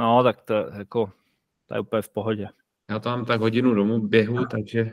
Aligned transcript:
No, 0.00 0.22
tak 0.22 0.42
to, 0.42 0.54
jako, 0.54 1.12
to 1.66 1.74
je 1.74 1.80
úplně 1.80 2.02
v 2.02 2.08
pohodě. 2.08 2.48
Já 2.90 2.98
to 2.98 3.08
mám 3.08 3.24
tak 3.24 3.40
hodinu 3.40 3.74
domů 3.74 4.08
běhu, 4.08 4.46
takže... 4.46 4.92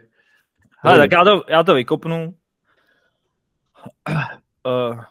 Hele, 0.79 0.97
tak 0.97 1.11
já 1.11 1.23
to, 1.23 1.43
já 1.47 1.63
to 1.63 1.73
vykopnu. 1.73 2.33
Uh, 4.65 5.01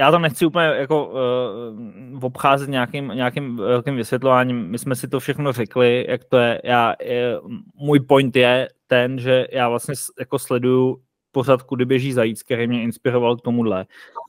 já 0.00 0.10
to 0.10 0.18
nechci 0.18 0.46
úplně 0.46 0.66
jako 0.66 1.06
uh, 1.06 2.24
obcházet 2.24 2.68
nějakým, 2.68 3.08
nějakým 3.08 3.56
velkým 3.56 3.96
vysvětlováním. 3.96 4.70
My 4.70 4.78
jsme 4.78 4.96
si 4.96 5.08
to 5.08 5.20
všechno 5.20 5.52
řekli, 5.52 6.06
jak 6.08 6.24
to 6.24 6.38
je. 6.38 6.60
Já, 6.64 6.94
je, 7.02 7.38
můj 7.74 8.00
point 8.00 8.36
je 8.36 8.68
ten, 8.86 9.18
že 9.18 9.46
já 9.52 9.68
vlastně 9.68 9.94
jako 10.18 10.38
sleduju 10.38 11.02
pořád, 11.32 11.62
kudy 11.62 11.84
běží 11.84 12.12
zajíc, 12.12 12.42
který 12.42 12.66
mě 12.66 12.82
inspiroval 12.82 13.36
k 13.36 13.42
tomuhle. 13.42 13.86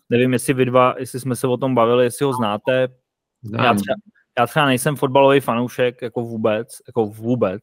Nevím, 0.10 0.34
jestli 0.34 0.54
vy 0.54 0.66
dva, 0.66 0.96
jestli 0.98 1.20
jsme 1.20 1.36
se 1.36 1.48
o 1.48 1.58
tom 1.58 1.76
bavili, 1.76 2.04
jestli 2.04 2.26
ho 2.26 2.34
znáte. 2.34 2.88
Já 3.52 3.74
třeba, 3.74 3.96
já 4.40 4.48
třeba 4.48 4.66
nejsem 4.66 4.96
fotbalový 4.96 5.40
fanoušek, 5.40 6.02
jako 6.02 6.22
vůbec, 6.22 6.78
jako 6.88 7.06
vůbec. 7.06 7.62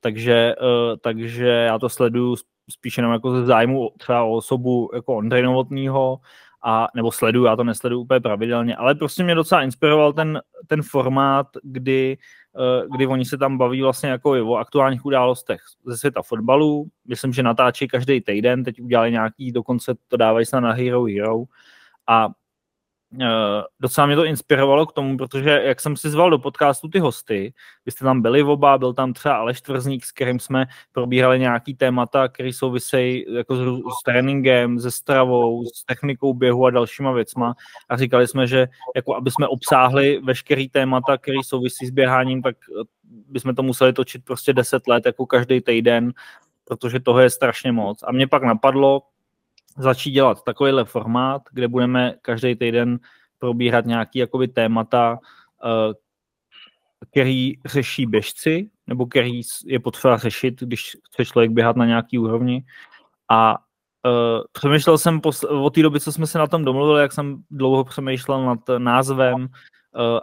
Takže, 0.00 0.54
uh, 0.60 0.96
takže 1.00 1.48
já 1.48 1.78
to 1.78 1.88
sleduju 1.88 2.36
spíš 2.70 2.96
jenom 2.96 3.12
jako 3.12 3.30
ze 3.30 3.46
zájmu 3.46 3.90
třeba 3.98 4.22
o 4.22 4.32
osobu 4.32 4.90
jako 4.94 5.16
Ondrej 5.16 5.42
Novotnýho, 5.42 6.18
a, 6.64 6.88
nebo 6.94 7.12
sleduju, 7.12 7.44
já 7.44 7.56
to 7.56 7.64
nesleduju 7.64 8.00
úplně 8.00 8.20
pravidelně, 8.20 8.76
ale 8.76 8.94
prostě 8.94 9.24
mě 9.24 9.34
docela 9.34 9.62
inspiroval 9.62 10.12
ten, 10.12 10.40
ten 10.66 10.82
formát, 10.82 11.46
kdy, 11.62 12.18
uh, 12.52 12.96
kdy 12.96 13.06
oni 13.06 13.24
se 13.24 13.38
tam 13.38 13.58
baví 13.58 13.82
vlastně 13.82 14.10
jako 14.10 14.30
o 14.30 14.56
aktuálních 14.56 15.04
událostech 15.04 15.60
ze 15.86 15.98
světa 15.98 16.22
fotbalu. 16.22 16.86
Myslím, 17.08 17.32
že 17.32 17.42
natáčí 17.42 17.88
každý 17.88 18.20
týden, 18.20 18.64
teď 18.64 18.80
udělali 18.80 19.10
nějaký, 19.10 19.52
dokonce 19.52 19.94
to 20.08 20.16
dávají 20.16 20.46
se 20.46 20.60
na 20.60 20.72
Hero 20.72 21.04
Hero 21.04 21.44
a 22.06 22.28
docela 23.80 24.06
mě 24.06 24.16
to 24.16 24.24
inspirovalo 24.24 24.86
k 24.86 24.92
tomu, 24.92 25.16
protože 25.16 25.50
jak 25.50 25.80
jsem 25.80 25.96
si 25.96 26.10
zval 26.10 26.30
do 26.30 26.38
podcastu 26.38 26.88
ty 26.88 26.98
hosty, 26.98 27.54
vy 27.86 27.92
jste 27.92 28.04
tam 28.04 28.22
byli 28.22 28.42
oba, 28.42 28.78
byl 28.78 28.94
tam 28.94 29.12
třeba 29.12 29.34
Aleš 29.36 29.60
Tvrzník, 29.60 30.04
s 30.04 30.12
kterým 30.12 30.40
jsme 30.40 30.66
probírali 30.92 31.38
nějaký 31.40 31.74
témata, 31.74 32.28
které 32.28 32.52
souvisejí 32.52 33.24
jako 33.34 33.56
s, 33.56 33.60
s 34.00 34.02
tréninkem, 34.04 34.80
se 34.80 34.90
stravou, 34.90 35.64
s 35.64 35.84
technikou 35.84 36.34
běhu 36.34 36.66
a 36.66 36.70
dalšíma 36.70 37.12
věcma 37.12 37.54
a 37.88 37.96
říkali 37.96 38.28
jsme, 38.28 38.46
že 38.46 38.68
jako 38.96 39.16
aby 39.16 39.30
jsme 39.30 39.48
obsáhli 39.48 40.20
veškerý 40.24 40.68
témata, 40.68 41.18
které 41.18 41.38
souvisí 41.44 41.86
s 41.86 41.90
běháním, 41.90 42.42
tak 42.42 42.56
eh, 42.80 42.84
bychom 43.28 43.54
to 43.54 43.62
museli 43.62 43.92
točit 43.92 44.24
prostě 44.24 44.52
10 44.52 44.88
let, 44.88 45.06
jako 45.06 45.26
každý 45.26 45.60
týden, 45.60 46.12
protože 46.64 47.00
toho 47.00 47.20
je 47.20 47.30
strašně 47.30 47.72
moc. 47.72 48.02
A 48.02 48.12
mě 48.12 48.26
pak 48.26 48.42
napadlo, 48.42 49.02
začít 49.78 50.10
dělat 50.10 50.42
takovýhle 50.44 50.84
formát, 50.84 51.42
kde 51.52 51.68
budeme 51.68 52.14
každý 52.22 52.56
týden 52.56 52.98
probíhat 53.38 53.86
nějaký 53.86 54.18
jakoby 54.18 54.48
témata, 54.48 55.18
eh, 55.64 55.94
který 57.10 57.54
řeší 57.66 58.06
běžci, 58.06 58.70
nebo 58.86 59.06
který 59.06 59.40
je 59.66 59.80
potřeba 59.80 60.16
řešit, 60.16 60.60
když 60.60 60.96
chce 61.12 61.24
člověk 61.24 61.50
běhat 61.50 61.76
na 61.76 61.86
nějaký 61.86 62.18
úrovni. 62.18 62.64
A 63.30 63.58
uh, 64.06 64.44
přemýšlel 64.52 64.98
jsem 64.98 65.20
posl- 65.20 65.64
od 65.64 65.74
té 65.74 65.82
doby, 65.82 66.00
co 66.00 66.12
jsme 66.12 66.26
se 66.26 66.38
na 66.38 66.46
tom 66.46 66.64
domluvili, 66.64 67.00
jak 67.00 67.12
jsem 67.12 67.42
dlouho 67.50 67.84
přemýšlel 67.84 68.46
nad 68.46 68.58
názvem 68.78 69.42
uh, 69.42 69.48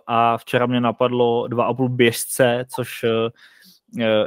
a 0.08 0.38
včera 0.38 0.66
mě 0.66 0.81
napadlo 0.81 1.47
dva 1.47 1.66
a 1.66 1.73
půl 1.73 1.89
běžce, 1.89 2.66
což 2.75 3.03
uh, 3.03 3.30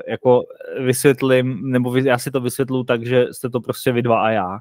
jako 0.09 0.43
vysvětlím, 0.85 1.71
nebo 1.71 1.97
já 1.97 2.19
si 2.19 2.31
to 2.31 2.41
vysvětlu 2.41 2.85
tak, 2.85 3.07
že 3.07 3.27
jste 3.31 3.51
to 3.51 3.61
prostě 3.61 3.93
vy 3.93 4.03
dva 4.03 4.23
a 4.23 4.31
já 4.31 4.59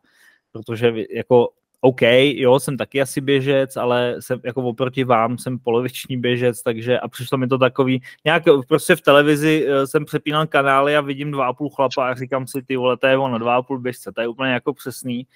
protože 0.51 0.93
jako 1.15 1.49
OK, 1.83 2.01
jo, 2.01 2.59
jsem 2.59 2.77
taky 2.77 3.01
asi 3.01 3.21
běžec, 3.21 3.77
ale 3.77 4.15
jsem 4.19 4.39
jako 4.43 4.63
oproti 4.63 5.03
vám 5.03 5.37
jsem 5.37 5.59
poloviční 5.59 6.17
běžec, 6.17 6.63
takže 6.63 6.99
a 6.99 7.07
přišlo 7.07 7.37
mi 7.37 7.47
to 7.47 7.57
takový, 7.57 8.01
nějak 8.25 8.43
prostě 8.67 8.95
v 8.95 9.01
televizi 9.01 9.65
eh, 9.67 9.87
jsem 9.87 10.05
přepínal 10.05 10.47
kanály 10.47 10.95
a 10.95 11.01
vidím 11.01 11.31
dva 11.31 11.47
a 11.47 11.53
půl 11.53 11.69
chlapa 11.69 12.09
a 12.09 12.15
říkám 12.15 12.47
si, 12.47 12.61
ty 12.63 12.75
vole, 12.77 12.97
to 12.97 13.07
je 13.07 13.17
ono, 13.17 13.37
dva 13.37 13.55
a 13.55 13.61
půl 13.61 13.79
běžce, 13.79 14.11
to 14.11 14.21
je 14.21 14.27
úplně 14.27 14.51
jako 14.51 14.73
přesný. 14.73 15.27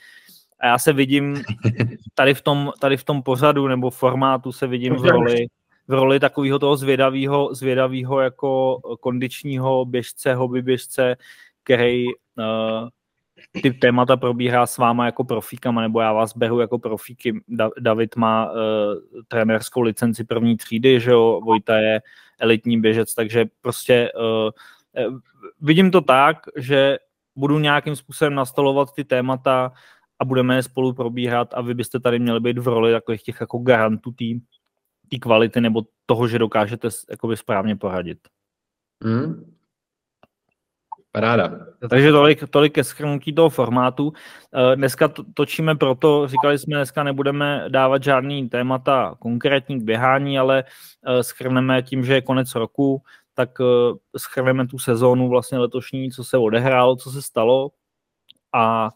A 0.59 0.67
já 0.67 0.79
se 0.79 0.93
vidím 0.93 1.43
tady 2.13 2.33
v 2.33 2.41
tom, 2.41 2.71
tady 2.79 2.97
v 2.97 3.03
tom 3.03 3.23
pořadu 3.23 3.67
nebo 3.67 3.89
formátu 3.89 4.51
se 4.51 4.67
vidím 4.67 4.95
v 4.95 5.05
roli, 5.05 5.45
v 5.87 5.93
roli 5.93 6.19
takového 6.19 6.59
toho 6.59 6.77
zvědavého, 6.77 7.55
zvědavého 7.55 8.19
jako 8.19 8.79
kondičního 8.99 9.85
běžce, 9.85 10.35
hobby 10.35 10.61
běžce, 10.61 11.15
který 11.63 12.05
uh, 12.05 12.89
ty 13.61 13.73
témata 13.73 14.17
probíhá 14.17 14.67
s 14.67 14.77
váma 14.77 15.05
jako 15.05 15.23
profíkama, 15.23 15.81
nebo 15.81 15.99
já 15.99 16.13
vás 16.13 16.37
beru 16.37 16.59
jako 16.59 16.79
profíky. 16.79 17.43
David 17.79 18.15
má 18.15 18.51
uh, 18.51 18.57
trenérskou 19.27 19.81
licenci 19.81 20.23
první 20.23 20.57
třídy, 20.57 20.99
že 20.99 21.11
jo, 21.11 21.41
Vojta 21.43 21.77
je 21.77 22.01
elitní 22.39 22.81
běžec, 22.81 23.15
takže 23.15 23.45
prostě 23.61 24.11
uh, 24.15 24.49
vidím 25.61 25.91
to 25.91 26.01
tak, 26.01 26.37
že 26.57 26.97
budu 27.35 27.59
nějakým 27.59 27.95
způsobem 27.95 28.35
nastolovat 28.35 28.93
ty 28.95 29.03
témata 29.03 29.71
a 30.19 30.25
budeme 30.25 30.55
je 30.55 30.63
spolu 30.63 30.93
probíhat 30.93 31.53
a 31.53 31.61
vy 31.61 31.73
byste 31.73 31.99
tady 31.99 32.19
měli 32.19 32.39
být 32.39 32.57
v 32.57 32.67
roli 32.67 32.91
takových 32.91 33.23
těch 33.23 33.37
jako 33.41 33.57
garantů 33.57 34.11
té 35.09 35.17
kvality 35.19 35.61
nebo 35.61 35.81
toho, 36.05 36.27
že 36.27 36.39
dokážete 36.39 36.87
správně 37.35 37.75
poradit. 37.75 38.19
Mm, 39.03 39.55
Paráda. 41.15 41.51
Takže 41.89 42.11
tolik, 42.11 42.43
tolik 42.49 42.73
ke 42.73 42.83
schrnutí 42.83 43.33
toho 43.33 43.49
formátu. 43.49 44.13
Eh, 44.51 44.75
dneska 44.75 45.07
točíme 45.33 45.75
proto, 45.75 46.27
říkali 46.27 46.59
jsme, 46.59 46.75
dneska 46.75 47.03
nebudeme 47.03 47.65
dávat 47.69 48.03
žádný 48.03 48.49
témata 48.49 49.15
konkrétní 49.19 49.79
k 49.79 49.83
běhání, 49.83 50.39
ale 50.39 50.63
eh, 51.07 51.23
schrneme 51.23 51.83
tím, 51.83 52.05
že 52.05 52.13
je 52.13 52.21
konec 52.21 52.55
roku, 52.55 53.01
tak 53.33 53.49
eh, 53.61 54.19
schrneme 54.19 54.67
tu 54.67 54.79
sezónu 54.79 55.29
vlastně 55.29 55.57
letošní, 55.57 56.11
co 56.11 56.23
se 56.23 56.37
odehrálo, 56.37 56.95
co 56.95 57.11
se 57.11 57.21
stalo 57.21 57.69
a 58.53 58.89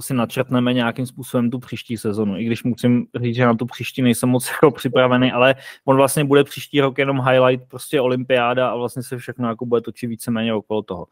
si 0.00 0.14
načrtneme 0.14 0.72
nějakým 0.72 1.06
způsobem 1.06 1.50
tu 1.50 1.58
příští 1.58 1.96
sezonu. 1.96 2.36
I 2.36 2.44
když 2.44 2.64
musím 2.64 3.06
říct, 3.20 3.36
že 3.36 3.46
na 3.46 3.54
tu 3.54 3.66
příští 3.66 4.02
nejsem 4.02 4.28
moc 4.28 4.48
jako 4.62 4.70
připravený, 4.70 5.32
ale 5.32 5.54
on 5.84 5.96
vlastně 5.96 6.24
bude 6.24 6.44
příští 6.44 6.80
rok 6.80 6.98
jenom 6.98 7.20
highlight, 7.20 7.68
prostě 7.68 8.00
olympiáda 8.00 8.68
a 8.68 8.76
vlastně 8.76 9.02
se 9.02 9.18
všechno 9.18 9.48
jako 9.48 9.66
bude 9.66 9.80
točit 9.80 10.10
víceméně 10.10 10.54
okolo 10.54 10.82
toho. 10.82 11.06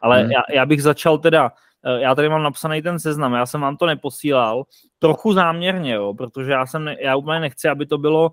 Ale 0.00 0.22
hmm. 0.22 0.30
já, 0.30 0.42
já, 0.52 0.66
bych 0.66 0.82
začal 0.82 1.18
teda, 1.18 1.52
eh, 1.84 2.00
já 2.00 2.14
tady 2.14 2.28
mám 2.28 2.42
napsaný 2.42 2.82
ten 2.82 2.98
seznam, 2.98 3.32
já 3.32 3.46
jsem 3.46 3.60
vám 3.60 3.76
to 3.76 3.86
neposílal, 3.86 4.64
trochu 4.98 5.32
záměrně, 5.32 5.92
jo, 5.92 6.14
protože 6.14 6.52
já 6.52 6.66
jsem, 6.66 6.88
já 6.88 7.16
úplně 7.16 7.40
nechci, 7.40 7.68
aby 7.68 7.86
to 7.86 7.98
bylo... 7.98 8.32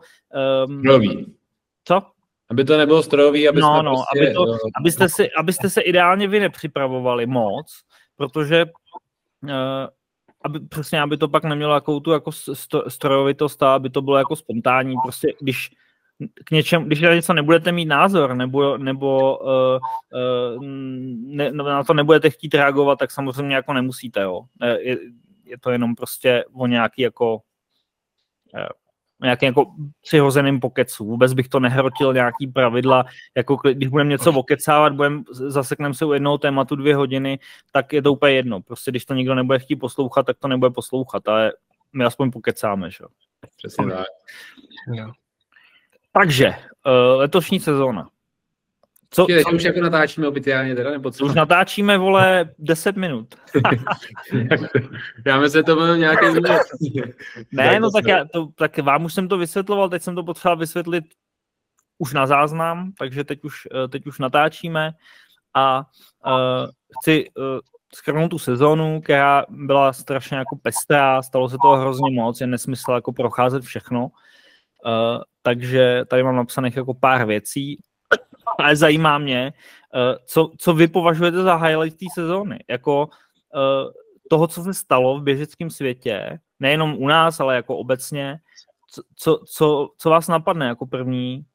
Um, 0.68 0.82
Nový. 0.84 1.36
Co? 1.84 2.02
Aby 2.50 2.66
to 2.66 2.78
nebylo 2.78 3.04
strojový, 3.04 3.50
aby 3.50 3.62
no, 3.62 3.82
no, 3.82 3.92
prostě, 3.92 4.26
aby 4.26 4.34
to, 4.34 4.46
abyste, 4.80 5.10
si, 5.10 5.32
abyste 5.32 5.70
se 5.70 5.82
ideálně 5.82 6.28
vy 6.28 6.40
nepřipravovali 6.40 7.26
moc, 7.26 7.82
protože 8.16 8.66
aby, 10.44 10.60
přesně, 10.60 11.02
aby 11.02 11.18
to 11.18 11.28
pak 11.28 11.44
nemělo 11.44 11.74
jakou 11.74 12.00
tu 12.00 12.12
jako 12.12 12.32
strojovitost 12.88 13.64
a 13.64 13.76
aby 13.76 13.90
to 13.90 14.02
bylo 14.02 14.18
jako 14.18 14.36
spontánní. 14.36 14.96
Prostě 15.04 15.34
když 15.42 15.70
k 16.46 16.52
něčem, 16.52 16.84
když 16.84 17.02
na 17.02 17.16
něco 17.16 17.34
nebudete 17.34 17.72
mít 17.72 17.86
názor 17.86 18.34
nebo, 18.34 18.78
nebo 18.78 19.38
uh, 19.38 19.80
uh, 20.58 20.64
ne, 21.36 21.52
na 21.52 21.84
to 21.84 21.94
nebudete 21.94 22.30
chtít 22.30 22.54
reagovat, 22.54 23.00
tak 23.00 23.12
samozřejmě 23.12 23.56
jako 23.56 23.74
nemusíte. 23.74 24.22
Jo. 24.22 24.42
Je, 24.62 24.98
je 25.44 25.58
to 25.58 25.72
jenom 25.72 25.96
prostě 25.96 26.46
o 26.54 26.68
nějaký 26.68 27.02
jako 27.02 27.42
nějakým 29.24 29.48
jako 29.48 29.66
přihozeným 30.02 30.60
pokecu. 30.60 31.06
Vůbec 31.06 31.34
bych 31.34 31.48
to 31.48 31.60
nehrotil 31.60 32.14
nějaký 32.14 32.48
pravidla, 32.48 33.06
jako 33.38 33.56
když 33.56 33.88
budeme 33.88 34.10
něco 34.10 34.32
okecávat, 34.32 34.94
budeme, 34.94 35.24
zasekneme 35.32 35.94
se 35.94 36.06
u 36.06 36.14
jednoho 36.14 36.38
tématu 36.38 36.76
dvě 36.76 36.96
hodiny, 36.96 37.40
tak 37.72 37.94
je 37.94 38.02
to 38.02 38.14
úplně 38.14 38.34
jedno. 38.34 38.62
Prostě 38.62 38.92
když 38.92 39.06
to 39.06 39.14
nikdo 39.14 39.36
nebude 39.36 39.60
chtít 39.60 39.76
poslouchat, 39.76 40.26
tak 40.26 40.38
to 40.40 40.48
nebude 40.48 40.70
poslouchat, 40.70 41.28
ale 41.28 41.54
my 41.94 42.06
aspoň 42.06 42.32
pokecáme, 42.32 42.92
že? 42.92 43.06
Přesně 43.58 43.86
tak. 43.86 44.06
Takže, 46.12 46.48
uh, 46.50 47.20
letošní 47.20 47.60
sezóna. 47.60 48.10
Co, 49.12 49.26
Teď 49.26 49.44
co? 49.44 49.56
už 49.56 49.64
jako 49.64 49.82
natáčíme 49.82 50.28
oficiálně 50.28 50.76
teda, 50.76 50.92
nebo 50.92 51.12
co? 51.12 51.26
Už 51.26 51.34
natáčíme, 51.34 51.98
vole, 51.98 52.50
10 52.60 52.96
minut. 52.96 53.36
já 55.26 55.40
myslím, 55.40 55.60
že 55.60 55.64
to 55.64 55.76
bylo 55.76 55.96
nějaké 55.96 56.32
Ne, 57.52 57.80
no 57.80 57.92
tak, 57.92 58.08
já, 58.08 58.26
to, 58.34 58.48
tak 58.56 58.78
vám 58.78 59.06
už 59.06 59.14
jsem 59.14 59.28
to 59.28 59.38
vysvětloval, 59.38 59.90
teď 59.90 60.02
jsem 60.02 60.16
to 60.16 60.24
potřeboval 60.24 60.58
vysvětlit 60.58 61.04
už 61.98 62.14
na 62.14 62.28
záznam, 62.28 62.92
takže 63.00 63.24
teď 63.24 63.44
už, 63.44 63.68
eh, 63.84 63.88
teď 63.88 64.08
už 64.08 64.20
natáčíme 64.20 64.92
a 65.56 65.78
uh, 66.26 66.68
chci 67.02 67.30
uh, 67.38 67.44
schrnout 67.96 68.32
tu 68.32 68.40
sezónu, 68.40 69.02
která 69.02 69.46
byla 69.50 69.94
strašně 69.94 70.38
jako 70.38 70.56
pestrá, 70.62 71.22
stalo 71.22 71.50
se 71.50 71.58
toho 71.62 71.78
hrozně 71.78 72.12
moc, 72.12 72.42
je 72.42 72.48
nesmysl 72.48 72.92
jako 72.92 73.14
procházet 73.14 73.64
všechno. 73.64 74.04
Uh, 74.06 75.22
takže 75.42 76.06
tady 76.08 76.24
mám 76.24 76.36
napsaných 76.36 76.76
jako 76.76 76.94
pár 76.94 77.26
věcí 77.26 77.80
ale 78.60 78.76
zajímá 78.76 79.18
mě, 79.18 79.54
eh, 79.96 80.16
co, 80.26 80.52
co 80.58 80.74
vy 80.74 80.88
považujete 80.88 81.44
za 81.44 81.56
highlight 81.56 82.00
té 82.00 82.06
sezóny. 82.14 82.60
Jako 82.70 83.10
eh, 83.56 83.92
toho, 84.30 84.48
co 84.48 84.64
se 84.64 84.74
stalo 84.74 85.20
v 85.20 85.24
běžeckém 85.24 85.70
světě, 85.70 86.40
nejenom 86.60 86.96
u 86.98 87.08
nás, 87.08 87.40
ale 87.40 87.56
jako 87.56 87.78
obecně, 87.78 88.40
co, 89.16 89.40
co, 89.46 89.90
co 89.98 90.10
vás 90.10 90.28
napadne 90.28 90.68
jako 90.68 90.86
první 90.86 91.46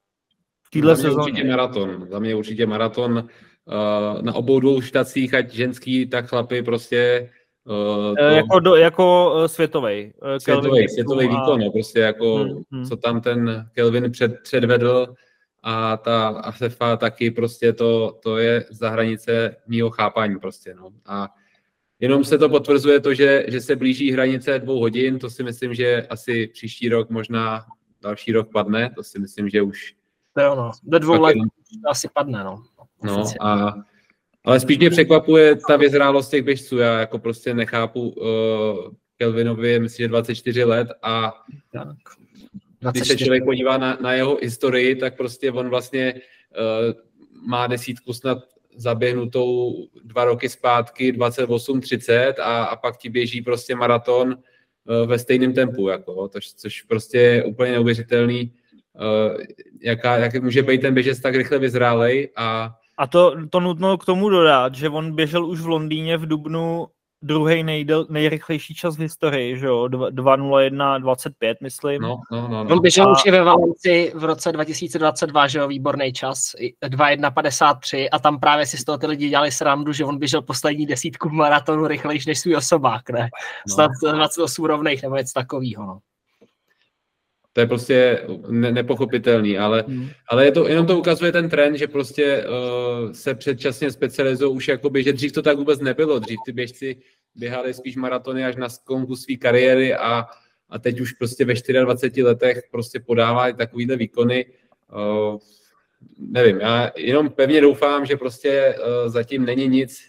v 0.62 0.70
téhle 0.70 0.96
sezóně? 0.96 1.16
určitě 1.16 1.44
maraton. 1.44 2.06
Za 2.10 2.18
mě 2.18 2.34
určitě 2.34 2.66
maraton 2.66 3.12
uh, 3.18 4.22
na 4.22 4.34
obou 4.34 4.60
dvou 4.60 4.80
štacích, 4.80 5.34
ať 5.34 5.52
ženský, 5.52 6.06
tak 6.06 6.26
chlapy 6.26 6.62
prostě 6.62 7.30
Uh, 7.66 8.14
to... 8.16 8.24
Jako, 8.24 8.60
do, 8.60 8.76
jako 8.76 9.34
světový. 9.46 10.12
Světový, 10.38 10.88
světový 10.88 11.28
výkon, 11.28 11.62
a... 11.62 11.64
no, 11.64 11.70
prostě 11.70 12.00
jako, 12.00 12.36
hmm, 12.36 12.62
hmm. 12.72 12.84
co 12.84 12.96
tam 12.96 13.20
ten 13.20 13.68
Kelvin 13.72 14.12
před, 14.12 14.32
předvedl 14.42 15.14
a 15.66 15.96
ta 15.96 16.28
Asefa 16.28 16.96
taky 16.96 17.30
prostě 17.30 17.72
to, 17.72 18.18
to 18.22 18.38
je 18.38 18.64
za 18.70 18.90
hranice 18.90 19.56
mýho 19.66 19.90
chápání 19.90 20.38
prostě, 20.38 20.74
no. 20.74 20.90
A 21.06 21.28
jenom 22.00 22.24
se 22.24 22.38
to 22.38 22.48
potvrzuje 22.48 23.00
to, 23.00 23.14
že, 23.14 23.44
že 23.48 23.60
se 23.60 23.76
blíží 23.76 24.12
hranice 24.12 24.58
dvou 24.58 24.80
hodin, 24.80 25.18
to 25.18 25.30
si 25.30 25.42
myslím, 25.42 25.74
že 25.74 26.06
asi 26.10 26.46
příští 26.46 26.88
rok, 26.88 27.10
možná 27.10 27.64
další 28.02 28.32
rok 28.32 28.52
padne, 28.52 28.90
to 28.94 29.02
si 29.02 29.18
myslím, 29.18 29.48
že 29.48 29.62
už... 29.62 29.94
To 30.32 30.40
je 30.40 30.48
ono, 30.48 30.70
do 30.82 30.98
dvou 30.98 31.20
let 31.20 31.36
asi 31.86 32.08
padne, 32.14 32.44
no. 32.44 32.62
No 33.02 33.24
a 33.40 33.74
ale 34.44 34.60
spíš 34.60 34.78
mě 34.78 34.90
překvapuje 34.90 35.56
ta 35.68 35.76
vyzrálost 35.76 36.30
těch 36.30 36.42
běžců. 36.42 36.78
Já 36.78 37.00
jako 37.00 37.18
prostě 37.18 37.54
nechápu 37.54 38.08
uh, 38.08 38.26
Kelvinovi, 39.16 39.80
myslím, 39.80 40.04
že 40.04 40.08
24 40.08 40.64
let 40.64 40.88
a 41.02 41.32
tak. 41.72 41.96
Když 42.90 43.08
se 43.08 43.16
člověk 43.16 43.44
podívá 43.44 43.78
na, 43.78 43.98
na 44.00 44.12
jeho 44.12 44.38
historii, 44.42 44.96
tak 44.96 45.16
prostě 45.16 45.52
on 45.52 45.68
vlastně 45.68 46.14
uh, 46.14 46.94
má 47.48 47.66
desítku 47.66 48.12
snad 48.12 48.38
zaběhnutou 48.76 49.74
dva 50.04 50.24
roky 50.24 50.48
zpátky, 50.48 51.12
28-30 51.12 52.34
a, 52.42 52.64
a 52.64 52.76
pak 52.76 52.96
ti 52.96 53.08
běží 53.08 53.42
prostě 53.42 53.74
maraton 53.74 54.28
uh, 54.28 55.08
ve 55.08 55.18
stejném 55.18 55.52
tempu, 55.52 55.88
jako, 55.88 56.28
to, 56.28 56.38
což 56.56 56.82
prostě 56.82 57.18
je 57.18 57.44
úplně 57.44 57.72
neuvěřitelný, 57.72 58.52
uh, 58.94 59.40
jaká, 59.80 60.16
jak 60.16 60.42
může 60.42 60.62
být 60.62 60.80
ten 60.80 60.94
běžec 60.94 61.20
tak 61.20 61.34
rychle 61.34 61.58
vyzrálej 61.58 62.28
a 62.36 62.74
a 62.98 63.06
to, 63.06 63.34
to 63.50 63.60
nutno 63.60 63.98
k 63.98 64.04
tomu 64.04 64.28
dodat, 64.28 64.74
že 64.74 64.88
on 64.88 65.14
běžel 65.14 65.46
už 65.46 65.60
v 65.60 65.66
Londýně 65.68 66.16
v 66.16 66.26
Dubnu 66.26 66.86
druhý 67.24 67.62
nejdel, 67.62 68.06
nejrychlejší 68.10 68.74
čas 68.74 68.96
v 68.96 69.00
historii, 69.00 69.58
že 69.58 69.66
jo, 69.66 69.84
2.01.25, 69.84 71.54
myslím. 71.62 72.02
No, 72.02 72.20
no, 72.32 72.48
no, 72.48 72.64
no. 72.64 72.70
On 72.70 72.80
běžel 72.80 73.08
a... 73.08 73.12
už 73.12 73.18
i 73.26 73.30
ve 73.30 73.42
Valenci 73.42 74.12
v 74.14 74.24
roce 74.24 74.52
2022, 74.52 75.48
že 75.48 75.58
jo, 75.58 75.68
výborný 75.68 76.12
čas, 76.12 76.50
2.1.53 76.84 78.08
a 78.12 78.18
tam 78.18 78.40
právě 78.40 78.66
si 78.66 78.76
z 78.78 78.84
toho 78.84 78.98
ty 78.98 79.06
lidi 79.06 79.28
dělali 79.28 79.52
srandu, 79.52 79.92
že 79.92 80.04
on 80.04 80.18
běžel 80.18 80.42
poslední 80.42 80.86
desítku 80.86 81.28
maratonu 81.28 81.86
rychlejší 81.86 82.28
než 82.28 82.38
svůj 82.38 82.56
osobák, 82.56 83.10
ne? 83.10 83.28
No. 83.68 83.74
Snad 83.74 83.90
28 84.12 84.64
rovných 84.64 85.02
nebo 85.02 85.16
něco 85.16 85.32
takového, 85.34 85.86
no. 85.86 85.98
To 87.54 87.60
je 87.60 87.66
prostě 87.66 88.26
ne- 88.48 88.72
nepochopitelný, 88.72 89.58
ale, 89.58 89.84
hmm. 89.88 90.08
ale 90.28 90.44
je 90.44 90.52
to, 90.52 90.68
jenom 90.68 90.86
to 90.86 90.98
ukazuje 90.98 91.32
ten 91.32 91.48
trend, 91.48 91.76
že 91.76 91.86
prostě 91.86 92.44
uh, 92.46 93.12
se 93.12 93.34
předčasně 93.34 93.90
specializují 93.90 94.56
už 94.56 94.68
jakoby, 94.68 95.02
že 95.02 95.12
dřív 95.12 95.32
to 95.32 95.42
tak 95.42 95.56
vůbec 95.56 95.80
nebylo. 95.80 96.18
Dřív 96.18 96.38
ty 96.46 96.52
běžci 96.52 96.96
běhali 97.34 97.74
spíš 97.74 97.96
maratony 97.96 98.44
až 98.44 98.56
na 98.56 98.68
skonku 98.68 99.16
své 99.16 99.36
kariéry 99.36 99.94
a, 99.94 100.26
a 100.68 100.78
teď 100.78 101.00
už 101.00 101.12
prostě 101.12 101.44
ve 101.44 101.54
24 101.84 102.22
letech 102.22 102.62
prostě 102.70 103.00
podávají 103.00 103.54
takovýhle 103.54 103.96
výkony. 103.96 104.46
Uh, 104.94 105.38
nevím, 106.18 106.60
já 106.60 106.90
jenom 106.96 107.30
pevně 107.30 107.60
doufám, 107.60 108.06
že 108.06 108.16
prostě 108.16 108.74
uh, 108.78 109.12
zatím 109.12 109.44
není 109.44 109.68
nic 109.68 110.00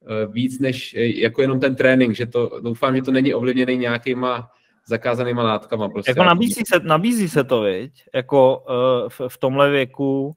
uh, 0.00 0.32
víc 0.32 0.60
než 0.60 0.94
jako 0.96 1.42
jenom 1.42 1.60
ten 1.60 1.74
trénink, 1.74 2.16
že 2.16 2.26
to 2.26 2.60
doufám, 2.62 2.96
že 2.96 3.02
to 3.02 3.12
není 3.12 3.34
ovlivněný 3.34 3.76
nějakýma 3.76 4.50
zakázanýma 4.88 5.42
látkama. 5.42 5.88
Prostě. 5.88 6.10
Jako 6.10 6.24
nabízí 6.24 6.62
se, 6.66 6.80
nabízí 6.82 7.28
se 7.28 7.44
to, 7.44 7.60
viď? 7.60 7.92
Jako 8.14 8.64
uh, 8.68 9.08
v, 9.08 9.20
v 9.28 9.38
tomhle 9.38 9.70
věku. 9.70 10.36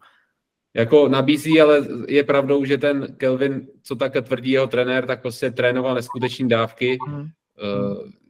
Jako 0.74 1.08
nabízí, 1.08 1.62
ale 1.62 1.88
je 2.08 2.24
pravdou, 2.24 2.66
že 2.66 2.78
ten 2.78 3.16
Kelvin, 3.18 3.68
co 3.84 3.96
tak 3.96 4.14
tvrdí 4.22 4.52
jeho 4.52 4.68
trenér, 4.68 5.06
tak 5.06 5.22
prostě 5.22 5.52
trénoval 5.52 5.96
neskutečné 5.96 6.48
dávky, 6.48 6.98
hmm. 7.08 7.22
uh, 7.22 7.28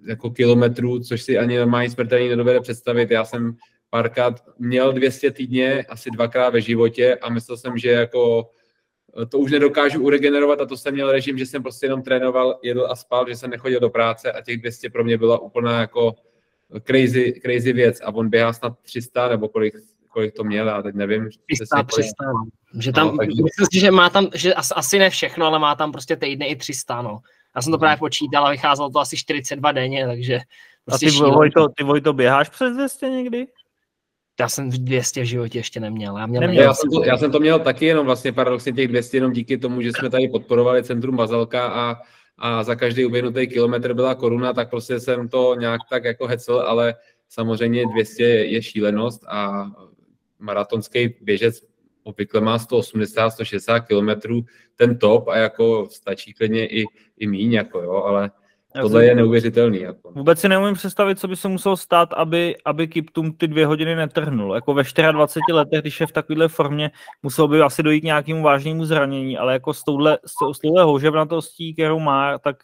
jako 0.07 0.29
kilometrů, 0.29 1.00
což 1.00 1.21
si 1.21 1.38
ani 1.38 1.57
normální 1.57 1.89
sportovní 1.89 2.29
nedovede 2.29 2.59
představit. 2.59 3.12
Já 3.12 3.25
jsem 3.25 3.56
párkrát 3.89 4.44
měl 4.59 4.94
200 4.94 5.31
týdně, 5.31 5.83
asi 5.89 6.09
dvakrát 6.12 6.50
ve 6.50 6.62
životě 6.62 7.15
a 7.15 7.29
myslel 7.29 7.57
jsem, 7.57 7.77
že 7.77 7.91
jako 7.91 8.50
to 9.30 9.40
už 9.40 9.52
nedokážu 9.52 10.02
uregenerovat 10.02 10.62
a 10.62 10.66
to 10.66 10.78
jsem 10.78 10.94
měl 10.94 11.12
režim, 11.12 11.38
že 11.38 11.46
jsem 11.46 11.63
prostě 11.63 11.86
jenom 11.86 12.04
trénoval, 12.04 12.60
jedl 12.63 12.88
a 12.90 12.96
spal, 12.96 13.25
že 13.30 13.36
jsem 13.36 13.50
nechodil 13.50 13.80
do 13.80 13.90
práce 13.90 14.31
a 14.31 14.42
těch 14.42 14.58
200 14.58 14.90
pro 14.90 15.04
mě 15.04 15.18
byla 15.18 15.40
úplná 15.40 15.80
jako 15.80 16.16
crazy, 16.84 17.40
crazy 17.42 17.74
věc 17.74 18.02
a 18.04 18.16
on 18.16 18.30
běhá 18.30 18.54
snad 18.54 18.74
300 18.81 19.30
nebo 19.30 19.48
kolik, 19.48 19.74
kolik 20.08 20.36
to 20.36 20.44
měl, 20.44 20.69
a 20.69 20.81
teď 20.81 20.96
nevím. 20.96 21.30
300, 21.54 21.84
300, 21.84 22.25
no. 22.25 22.44
Že 22.80 22.92
tam, 22.92 23.08
no, 23.08 23.18
takže... 23.18 23.44
myslím 23.44 23.68
si, 23.72 23.80
že 23.80 23.92
má 23.92 24.10
tam, 24.10 24.28
že 24.36 24.54
asi 24.54 25.00
ne 25.00 25.10
všechno, 25.10 25.46
ale 25.46 25.60
má 25.60 25.75
tam 25.75 25.92
prostě 25.92 26.16
týdny 26.16 26.46
i 26.46 26.56
300, 26.56 27.02
no. 27.02 27.19
Já 27.56 27.62
jsem 27.62 27.72
to 27.72 27.78
právě 27.78 27.98
počítal 27.98 28.48
a 28.48 28.52
vycházelo 28.52 28.90
to 28.90 29.00
asi 29.00 29.18
42 29.18 29.72
denně, 29.72 30.07
takže 30.07 30.40
prostě 30.86 31.07
A 31.07 31.10
ty, 31.10 31.18
Vojto, 31.18 31.68
ty 31.69 31.84
Vojto, 31.84 32.14
běháš 32.14 32.50
přes 32.50 32.74
200 32.74 33.10
někdy? 33.10 33.48
Já 34.39 34.50
jsem 34.50 34.69
200 34.69 35.22
v 35.22 35.25
životě 35.25 35.60
ještě 35.60 35.80
neměl. 35.80 36.18
Já, 36.18 36.25
měl 36.25 36.42
neměl. 36.42 36.63
Já, 36.63 36.74
jsem 36.74 36.89
to, 36.89 37.04
já 37.04 37.18
jsem 37.18 37.31
to 37.31 37.39
měl 37.39 37.60
taky 37.60 37.86
jenom 37.86 38.06
vlastně 38.06 38.31
paradoxně 38.31 38.72
těch 38.72 38.88
200 38.88 39.18
jenom 39.18 39.31
díky 39.31 39.57
tomu, 39.57 39.81
že 39.81 39.92
jsme 39.92 40.10
tady 40.10 40.28
podporovali 40.28 40.83
Centrum 40.83 41.16
Bazalka 41.16 41.68
a, 41.68 41.95
a 42.38 42.63
za 42.63 42.75
každý 42.75 43.06
uběhnutý 43.06 43.48
kilometr 43.48 43.94
byla 43.94 44.16
koruna, 44.16 44.54
tak 44.54 44.69
prostě 44.69 45.00
jsem 45.00 45.30
to 45.30 45.56
nějak 45.56 45.81
tak 45.89 46.04
jako 46.04 46.28
hecel, 46.28 46.60
ale 46.60 46.95
samozřejmě 47.30 47.83
200 47.94 48.24
je 48.24 48.62
šílenost 48.62 49.24
a 49.28 49.72
maratonský 50.39 51.16
běžec 51.22 51.62
obvykle 52.04 52.42
má 52.42 52.60
180, 52.60 53.30
160 53.30 53.80
kilometrů 53.80 54.42
ten 54.75 54.98
top 54.98 55.28
a 55.28 55.38
jako 55.38 55.88
stačí 55.92 56.33
klidně 56.33 56.68
i, 56.68 56.86
i 57.18 57.28
míň, 57.28 57.54
jako 57.54 57.81
jo, 57.81 57.94
ale 57.94 58.31
Tohle 58.79 59.06
je 59.06 59.15
neuvěřitelný. 59.15 59.81
Jako. 59.81 60.12
Vůbec 60.12 60.39
si 60.39 60.50
neumím 60.50 60.73
představit, 60.73 61.19
co 61.19 61.27
by 61.27 61.35
se 61.35 61.47
muselo 61.47 61.77
stát, 61.77 62.13
aby, 62.13 62.56
aby 62.65 62.88
Kiptum 62.88 63.33
ty 63.33 63.47
dvě 63.47 63.65
hodiny 63.65 63.95
netrhnul. 63.95 64.56
Jako 64.56 64.73
ve 64.73 64.83
24 65.12 65.53
letech, 65.53 65.81
když 65.81 66.00
je 66.00 66.07
v 66.07 66.12
takovéhle 66.12 66.47
formě, 66.47 66.91
muselo 67.23 67.47
by 67.47 67.62
asi 67.62 67.83
dojít 67.83 68.01
k 68.01 68.03
nějakému 68.03 68.44
vážnému 68.44 68.85
zranění, 68.85 69.38
ale 69.38 69.53
jako 69.53 69.73
s 69.73 69.83
touhle, 69.83 70.19
s 70.53 70.59
touhle 70.59 70.83
houževnatostí, 70.83 71.73
kterou 71.73 72.00
má, 72.00 72.38
tak, 72.38 72.57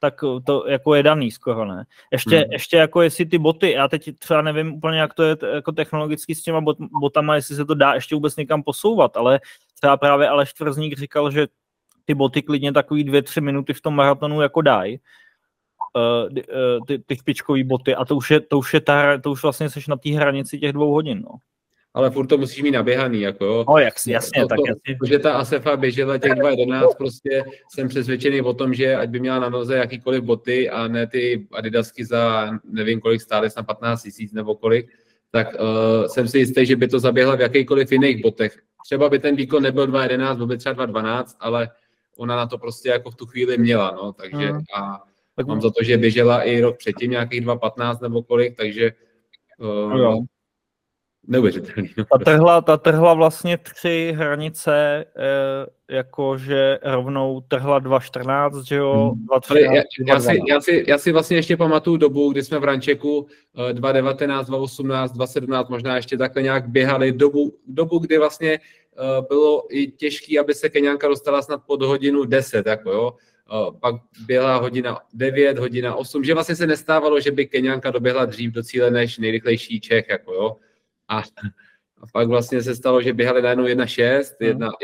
tak 0.00 0.20
to 0.46 0.64
jako 0.68 0.94
je 0.94 1.02
daný 1.02 1.30
skoro, 1.30 1.64
ne? 1.64 1.84
Ještě, 2.12 2.36
hmm. 2.36 2.52
ještě 2.52 2.76
jako 2.76 3.02
jestli 3.02 3.26
ty 3.26 3.38
boty, 3.38 3.72
já 3.72 3.88
teď 3.88 4.18
třeba 4.18 4.42
nevím 4.42 4.74
úplně, 4.74 4.98
jak 4.98 5.14
to 5.14 5.22
je 5.22 5.36
jako 5.54 5.72
technologicky 5.72 6.34
s 6.34 6.42
těma 6.42 6.60
bot, 6.60 6.76
botama, 7.00 7.34
jestli 7.34 7.56
se 7.56 7.64
to 7.64 7.74
dá 7.74 7.94
ještě 7.94 8.14
vůbec 8.14 8.36
někam 8.36 8.62
posouvat, 8.62 9.16
ale 9.16 9.40
třeba 9.74 9.96
právě 9.96 10.28
Aleš 10.28 10.52
Tvrzník 10.52 10.98
říkal, 10.98 11.30
že 11.30 11.46
ty 12.04 12.14
boty 12.14 12.42
klidně 12.42 12.72
takový 12.72 13.04
dvě, 13.04 13.22
tři 13.22 13.40
minuty 13.40 13.72
v 13.72 13.80
tom 13.80 13.94
maratonu 13.94 14.40
jako 14.40 14.62
dají, 14.62 15.00
uh, 15.96 16.84
ty, 16.86 16.98
ty 16.98 17.16
špičkové 17.16 17.64
boty 17.64 17.94
a 17.94 18.04
to 18.04 18.16
už 18.16 18.30
je, 18.30 18.40
to 18.40 18.58
už 18.58 18.74
je 18.74 18.80
ta, 18.80 19.18
to 19.18 19.30
už 19.30 19.42
vlastně 19.42 19.70
seš 19.70 19.88
na 19.88 19.96
té 19.96 20.10
hranici 20.10 20.58
těch 20.58 20.72
dvou 20.72 20.92
hodin, 20.92 21.22
no. 21.24 21.30
Ale 21.94 22.10
furt 22.10 22.26
to 22.26 22.38
musíš 22.38 22.62
mít 22.62 22.70
naběhaný, 22.70 23.20
jako 23.20 23.44
jo. 23.44 23.64
No, 23.68 23.78
jak, 23.78 23.94
jasně, 24.06 24.42
to, 24.42 24.48
tak 24.48 24.58
jasně. 24.68 24.98
To, 25.00 25.06
že 25.06 25.18
ta 25.18 25.32
Asefa 25.32 25.76
běžela 25.76 26.18
těch 26.18 26.32
2.11, 26.32 26.96
prostě 26.98 27.44
jsem 27.74 27.88
přesvědčený 27.88 28.40
o 28.42 28.54
tom, 28.54 28.74
že 28.74 28.96
ať 28.96 29.08
by 29.08 29.20
měla 29.20 29.38
na 29.38 29.48
noze 29.48 29.76
jakýkoliv 29.76 30.22
boty 30.22 30.70
a 30.70 30.88
ne 30.88 31.06
ty 31.06 31.46
Adidasky 31.52 32.04
za 32.04 32.50
nevím 32.64 33.00
kolik 33.00 33.20
stály, 33.20 33.48
na 33.56 33.62
15 33.62 34.02
tisíc 34.02 34.32
nebo 34.32 34.54
kolik, 34.54 34.90
tak 35.30 35.48
uh, 35.54 36.06
jsem 36.06 36.28
si 36.28 36.38
jistý, 36.38 36.66
že 36.66 36.76
by 36.76 36.88
to 36.88 36.98
zaběhla 36.98 37.36
v 37.36 37.40
jakýkoliv 37.40 37.92
jiných 37.92 38.22
botech. 38.22 38.58
Třeba 38.86 39.08
by 39.08 39.18
ten 39.18 39.36
výkon 39.36 39.62
nebyl 39.62 39.86
2.11, 39.86 40.36
byl 40.36 40.46
by 40.46 40.58
třeba 40.58 40.86
2.12, 40.86 41.24
ale 41.40 41.68
ona 42.16 42.36
na 42.36 42.46
to 42.46 42.58
prostě 42.58 42.88
jako 42.88 43.10
v 43.10 43.16
tu 43.16 43.26
chvíli 43.26 43.58
měla, 43.58 43.90
no, 43.90 44.12
takže 44.12 44.52
mm. 44.52 44.60
a 44.76 45.02
tak 45.38 45.46
mám 45.46 45.60
za 45.60 45.70
to, 45.70 45.84
že 45.84 45.96
běžela 45.96 46.42
i 46.42 46.60
rok 46.60 46.76
předtím 46.76 47.10
nějakých 47.10 47.46
2.15 47.46 48.02
nebo 48.02 48.22
kolik, 48.22 48.56
takže 48.56 48.92
uh, 49.58 49.98
no. 49.98 50.24
neuvěřitelný. 51.28 51.90
No. 51.98 52.04
Ta 52.04 52.24
trhla, 52.24 52.60
ta 52.60 52.76
trhla 52.76 53.14
vlastně 53.14 53.58
tři 53.58 54.14
hranice, 54.16 55.04
eh, 55.16 55.94
jakože 55.94 56.78
rovnou 56.82 57.40
trhla 57.48 57.80
2.14, 57.80 58.64
že 58.64 58.76
jo? 58.76 59.12
2.13, 59.30 59.66
hmm. 59.66 59.74
já, 59.74 59.82
já, 60.06 60.20
si, 60.20 60.40
já, 60.48 60.60
si, 60.60 60.84
já 60.88 60.98
si 60.98 61.12
vlastně 61.12 61.36
ještě 61.36 61.56
pamatuju 61.56 61.96
dobu, 61.96 62.32
kdy 62.32 62.42
jsme 62.42 62.58
v 62.58 62.64
Rančeku 62.64 63.26
2.19, 63.72 64.44
2.18, 64.44 65.08
2.17 65.08 65.66
možná 65.68 65.96
ještě 65.96 66.18
takhle 66.18 66.42
nějak 66.42 66.68
běhali, 66.68 67.12
dobu, 67.12 67.52
dobu 67.66 67.98
kdy 67.98 68.18
vlastně 68.18 68.58
uh, 68.58 69.26
bylo 69.28 69.64
i 69.70 69.86
těžké, 69.86 70.40
aby 70.40 70.54
se 70.54 70.68
Keňanka 70.68 71.08
dostala 71.08 71.42
snad 71.42 71.62
pod 71.66 71.82
hodinu 71.82 72.24
10, 72.24 72.66
jako 72.66 72.90
jo 72.90 73.14
pak 73.80 73.94
byla 74.26 74.56
hodina 74.56 74.98
9, 75.14 75.58
hodina 75.58 75.94
8, 75.94 76.24
že 76.24 76.34
vlastně 76.34 76.56
se 76.56 76.66
nestávalo, 76.66 77.20
že 77.20 77.30
by 77.30 77.46
Keňanka 77.46 77.90
doběhla 77.90 78.24
dřív 78.24 78.52
do 78.52 78.62
cíle 78.62 78.90
než 78.90 79.18
nejrychlejší 79.18 79.80
Čech, 79.80 80.08
jako 80.08 80.32
jo. 80.32 80.56
A, 81.08 81.18
a 81.98 82.06
pak 82.12 82.28
vlastně 82.28 82.62
se 82.62 82.76
stalo, 82.76 83.02
že 83.02 83.12
běhali 83.12 83.42
najednou 83.42 83.64
1.6, 83.64 84.22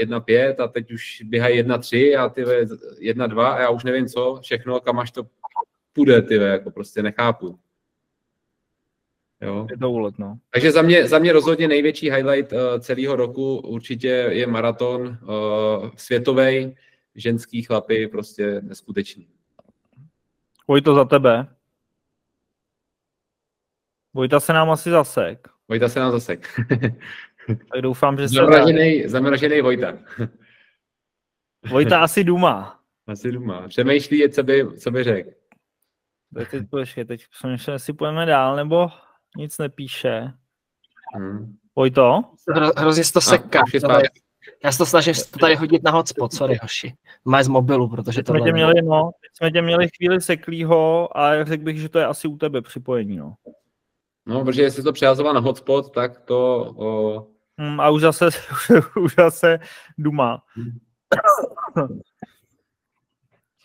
1.5 0.02 0.64
a 0.64 0.68
teď 0.68 0.92
už 0.92 1.23
běhají 1.25 1.62
1.3 1.62 2.21
a 2.21 2.28
ty 2.28 2.44
1.2 2.44 3.40
a 3.40 3.61
já 3.61 3.71
už 3.71 3.85
nevím 3.85 4.06
co, 4.06 4.38
všechno, 4.42 4.80
kam 4.80 4.99
až 4.99 5.11
to 5.11 5.26
půjde, 5.92 6.23
ty 6.23 6.35
jako 6.35 6.71
prostě 6.71 7.02
nechápu. 7.02 7.59
Jo. 9.40 9.66
Je 9.71 9.78
to 9.78 9.90
úlet, 9.90 10.18
no. 10.18 10.38
Takže 10.50 10.73
za 10.73 10.83
mě, 10.83 11.09
za 11.09 11.18
mě 11.18 11.33
rozhodně 11.33 11.68
největší 11.68 12.11
highlight 12.11 12.52
uh, 12.52 12.59
celého 12.80 13.16
roku 13.16 13.56
určitě 13.56 14.09
je 14.09 14.47
maraton 14.47 15.02
uh, 15.06 15.90
světový, 15.97 16.75
ženský 17.14 17.62
chlapy, 17.62 18.09
prostě 18.09 18.61
neskutečný. 18.61 19.28
Vojto 20.68 20.94
za 20.94 21.04
tebe. 21.04 21.47
Vojta 24.14 24.40
se 24.40 24.52
nám 24.52 24.71
asi 24.71 24.90
zasek. 24.90 25.49
Vojta 25.68 25.88
se 25.88 26.00
nám 26.00 26.12
zasek. 26.12 26.49
tak 27.47 27.83
doufám, 27.83 28.18
že 28.18 28.28
se... 28.28 28.35
Zamražený, 28.35 29.09
zamražený 29.09 29.61
Vojta. 29.61 29.99
Vojta 31.71 32.00
asi 32.00 32.25
duma. 32.25 32.80
Asi 33.06 33.33
duma. 33.33 33.68
Přemýšlí, 33.68 34.30
co 34.30 34.42
by, 34.42 34.78
co 34.78 34.90
by 34.90 35.04
řekl. 35.04 35.30
Teď, 36.35 36.49
počkej, 36.71 37.04
teď 37.04 37.28
přemýšlím, 37.28 37.73
jestli 37.73 37.92
půjdeme 37.92 38.26
dál, 38.26 38.56
nebo 38.56 38.88
nic 39.37 39.59
nepíše. 39.59 40.33
Hmm. 41.16 41.56
Vojto? 41.76 42.23
Hro, 42.54 42.71
hrozně 42.76 43.02
to 43.12 43.21
seká. 43.21 43.62
Já 44.64 44.73
se 44.73 44.78
to 44.78 44.87
snažím 44.87 45.14
to 45.30 45.38
tady 45.38 45.54
hodit 45.54 45.83
na 45.83 45.90
hotspot, 45.90 46.33
sorry, 46.33 46.59
hoši. 46.62 46.94
Má 47.25 47.42
z 47.42 47.49
mobilu, 47.49 47.88
protože 47.88 48.23
to. 48.23 48.33
Jsme 48.33 48.40
tě 48.40 48.52
měli, 48.52 48.83
no, 48.83 49.11
jsme 49.33 49.50
tě 49.50 49.62
měli 49.62 49.88
chvíli 49.97 50.21
seklýho 50.21 51.18
a 51.18 51.44
řekl 51.44 51.64
bych, 51.64 51.78
že 51.78 51.88
to 51.88 51.99
je 51.99 52.06
asi 52.06 52.28
u 52.28 52.37
tebe 52.37 52.62
připojení, 52.62 53.16
no. 53.16 53.35
No, 54.26 54.44
protože 54.44 54.62
jestli 54.62 54.83
to 54.83 54.92
přihazoval 54.92 55.35
na 55.35 55.40
hotspot, 55.40 55.92
tak 55.92 56.21
to... 56.21 56.73
O... 56.76 57.26
Hmm, 57.59 57.80
a 57.80 57.90
už 57.90 58.02
zase, 58.02 58.28
už 59.00 59.14
zase 59.14 59.59
duma. 59.99 60.42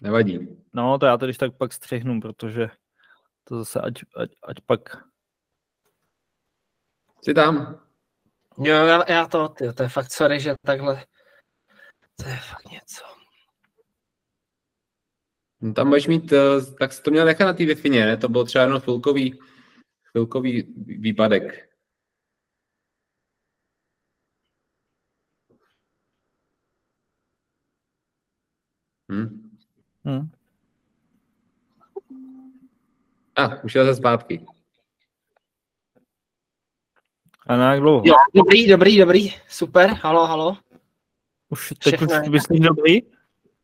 Nevadí. 0.01 0.57
No, 0.73 0.99
to 0.99 1.05
já 1.05 1.17
to 1.17 1.27
tak 1.39 1.57
pak 1.57 1.73
střihnu, 1.73 2.21
protože 2.21 2.69
to 3.43 3.57
zase 3.57 3.81
ať, 3.81 3.93
ať, 4.15 4.29
ať 4.43 4.57
pak... 4.65 5.03
Jsi 7.21 7.33
tam? 7.33 7.79
Jo, 8.61 8.75
já, 8.75 9.11
já 9.11 9.27
to, 9.27 9.49
tyjo, 9.49 9.73
to 9.73 9.83
je 9.83 9.89
fakt 9.89 10.11
sorry, 10.11 10.39
že 10.39 10.55
takhle, 10.65 11.05
to 12.15 12.29
je 12.29 12.35
fakt 12.35 12.65
něco. 12.71 13.03
No, 15.61 15.73
tam 15.73 15.87
budeš 15.87 16.07
mít, 16.07 16.33
eh, 16.33 16.61
tak 16.79 16.93
jsi 16.93 17.01
to 17.01 17.11
měl 17.11 17.25
nechat 17.25 17.45
na 17.45 17.53
té 17.53 17.65
wi 17.65 17.89
ne? 17.89 18.17
To 18.17 18.29
byl 18.29 18.45
třeba 18.45 18.63
jenom 18.63 18.81
chvilkový, 18.81 19.39
chvilkový 20.11 20.73
výpadek. 20.77 21.69
Hm? 29.11 29.49
Hmm. 30.05 30.31
A, 33.35 33.45
ah, 33.45 33.63
už 33.63 33.75
je 33.75 33.85
zase 33.85 33.97
zpátky. 33.97 34.45
A 37.49 37.55
na 37.55 37.71
jak 37.71 37.79
dlouho? 37.81 38.03
Jo, 38.05 38.13
dobrý, 38.35 38.67
dobrý, 38.67 38.97
dobrý, 38.97 39.33
super, 39.47 39.89
halo, 39.89 40.27
halo. 40.27 40.57
Už 41.49 41.69
teď 41.69 41.95
Všechno 41.95 42.21
už 42.21 42.29
myslíš 42.29 42.59
dobrý? 42.59 43.01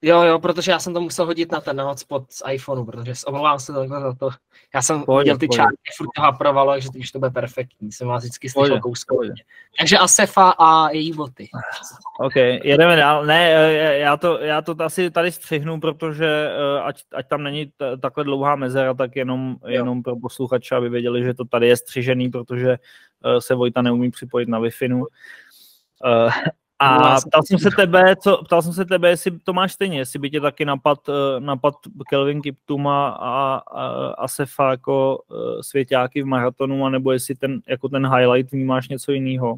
Jo, 0.06 0.22
jo, 0.22 0.40
protože 0.40 0.72
já 0.72 0.80
jsem 0.80 0.94
to 0.94 1.02
musel 1.02 1.26
hodit 1.26 1.52
na 1.52 1.62
ten 1.62 1.82
hotspot 1.82 2.32
z 2.32 2.44
iPhoneu, 2.52 2.86
protože 2.86 3.14
omlouvám 3.28 3.60
se 3.60 3.74
takhle 3.74 4.02
za 4.02 4.14
to. 4.14 4.30
Já 4.76 4.82
jsem 4.82 5.04
pojde, 5.04 5.34
viděl 5.34 5.38
ty 5.38 5.56
čárky, 5.56 5.92
furt 5.98 6.08
to 6.16 6.22
haprovalo, 6.22 6.72
takže 6.72 6.90
už 7.00 7.12
to 7.12 7.20
bude 7.20 7.32
perfektní. 7.32 7.92
Jsem 7.92 8.08
vás 8.08 8.24
vždycky 8.24 8.50
slyšel 8.50 8.80
kouskově. 8.80 9.34
Takže 9.78 9.98
Asefa 9.98 10.50
a 10.50 10.90
její 10.90 11.14
boty. 11.14 11.50
OK, 12.20 12.36
jedeme 12.64 12.96
dál. 12.96 13.26
Ne, 13.26 13.50
já 14.00 14.18
to, 14.18 14.40
já 14.40 14.62
to 14.62 14.76
asi 14.80 15.12
tady 15.12 15.32
střihnu, 15.32 15.80
protože 15.80 16.50
eh, 16.52 16.82
ať, 16.82 17.04
ať 17.16 17.28
tam 17.28 17.44
není 17.44 17.66
t- 17.66 17.98
takhle 17.98 18.24
dlouhá 18.24 18.56
mezera, 18.56 18.94
tak 18.94 19.16
jenom, 19.16 19.56
jenom 19.68 20.04
pro 20.04 20.16
posluchače, 20.16 20.76
aby 20.76 20.90
věděli, 20.90 21.24
že 21.24 21.34
to 21.34 21.46
tady 21.46 21.68
je 21.68 21.78
střižený, 21.78 22.30
protože 22.30 22.72
eh, 23.26 23.42
se 23.42 23.56
Vojta 23.56 23.82
neumí 23.82 24.12
připojit 24.12 24.50
na. 24.50 24.60
Uh, 24.60 26.32
a 26.80 27.16
ptal 27.28 27.42
jsem 27.44 27.60
se 27.60 27.70
tebe, 27.76 28.16
co, 28.16 28.44
ptal 28.44 28.62
jsem 28.62 28.74
se 28.74 28.86
tebe, 28.86 29.10
jestli 29.10 29.40
to 29.40 29.54
máš 29.54 29.74
stejně, 29.74 29.98
jestli 29.98 30.20
by 30.20 30.30
tě 30.30 30.42
taky 30.42 30.66
napad, 30.66 31.10
eh, 31.10 31.40
napad 31.40 31.74
Kelvin 32.10 32.42
Kiptuma 32.42 33.10
a, 33.10 33.56
a 33.56 33.88
Asefa 34.14 34.72
jako 34.72 35.18
uh, 35.28 35.62
svěťáky 35.62 36.22
v 36.22 36.26
maratonu, 36.26 36.86
anebo 36.86 37.12
jestli 37.12 37.36
ten, 37.36 37.62
jako 37.68 37.90
ten 37.90 38.08
highlight 38.16 38.52
vnímáš 38.52 38.90
něco 38.90 39.12
jiného? 39.12 39.56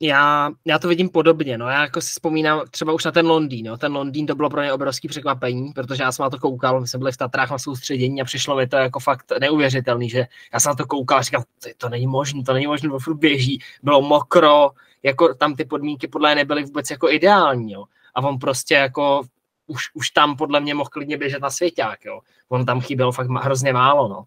Já, 0.00 0.50
já 0.64 0.78
to 0.78 0.88
vidím 0.88 1.08
podobně, 1.08 1.58
no 1.58 1.68
já 1.68 1.82
jako 1.82 2.00
si 2.00 2.10
vzpomínám 2.10 2.62
třeba 2.70 2.92
už 2.92 3.04
na 3.04 3.12
ten 3.12 3.26
Londýn, 3.26 3.66
no. 3.66 3.76
ten 3.76 3.92
Londýn 3.92 4.26
to 4.26 4.34
bylo 4.34 4.50
pro 4.50 4.60
mě 4.60 4.72
obrovský 4.72 5.08
překvapení, 5.08 5.72
protože 5.72 6.02
já 6.02 6.12
jsem 6.12 6.22
na 6.22 6.30
to 6.30 6.38
koukal, 6.38 6.80
my 6.80 6.88
jsme 6.88 6.98
byli 6.98 7.12
v 7.12 7.16
Tatrách 7.16 7.50
na 7.50 7.58
soustředění 7.58 8.20
a 8.20 8.24
přišlo 8.24 8.56
mi 8.56 8.66
to 8.66 8.76
jako 8.76 9.00
fakt 9.00 9.32
neuvěřitelný, 9.40 10.10
že 10.10 10.26
já 10.52 10.60
jsem 10.60 10.70
na 10.70 10.74
to 10.74 10.86
koukal 10.86 11.18
a 11.18 11.22
říkal, 11.22 11.42
to, 11.62 11.68
to 11.76 11.88
není 11.88 12.06
možné, 12.06 12.42
to 12.42 12.52
není 12.52 12.66
možné, 12.66 12.90
furt 12.98 13.16
běží, 13.16 13.58
bylo 13.82 14.02
mokro, 14.02 14.70
jako 15.06 15.34
tam 15.34 15.54
ty 15.54 15.64
podmínky 15.64 16.08
podle 16.08 16.28
mě 16.28 16.34
nebyly 16.34 16.64
vůbec 16.64 16.90
jako 16.90 17.10
ideální, 17.10 17.72
jo. 17.72 17.84
A 18.14 18.20
on 18.20 18.38
prostě 18.38 18.74
jako 18.74 19.22
už, 19.66 19.82
už 19.94 20.10
tam 20.10 20.36
podle 20.36 20.60
mě 20.60 20.74
mohl 20.74 20.90
klidně 20.90 21.16
běžet 21.16 21.42
na 21.42 21.50
svěťák, 21.50 22.04
jo. 22.04 22.20
On 22.48 22.66
tam 22.66 22.80
chyběl 22.80 23.12
fakt 23.12 23.30
hrozně 23.30 23.72
málo, 23.72 24.08
no. 24.08 24.24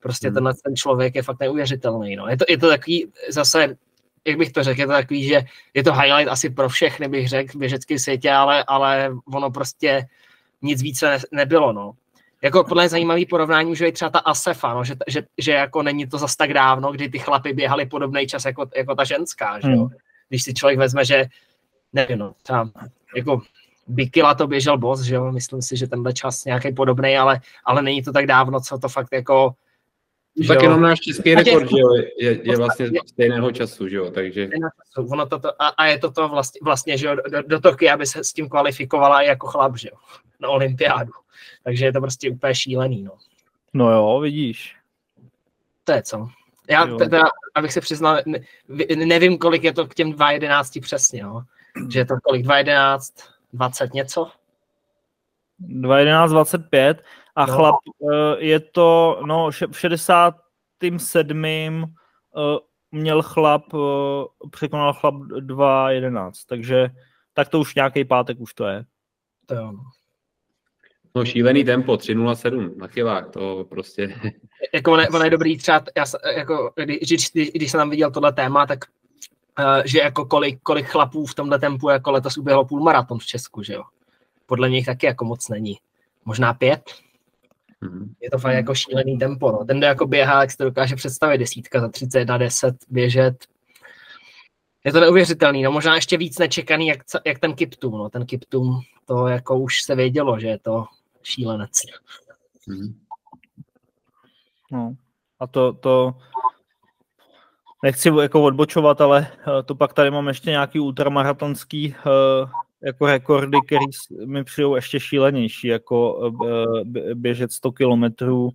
Prostě 0.00 0.28
hmm. 0.28 0.34
tenhle 0.34 0.54
ten 0.64 0.76
člověk 0.76 1.14
je 1.14 1.22
fakt 1.22 1.40
neuvěřitelný, 1.40 2.16
no. 2.16 2.28
Je 2.28 2.36
to, 2.36 2.44
je 2.48 2.58
to 2.58 2.68
takový 2.68 3.12
zase 3.28 3.76
jak 4.26 4.38
bych 4.38 4.52
to 4.52 4.62
řekl, 4.62 4.80
je 4.80 4.86
to 4.86 4.92
takový, 4.92 5.24
že 5.24 5.42
je 5.74 5.82
to 5.84 5.94
highlight 5.94 6.32
asi 6.32 6.50
pro 6.50 6.68
všechny, 6.68 7.08
bych 7.08 7.28
řekl, 7.28 7.52
v 7.52 7.56
běžeckém 7.56 7.98
světě, 7.98 8.30
ale, 8.30 8.64
ale 8.66 9.12
ono 9.34 9.50
prostě 9.50 10.08
nic 10.62 10.82
více 10.82 11.10
ne, 11.10 11.18
nebylo, 11.32 11.72
no. 11.72 11.92
Jako 12.42 12.64
podle 12.64 12.82
mě 12.82 12.88
zajímavý 12.88 13.26
porovnání 13.26 13.72
už 13.72 13.80
je 13.80 13.92
třeba 13.92 14.10
ta 14.10 14.18
Asefa, 14.18 14.74
no, 14.74 14.84
že, 14.84 14.94
že, 15.08 15.22
že, 15.38 15.52
jako 15.52 15.82
není 15.82 16.06
to 16.06 16.18
zas 16.18 16.36
tak 16.36 16.52
dávno, 16.52 16.92
kdy 16.92 17.08
ty 17.08 17.18
chlapy 17.18 17.52
běhali 17.52 17.86
podobný 17.86 18.26
čas 18.26 18.44
jako, 18.44 18.66
jako 18.76 18.94
ta 18.94 19.04
ženská, 19.04 19.60
že 19.60 19.70
jo. 19.70 19.84
Hmm 19.84 19.96
když 20.28 20.42
si 20.42 20.54
člověk 20.54 20.78
vezme, 20.78 21.04
že 21.04 21.24
nevím, 21.92 22.18
no, 22.18 22.34
třeba 22.42 22.70
jako 23.16 23.42
Bikila 23.86 24.34
to 24.34 24.46
běžel 24.46 24.78
boss, 24.78 25.00
že 25.00 25.14
jo, 25.14 25.32
myslím 25.32 25.62
si, 25.62 25.76
že 25.76 25.86
tenhle 25.86 26.12
čas 26.12 26.44
nějaký 26.44 26.72
podobný, 26.72 27.16
ale, 27.16 27.40
ale 27.64 27.82
není 27.82 28.02
to 28.02 28.12
tak 28.12 28.26
dávno, 28.26 28.60
co 28.60 28.78
to 28.78 28.88
fakt 28.88 29.12
jako 29.12 29.54
tak 30.48 30.62
jenom 30.62 30.80
náš 30.80 31.00
český 31.00 31.34
rekord, 31.34 31.70
že 31.70 31.78
jo, 31.78 31.88
je, 32.18 32.50
je 32.50 32.56
vlastně 32.56 32.90
stejného 33.06 33.52
času, 33.52 33.88
že 33.88 33.96
jo, 33.96 34.10
takže... 34.10 34.48
Ono 34.96 35.26
to, 35.26 35.62
a, 35.62 35.68
a 35.68 35.86
je 35.86 35.98
to 35.98 36.10
to 36.10 36.28
vlastně, 36.28 36.60
vlastně 36.64 36.98
že 36.98 37.06
jo, 37.06 37.14
do, 37.14 37.42
do 37.42 37.60
Tokia, 37.60 37.94
aby 37.94 38.06
se 38.06 38.24
s 38.24 38.32
tím 38.32 38.48
kvalifikovala 38.48 39.22
i 39.22 39.26
jako 39.26 39.46
chlap, 39.46 39.76
že 39.76 39.88
jo, 39.92 39.96
na 40.40 40.48
olympiádu. 40.48 41.12
Takže 41.64 41.84
je 41.84 41.92
to 41.92 42.00
prostě 42.00 42.30
úplně 42.30 42.54
šílený, 42.54 43.02
no. 43.02 43.12
No 43.74 43.90
jo, 43.90 44.20
vidíš. 44.20 44.76
To 45.84 45.92
je 45.92 46.02
co. 46.02 46.28
Já 46.70 46.86
teda, 46.86 47.22
abych 47.54 47.72
se 47.72 47.80
přiznal, 47.80 48.20
nevím, 48.96 49.38
kolik 49.38 49.64
je 49.64 49.72
to 49.72 49.86
k 49.86 49.94
těm 49.94 50.12
2.11 50.12 50.80
přesně, 50.80 51.22
no. 51.22 51.44
Že 51.90 51.98
je 51.98 52.04
to 52.04 52.14
kolik, 52.22 52.46
2.11, 52.46 52.98
20 53.52 53.94
něco? 53.94 54.30
2.11, 55.60 56.28
25 56.28 57.04
a 57.36 57.46
no. 57.46 57.54
chlap 57.54 57.74
eh, 58.12 58.36
je 58.38 58.60
to, 58.60 59.20
no, 59.26 59.50
v 59.50 59.78
67. 59.78 61.44
Eh, 61.44 61.88
měl 62.92 63.22
chlap, 63.22 63.64
eh, 63.74 63.78
překonal 64.50 64.92
chlap 64.92 65.14
2.11, 65.14 66.32
takže 66.48 66.90
tak 67.32 67.48
to 67.48 67.60
už 67.60 67.74
nějaký 67.74 68.04
pátek 68.04 68.40
už 68.40 68.54
to 68.54 68.66
je. 68.66 68.84
To 69.46 69.54
jo. 69.54 69.72
No 71.16 71.24
šílený 71.24 71.64
tempo, 71.64 71.92
3.07 71.92 72.76
na 72.76 72.88
kilách, 72.88 73.30
to 73.30 73.66
prostě... 73.68 74.14
Jako 74.74 74.92
on 74.92 75.00
je, 75.00 75.08
on 75.08 75.24
je 75.24 75.30
dobrý 75.30 75.58
třeba, 75.58 75.84
já, 75.96 76.04
jako, 76.36 76.72
když, 76.84 77.32
když, 77.32 77.50
když 77.54 77.70
jsem 77.70 77.78
tam 77.78 77.90
viděl 77.90 78.10
tohle 78.10 78.32
téma, 78.32 78.66
tak 78.66 78.78
uh, 79.58 79.82
že 79.84 79.98
jako 79.98 80.24
kolik, 80.24 80.62
kolik 80.62 80.86
chlapů 80.86 81.26
v 81.26 81.34
tomhle 81.34 81.58
tempu 81.58 81.88
jako 81.88 82.10
letos 82.10 82.36
uběhlo 82.36 82.64
půlmaraton 82.64 83.18
v 83.18 83.26
Česku, 83.26 83.62
že 83.62 83.74
jo. 83.74 83.82
Podle 84.46 84.68
mě 84.68 84.84
taky 84.84 85.06
jako 85.06 85.24
moc 85.24 85.48
není. 85.48 85.78
Možná 86.24 86.54
pět. 86.54 86.82
Mm-hmm. 87.82 88.08
Je 88.20 88.30
to 88.30 88.38
fakt 88.38 88.54
jako 88.54 88.74
šílený 88.74 89.18
tempo, 89.18 89.52
no. 89.52 89.64
Ten, 89.64 89.78
kdo 89.78 89.86
jako 89.86 90.06
běhá, 90.06 90.40
jak 90.40 90.50
si 90.50 90.56
to 90.56 90.64
dokáže 90.64 90.96
představit, 90.96 91.38
desítka 91.38 91.80
za 91.80 91.88
31, 91.88 92.38
10, 92.38 92.74
běžet. 92.88 93.34
Je 94.84 94.92
to 94.92 95.00
neuvěřitelný, 95.00 95.62
no 95.62 95.72
možná 95.72 95.94
ještě 95.94 96.16
víc 96.16 96.38
nečekaný, 96.38 96.86
jak, 96.86 96.98
jak 97.26 97.38
ten 97.38 97.54
Kiptum, 97.54 97.92
no. 97.92 98.08
Ten 98.08 98.26
Kiptum, 98.26 98.80
to 99.06 99.26
jako 99.26 99.58
už 99.58 99.82
se 99.82 99.94
vědělo, 99.94 100.40
že 100.40 100.48
je 100.48 100.58
to 100.58 100.84
šílenec. 101.24 101.72
Mm-hmm. 102.68 102.94
No. 104.72 104.96
A 105.40 105.46
to, 105.46 105.72
to 105.72 106.14
nechci 107.82 108.08
jako 108.22 108.42
odbočovat, 108.42 109.00
ale 109.00 109.26
eh, 109.40 109.62
to 109.62 109.74
pak 109.74 109.92
tady 109.92 110.10
mám 110.10 110.28
ještě 110.28 110.50
nějaký 110.50 110.80
ultramaratonský 110.80 111.94
uh, 112.06 112.50
jako 112.82 113.06
rekordy, 113.06 113.58
které 113.66 113.80
mi 114.26 114.44
přijdou 114.44 114.74
ještě 114.74 115.00
šílenější, 115.00 115.68
jako 115.68 116.14
uh, 116.14 116.80
běžet 117.14 117.52
100 117.52 117.72
kilometrů 117.72 118.50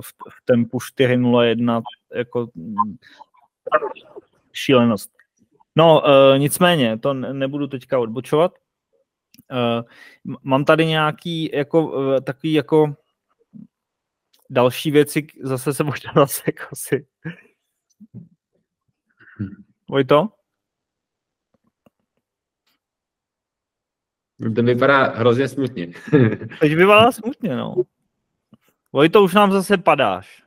v, 0.00 0.08
v 0.30 0.44
tempu 0.44 0.78
4.01, 0.78 1.82
jako 2.14 2.48
šílenost. 4.52 5.10
No, 5.76 6.02
nicméně, 6.36 6.98
to 6.98 7.14
nebudu 7.14 7.66
teďka 7.66 7.98
odbočovat. 7.98 8.52
Uh, 9.52 10.36
mám 10.42 10.64
tady 10.64 10.86
nějaký 10.86 11.50
jako, 11.52 11.86
uh, 11.86 12.20
takový 12.20 12.52
jako 12.52 12.96
další 14.50 14.90
věci, 14.90 15.26
zase 15.42 15.74
se 15.74 15.84
možná 15.84 16.12
zase 16.16 16.42
jako 16.46 16.76
si 16.76 17.06
Vojto? 19.90 20.28
To 24.56 24.62
vypadá 24.62 25.04
hrozně 25.04 25.48
smutně. 25.48 25.86
Teď 26.60 26.74
vypadá 26.74 27.12
smutně, 27.12 27.56
no. 27.56 27.74
Vojto, 28.92 29.22
už 29.22 29.34
nám 29.34 29.52
zase 29.52 29.78
padáš. 29.78 30.42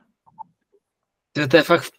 To, 1.32 1.48
to 1.48 1.56
je 1.56 1.62
fakt... 1.62 1.92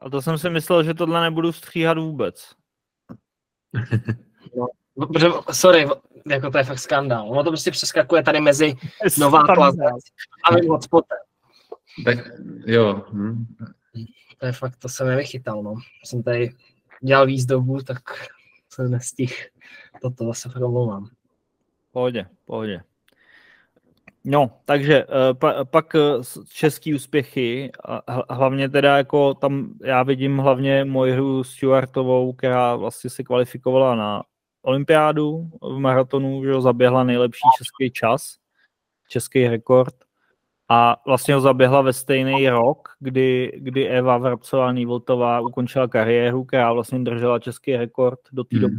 A 0.00 0.10
to 0.10 0.22
jsem 0.22 0.38
si 0.38 0.50
myslel, 0.50 0.82
že 0.82 0.94
tohle 0.94 1.20
nebudu 1.20 1.52
stříhat 1.52 1.98
vůbec. 1.98 2.50
No, 4.96 5.06
protože, 5.06 5.26
sorry, 5.52 5.88
jako 6.30 6.50
to 6.50 6.58
je 6.58 6.64
fakt 6.64 6.78
skandál. 6.78 7.30
Ono 7.30 7.44
to 7.44 7.50
prostě 7.50 7.70
přeskakuje 7.70 8.22
tady 8.22 8.40
mezi 8.40 8.74
Nová 9.18 9.44
Plaza 9.44 9.84
a 10.44 10.54
mým 10.54 10.70
hotspotem. 10.70 11.18
Tak 12.04 12.18
jo. 12.66 13.04
Hm. 13.12 13.46
To 14.38 14.46
je 14.46 14.52
fakt, 14.52 14.76
to 14.76 14.88
jsem 14.88 15.06
nevychytal, 15.06 15.62
no. 15.62 15.74
Jsem 16.04 16.22
tady 16.22 16.54
dělal 17.02 17.26
výzdobu, 17.26 17.82
tak 17.82 17.98
jsem 18.68 18.90
nestihl. 18.90 19.34
Toto 20.02 20.34
se 20.34 20.48
fakt 20.48 20.62
omlouvám. 20.62 21.08
Pohodě, 21.92 22.26
pohodě. 22.44 22.82
No, 24.24 24.50
takže 24.64 25.04
eh, 25.04 25.34
pa, 25.34 25.64
pak 25.64 25.94
eh, 25.94 25.98
český 26.52 26.94
úspěchy, 26.94 27.70
hlavně 28.30 28.68
teda 28.68 28.96
jako 28.96 29.34
tam 29.34 29.72
já 29.84 30.02
vidím 30.02 30.38
hlavně 30.38 30.84
moji 30.84 31.12
hru 31.12 31.44
Stuartovou, 31.44 32.32
která 32.32 32.76
vlastně 32.76 33.10
se 33.10 33.22
kvalifikovala 33.22 33.94
na 33.94 34.22
olympiádu 34.62 35.50
v 35.62 35.78
maratonu, 35.78 36.44
že 36.44 36.52
ho 36.52 36.60
zaběhla 36.60 37.04
nejlepší 37.04 37.48
český 37.58 37.90
čas, 37.90 38.36
český 39.08 39.48
rekord 39.48 39.94
a 40.68 40.96
vlastně 41.06 41.34
ho 41.34 41.40
zaběhla 41.40 41.82
ve 41.82 41.92
stejný 41.92 42.48
rok, 42.48 42.88
kdy, 42.98 43.52
kdy 43.56 43.88
Eva 43.88 44.18
Vrabcová 44.18 44.72
Nývoltová 44.72 45.40
ukončila 45.40 45.88
kariéru, 45.88 46.44
která 46.44 46.72
vlastně 46.72 46.98
držela 46.98 47.38
český 47.38 47.76
rekord 47.76 48.18
do 48.32 48.44
té 48.44 48.56
hmm. 48.56 48.78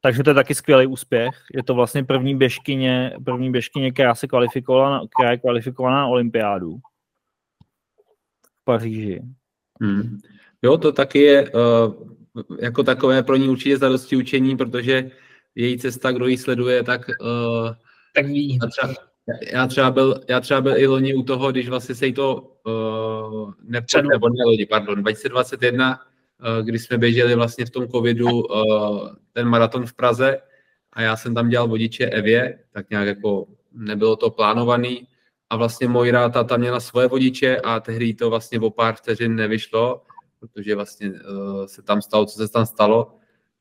Takže 0.00 0.22
to 0.22 0.30
je 0.30 0.34
taky 0.34 0.54
skvělý 0.54 0.86
úspěch. 0.86 1.34
Je 1.54 1.62
to 1.62 1.74
vlastně 1.74 2.04
první 2.04 2.36
běžkyně, 2.36 3.16
první 3.24 3.52
běžkyně 3.52 3.92
která 3.92 4.14
se 4.14 4.26
kvalifikovala, 4.26 4.90
na, 4.90 5.02
která 5.16 5.30
je 5.30 5.38
kvalifikovaná 5.38 5.96
na 5.96 6.06
olympiádu 6.06 6.76
v 8.60 8.64
Paříži. 8.64 9.22
Hmm. 9.80 10.18
Jo, 10.62 10.78
to 10.78 10.92
taky 10.92 11.18
je 11.18 11.50
uh, 11.50 11.94
jako 12.60 12.82
takové 12.82 13.22
pro 13.22 13.36
ní 13.36 13.48
určitě 13.48 13.78
zadosti 13.78 14.16
učení, 14.16 14.56
protože 14.56 15.10
její 15.54 15.78
cesta, 15.78 16.12
kdo 16.12 16.26
ji 16.26 16.38
sleduje, 16.38 16.82
tak, 16.82 17.08
uh, 17.08 17.70
tak 18.14 18.26
ví. 18.26 18.58
Já 18.62 18.68
třeba, 18.68 18.94
já 19.52 19.66
třeba, 19.66 19.90
byl, 19.90 20.20
já 20.28 20.40
třeba 20.40 20.60
byl 20.60 20.78
i 20.78 20.86
loni 20.86 21.14
u 21.14 21.22
toho, 21.22 21.52
když 21.52 21.68
vlastně 21.68 21.94
se 21.94 22.06
jí 22.06 22.12
to 22.12 22.56
uh, 22.66 23.52
nepřed, 23.62 24.02
nebo 24.02 24.28
ne 24.28 24.44
loni, 24.46 24.66
pardon, 24.66 25.02
2021, 25.02 26.00
uh, 26.00 26.09
kdy 26.62 26.78
jsme 26.78 26.98
běželi 26.98 27.34
vlastně 27.34 27.66
v 27.66 27.70
tom 27.70 27.88
covidu 27.88 28.28
uh, 28.30 29.08
ten 29.32 29.48
maraton 29.48 29.86
v 29.86 29.94
Praze 29.94 30.38
a 30.92 31.02
já 31.02 31.16
jsem 31.16 31.34
tam 31.34 31.48
dělal 31.48 31.68
vodiče 31.68 32.06
Evě, 32.06 32.58
tak 32.70 32.90
nějak 32.90 33.06
jako 33.06 33.46
nebylo 33.72 34.16
to 34.16 34.30
plánovaný 34.30 35.06
a 35.50 35.56
vlastně 35.56 35.88
Mojra 35.88 36.28
ta 36.28 36.44
tam 36.44 36.60
měla 36.60 36.80
svoje 36.80 37.08
vodiče 37.08 37.56
a 37.56 37.80
tehdy 37.80 38.14
to 38.14 38.30
vlastně 38.30 38.60
o 38.60 38.70
pár 38.70 38.94
vteřin 38.94 39.36
nevyšlo 39.36 40.02
protože 40.40 40.74
vlastně 40.74 41.10
uh, 41.10 41.66
se 41.66 41.82
tam 41.82 42.02
stalo, 42.02 42.26
co 42.26 42.46
se 42.46 42.52
tam 42.52 42.66
stalo. 42.66 43.14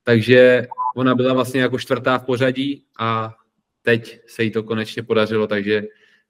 Takže 0.03 0.67
ona 0.95 1.15
byla 1.15 1.33
vlastně 1.33 1.62
jako 1.62 1.79
čtvrtá 1.79 2.17
v 2.17 2.25
pořadí 2.25 2.86
a 3.00 3.36
teď 3.81 4.21
se 4.27 4.43
jí 4.43 4.51
to 4.51 4.63
konečně 4.63 5.03
podařilo, 5.03 5.48
takže 5.48 5.83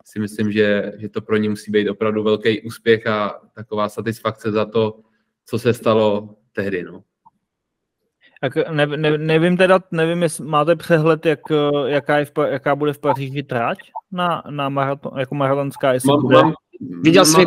si 0.05 0.19
myslím, 0.19 0.51
že, 0.51 0.93
že 0.97 1.09
to 1.09 1.21
pro 1.21 1.37
ní 1.37 1.49
musí 1.49 1.71
být 1.71 1.89
opravdu 1.89 2.23
velký 2.23 2.61
úspěch 2.61 3.07
a 3.07 3.41
taková 3.53 3.89
satisfakce 3.89 4.51
za 4.51 4.65
to, 4.65 4.99
co 5.45 5.59
se 5.59 5.73
stalo 5.73 6.35
tehdy. 6.53 6.83
No. 6.83 7.03
Jak 8.43 8.71
ne, 8.71 8.85
ne, 8.85 9.17
nevím 9.17 9.57
teda, 9.57 9.79
nevím, 9.91 10.23
jestli 10.23 10.45
máte 10.45 10.75
přehled, 10.75 11.25
jak, 11.25 11.39
jaká, 11.85 12.17
je 12.17 12.25
v, 12.25 12.31
jaká 12.47 12.75
bude 12.75 12.93
v 12.93 12.99
Paříži 12.99 13.43
trať 13.43 13.77
na, 14.11 14.43
na 14.49 14.69
maraton, 14.69 15.19
jako 15.19 15.35
maratonská, 15.35 15.93
jestli 15.93 16.07
mám. 16.07 16.21
Mám, 16.31 16.53
Viděl 17.01 17.25
jsi 17.25 17.45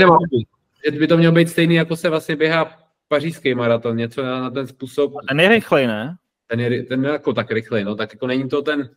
že 0.84 0.90
by 0.90 1.06
to 1.06 1.16
mělo 1.16 1.34
být 1.34 1.48
stejný, 1.48 1.74
jako 1.74 1.96
se 1.96 2.10
vlastně 2.10 2.36
běhá 2.36 2.78
pařížský 3.08 3.54
maraton, 3.54 3.96
něco 3.96 4.22
na, 4.22 4.40
na 4.40 4.50
ten 4.50 4.66
způsob. 4.66 5.12
Ten 5.28 5.40
je 5.40 5.48
rychlej, 5.48 5.86
ne? 5.86 6.16
Ten 6.46 6.60
je, 6.60 6.82
ten 6.82 7.04
je 7.04 7.10
jako 7.10 7.32
tak 7.32 7.50
rychlej, 7.50 7.84
no, 7.84 7.94
tak 7.94 8.12
jako 8.12 8.26
není 8.26 8.48
to 8.48 8.62
ten, 8.62 8.90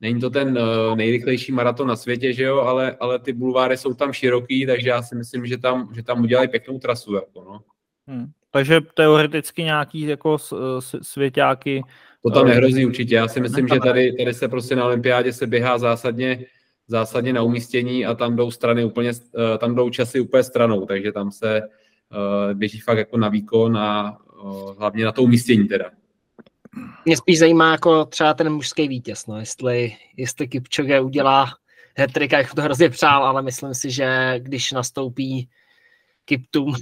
není 0.00 0.20
to 0.20 0.30
ten 0.30 0.58
uh, 0.58 0.96
nejrychlejší 0.96 1.52
maraton 1.52 1.88
na 1.88 1.96
světě, 1.96 2.32
že 2.32 2.44
jo, 2.44 2.58
ale, 2.58 2.96
ale 3.00 3.18
ty 3.18 3.32
bulváry 3.32 3.76
jsou 3.76 3.94
tam 3.94 4.12
široký, 4.12 4.66
takže 4.66 4.88
já 4.88 5.02
si 5.02 5.14
myslím, 5.14 5.46
že 5.46 5.58
tam, 5.58 5.90
že 5.94 6.02
tam 6.02 6.22
udělají 6.22 6.48
pěknou 6.48 6.78
trasu, 6.78 7.14
jako 7.14 7.44
no. 7.44 7.60
Hmm. 8.06 8.30
Takže 8.50 8.80
teoreticky 8.94 9.62
nějaký 9.62 10.00
jako 10.00 10.36
svěťáky. 11.02 11.82
To 12.22 12.30
tam 12.30 12.46
nehrozí 12.46 12.86
určitě. 12.86 13.14
Já 13.14 13.28
si 13.28 13.40
myslím, 13.40 13.68
že 13.68 13.80
tady, 13.80 14.12
tady 14.12 14.34
se 14.34 14.48
prostě 14.48 14.76
na 14.76 14.84
olympiádě 14.84 15.32
se 15.32 15.46
běhá 15.46 15.78
zásadně, 15.78 16.44
zásadně 16.86 17.32
na 17.32 17.42
umístění 17.42 18.06
a 18.06 18.14
tam 18.14 18.36
jdou 18.36 18.50
strany 18.50 18.84
úplně, 18.84 19.10
eh, 19.10 19.58
tam 19.58 19.74
jdou 19.74 19.90
časy 19.90 20.20
úplně 20.20 20.42
stranou, 20.42 20.86
takže 20.86 21.12
tam 21.12 21.30
se, 21.30 21.62
uh, 21.62 22.54
běží 22.54 22.80
fakt 22.80 22.98
jako 22.98 23.16
na 23.16 23.28
výkon 23.28 23.76
a 23.76 24.18
hlavně 24.78 25.04
na 25.04 25.12
to 25.12 25.22
umístění 25.22 25.68
teda. 25.68 25.90
Mě 27.04 27.16
spíš 27.16 27.38
zajímá 27.38 27.72
jako 27.72 28.04
třeba 28.04 28.34
ten 28.34 28.52
mužský 28.52 28.88
vítěz, 28.88 29.26
no, 29.26 29.38
jestli, 29.38 29.96
jestli 30.16 30.48
Kipchoge 30.48 31.00
udělá 31.00 31.46
hetrika, 31.96 32.38
jak 32.38 32.54
to 32.54 32.62
hrozně 32.62 32.90
přál, 32.90 33.24
ale 33.24 33.42
myslím 33.42 33.74
si, 33.74 33.90
že 33.90 34.34
když 34.38 34.72
nastoupí 34.72 35.48
Kiptum, 36.24 36.74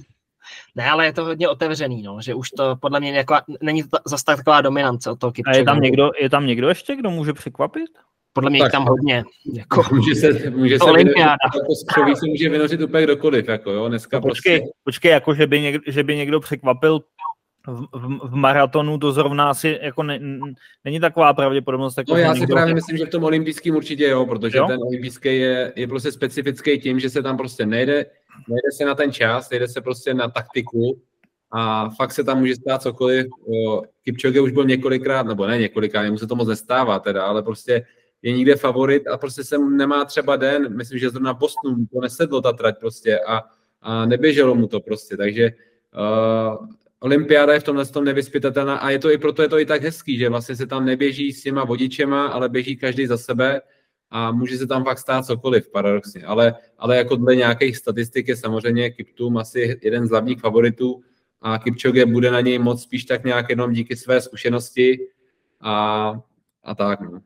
ne, 0.74 0.90
ale 0.90 1.06
je 1.06 1.12
to 1.12 1.24
hodně 1.24 1.48
otevřený, 1.48 2.02
no, 2.02 2.18
že 2.20 2.34
už 2.34 2.50
to 2.50 2.76
podle 2.76 3.00
mě 3.00 3.12
jako, 3.12 3.36
není 3.62 3.82
to 3.82 3.98
zase 4.06 4.24
taková 4.24 4.60
dominance 4.60 5.10
od 5.10 5.18
toho 5.18 5.32
Kipchoge. 5.32 5.56
A 5.56 5.58
je 5.58 5.64
tam, 5.64 5.80
někdo, 5.80 6.10
je 6.20 6.30
tam 6.30 6.46
někdo 6.46 6.68
ještě, 6.68 6.96
kdo 6.96 7.10
může 7.10 7.32
překvapit? 7.32 7.90
Podle 8.32 8.50
mě 8.50 8.60
tak, 8.60 8.72
tam 8.72 8.86
hodně. 8.86 9.24
Jako, 9.54 9.82
může 9.92 10.14
se, 10.14 10.50
může 10.50 10.78
se 10.78 10.92
vynořit, 10.92 11.18
jako 11.18 11.74
z 12.14 12.18
se 12.18 12.26
může 12.26 12.48
vynořit 12.48 12.80
úplně 12.80 13.04
kdokoliv. 13.04 13.48
Jako, 13.48 13.70
jo, 13.70 13.88
dneska 13.88 14.16
no, 14.16 14.22
počkej, 14.22 14.58
prostě... 14.58 14.72
počkej, 14.84 15.10
jako 15.10 15.34
že 15.34 15.46
by, 15.46 15.60
někdo, 15.60 15.80
že 15.86 16.04
by 16.04 16.16
někdo 16.16 16.40
překvapil 16.40 17.00
v, 17.66 17.86
v, 17.92 18.28
v 18.28 18.34
maratonu, 18.34 18.98
to 18.98 19.12
zrovna 19.12 19.50
asi 19.50 19.78
jako 19.82 20.02
ne, 20.02 20.20
není 20.84 21.00
taková 21.00 21.32
pravděpodobnost. 21.32 21.98
Jako, 21.98 22.12
no 22.12 22.18
já 22.18 22.34
si 22.34 22.46
právě 22.46 22.74
myslím, 22.74 22.96
že 22.96 23.06
v 23.06 23.10
tom 23.10 23.24
olympijském 23.24 23.76
určitě 23.76 24.08
jo, 24.08 24.26
protože 24.26 24.58
jo? 24.58 24.66
ten 24.66 24.78
olympijský 24.82 25.28
je, 25.28 25.72
je 25.76 25.88
prostě 25.88 26.12
specifický 26.12 26.80
tím, 26.80 27.00
že 27.00 27.10
se 27.10 27.22
tam 27.22 27.36
prostě 27.36 27.66
nejde, 27.66 28.06
nejde 28.48 28.72
se 28.76 28.84
na 28.84 28.94
ten 28.94 29.12
čas, 29.12 29.50
nejde 29.50 29.68
se 29.68 29.80
prostě 29.80 30.14
na 30.14 30.28
taktiku 30.28 31.02
a 31.50 31.90
fakt 31.90 32.12
se 32.12 32.24
tam 32.24 32.38
může 32.38 32.54
stát 32.54 32.82
cokoliv. 32.82 33.26
Kipchoge 34.04 34.40
už 34.40 34.52
byl 34.52 34.64
několikrát, 34.64 35.26
nebo 35.26 35.46
ne 35.46 35.58
několikrát, 35.58 36.10
mu 36.10 36.18
se 36.18 36.26
to 36.26 36.36
moc 36.36 36.48
nestává 36.48 36.98
teda, 36.98 37.24
ale 37.24 37.42
prostě 37.42 37.86
je 38.22 38.32
někde 38.32 38.56
favorit 38.56 39.06
a 39.06 39.18
prostě 39.18 39.44
se 39.44 39.58
nemá 39.58 40.04
třeba 40.04 40.36
den, 40.36 40.76
myslím, 40.76 40.98
že 40.98 41.10
zrovna 41.10 41.34
Bostonu 41.34 41.86
to 41.92 42.00
nesedlo 42.00 42.40
ta 42.40 42.52
trať 42.52 42.78
prostě 42.80 43.20
a, 43.20 43.42
a 43.82 44.06
neběželo 44.06 44.54
mu 44.54 44.66
to 44.66 44.80
prostě, 44.80 45.16
takže 45.16 45.50
uh, 45.94 46.68
olympiáda 47.00 47.52
je 47.52 47.60
v 47.60 47.62
tomhle 47.62 47.86
tom 47.86 48.04
nevyspytatelná 48.04 48.76
a 48.76 48.90
je 48.90 48.98
to 48.98 49.10
i 49.10 49.18
proto 49.18 49.42
je 49.42 49.48
to 49.48 49.58
i 49.58 49.66
tak 49.66 49.82
hezký, 49.82 50.18
že 50.18 50.28
vlastně 50.28 50.56
se 50.56 50.66
tam 50.66 50.84
neběží 50.84 51.32
s 51.32 51.42
těma 51.42 51.64
vodičema, 51.64 52.26
ale 52.26 52.48
běží 52.48 52.76
každý 52.76 53.06
za 53.06 53.18
sebe 53.18 53.60
a 54.10 54.32
může 54.32 54.58
se 54.58 54.66
tam 54.66 54.84
fakt 54.84 54.98
stát 54.98 55.26
cokoliv, 55.26 55.70
paradoxně. 55.70 56.22
Ale, 56.22 56.54
ale 56.78 56.96
jako 56.96 57.16
dle 57.16 57.36
nějakých 57.36 57.76
statistik 57.76 58.28
je 58.28 58.36
samozřejmě 58.36 58.90
Kiptum 58.90 59.36
asi 59.36 59.78
jeden 59.82 60.06
z 60.06 60.10
hlavních 60.10 60.40
favoritů 60.40 61.02
a 61.42 61.58
Kipchoge 61.58 62.06
bude 62.06 62.30
na 62.30 62.40
něj 62.40 62.58
moc 62.58 62.82
spíš 62.82 63.04
tak 63.04 63.24
nějak 63.24 63.50
jenom 63.50 63.72
díky 63.72 63.96
své 63.96 64.20
zkušenosti 64.20 64.98
a, 65.60 66.12
a 66.64 66.74
tak. 66.74 67.00
No 67.00 67.20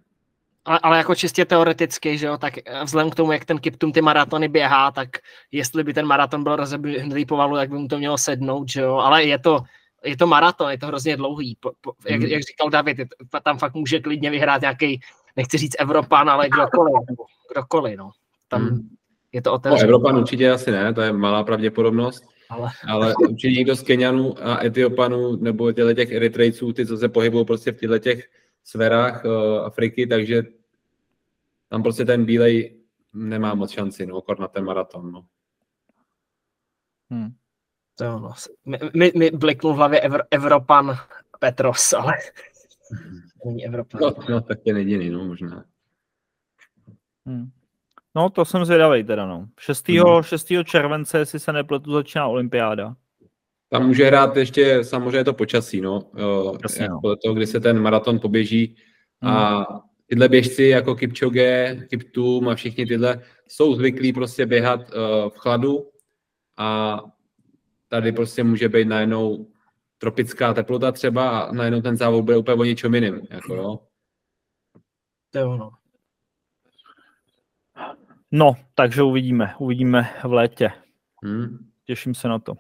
ale, 0.64 0.79
ale 0.83 0.99
jako 0.99 1.14
čistě 1.14 1.45
teoreticky, 1.45 2.18
že 2.18 2.27
jo, 2.27 2.38
tak 2.38 2.55
vzhledem 2.85 3.11
k 3.11 3.14
tomu, 3.14 3.33
jak 3.33 3.45
ten 3.45 3.59
Kiptum 3.59 3.92
ty 3.92 4.01
maratony 4.01 4.49
běhá, 4.49 4.90
tak 4.90 5.09
jestli 5.53 5.85
by 5.85 5.95
ten 5.95 6.07
maraton 6.07 6.42
byl 6.42 6.57
rozeběhlý 6.57 7.27
pomalu, 7.27 7.57
tak 7.57 7.71
by 7.71 7.79
mu 7.79 7.88
to 7.88 7.99
mělo 7.99 8.18
sednout, 8.18 8.68
že 8.68 8.81
jo, 8.81 8.95
ale 8.97 9.25
je 9.25 9.38
to, 9.38 9.61
je 10.05 10.16
to 10.16 10.27
maraton, 10.27 10.71
je 10.71 10.79
to 10.79 10.87
hrozně 10.87 11.16
dlouhý. 11.16 11.57
Po, 11.61 11.71
po, 11.81 11.92
jak, 12.09 12.21
hmm. 12.21 12.31
jak 12.31 12.42
říkal 12.42 12.71
David, 12.71 12.99
je, 12.99 13.07
tam 13.42 13.59
fakt 13.59 13.75
může 13.75 14.01
klidně 14.01 14.31
vyhrát 14.31 14.61
nějaký, 14.61 15.01
nechci 15.37 15.59
říct 15.59 15.77
Evropan, 15.79 16.31
ale 16.31 16.49
kdokoliv, 16.49 16.95
nebo 17.11 17.25
kdokoliv, 17.53 17.99
no. 17.99 18.11
Tam 18.49 18.62
hmm. 18.62 18.88
je 19.33 19.42
to 19.42 19.53
otevřené. 19.53 19.83
No, 19.83 19.88
Evropan 19.88 20.16
určitě 20.16 20.51
asi 20.51 20.71
ne, 20.71 20.95
to 20.95 21.01
je 21.01 21.12
malá 21.12 21.45
pravděpodobnost. 21.45 22.25
Ale, 22.51 22.71
ale 22.88 23.14
určitě 23.14 23.53
někdo 23.53 23.77
z 23.77 23.83
Kenianů 23.83 24.35
a 24.47 24.64
Etiopanů 24.64 25.37
nebo 25.37 25.73
těch 25.73 26.12
Eritrejců, 26.12 26.73
ty, 26.73 26.87
co 26.87 26.97
se 26.97 27.09
pohybují 27.09 27.45
prostě 27.45 27.73
v 27.73 27.77
těchto 27.77 27.99
těch 27.99 28.31
sférách 28.64 29.25
uh, 29.25 29.64
Afriky, 29.64 30.07
takže 30.07 30.42
tam 31.68 31.83
prostě 31.83 32.05
ten 32.05 32.25
bílej 32.25 32.77
nemá 33.12 33.55
moc 33.55 33.71
šanci, 33.71 34.07
no, 34.07 34.23
na 34.38 34.49
ten 34.49 34.64
maraton, 34.64 35.12
no. 35.12 35.25
Hmm. 37.11 37.31
To 37.95 38.05
jo, 38.05 38.18
no. 38.18 38.33
Mi, 38.95 39.12
mi 39.16 39.31
bliknul 39.31 39.75
v 39.75 39.77
hlavě 39.77 40.01
Evr, 40.01 40.23
Evropan 40.31 40.97
Petros, 41.38 41.92
ale 41.92 42.12
není 43.44 43.66
Evropan. 43.66 44.00
No, 44.00 44.14
no 44.28 44.40
tak 44.40 44.59
je 44.64 44.78
jediný, 44.78 45.11
no, 45.11 45.24
možná. 45.24 45.64
Hmm. 47.26 47.50
No, 48.14 48.31
to 48.31 48.44
jsem 48.44 48.64
zvědavý 48.64 49.05
teda, 49.05 49.26
no. 49.26 49.48
6. 49.61 49.88
Hmm. 49.88 50.22
6. 50.22 50.52
července, 50.64 51.18
jestli 51.18 51.40
se 51.40 51.52
nepletu, 51.52 51.92
začíná 51.92 52.26
olympiáda. 52.26 52.96
Tam 53.68 53.87
může 53.87 54.05
hrát 54.05 54.37
ještě 54.37 54.85
samozřejmě 54.85 55.24
to 55.24 55.35
počasí, 55.35 55.81
no. 55.81 56.11
Jasně, 56.62 56.88
no. 56.88 57.00
Podle 57.00 57.16
toho, 57.24 57.35
kdy 57.35 57.46
se 57.46 57.61
ten 57.61 57.78
maraton 57.78 58.18
poběží. 58.18 58.76
Hmm. 59.20 59.33
A 59.33 59.66
tyhle 60.07 60.28
běžci 60.28 60.64
jako 60.64 60.94
Kipchoge, 60.94 61.87
Kiptum 61.90 62.48
a 62.48 62.55
všichni 62.55 62.87
tyhle 62.87 63.20
jsou 63.48 63.74
zvyklí 63.74 64.12
prostě 64.12 64.46
běhat 64.46 64.81
uh, 64.81 65.31
v 65.31 65.37
chladu 65.37 65.90
a 66.57 67.00
tady 67.88 68.12
prostě 68.12 68.44
může 68.44 68.68
být 68.68 68.88
najednou 68.88 69.46
tropická 70.02 70.54
teplota 70.54 70.92
třeba 70.92 71.40
a 71.40 71.52
najednou 71.52 71.80
ten 71.80 71.96
závod 71.96 72.24
bude 72.24 72.36
úplně 72.36 72.60
o 72.60 72.64
něčem 72.64 72.94
jiným. 72.94 73.20
Jako, 73.30 73.56
no. 73.56 73.80
To 75.30 75.38
je 75.38 75.44
ono. 75.44 75.70
No, 78.30 78.56
takže 78.74 79.02
uvidíme. 79.02 79.54
Uvidíme 79.58 80.10
v 80.24 80.32
létě. 80.32 80.70
Hmm. 81.24 81.58
Těším 81.84 82.14
se 82.14 82.28
na 82.28 82.38
to. 82.38 82.54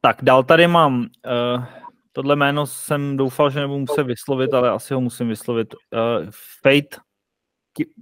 Tak, 0.00 0.16
dál 0.22 0.44
tady 0.44 0.66
mám. 0.66 1.00
Uh, 1.00 1.64
tohle 2.12 2.36
jméno 2.36 2.66
jsem 2.66 3.16
doufal, 3.16 3.50
že 3.50 3.60
nebudu 3.60 3.78
muset 3.78 4.02
vyslovit, 4.02 4.54
ale 4.54 4.70
asi 4.70 4.94
ho 4.94 5.00
musím 5.00 5.28
vyslovit. 5.28 5.74
Uh, 5.74 6.30
Fate. 6.62 6.96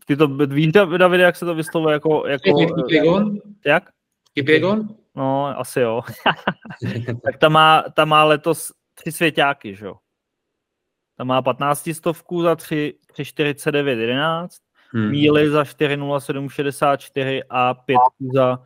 Ty 0.06 0.16
to 0.16 0.28
víš, 0.28 0.72
Davide, 0.72 1.22
jak 1.22 1.36
se 1.36 1.44
to 1.44 1.54
vyslovuje? 1.54 1.92
Jako, 1.92 2.26
jako, 2.26 2.66
Kipiegon? 2.76 3.38
Jak? 3.66 3.90
Kipiegon? 4.34 4.88
No, 5.16 5.58
asi 5.58 5.80
jo. 5.80 6.02
tak 7.24 7.38
ta 7.38 7.48
má, 7.48 7.82
ta 7.82 8.04
má 8.04 8.24
letos 8.24 8.72
tři 8.94 9.12
svěťáky, 9.12 9.76
že 9.76 9.86
jo? 9.86 9.96
Ta 11.16 11.24
má 11.24 11.42
15 11.42 11.88
stovku 11.92 12.42
za 12.42 12.54
3,49,11, 12.54 14.48
hmm. 14.92 15.10
míly 15.10 15.50
za 15.50 15.62
4,07,64 15.62 17.42
a 17.50 17.74
pětku 17.74 18.30
za 18.34 18.58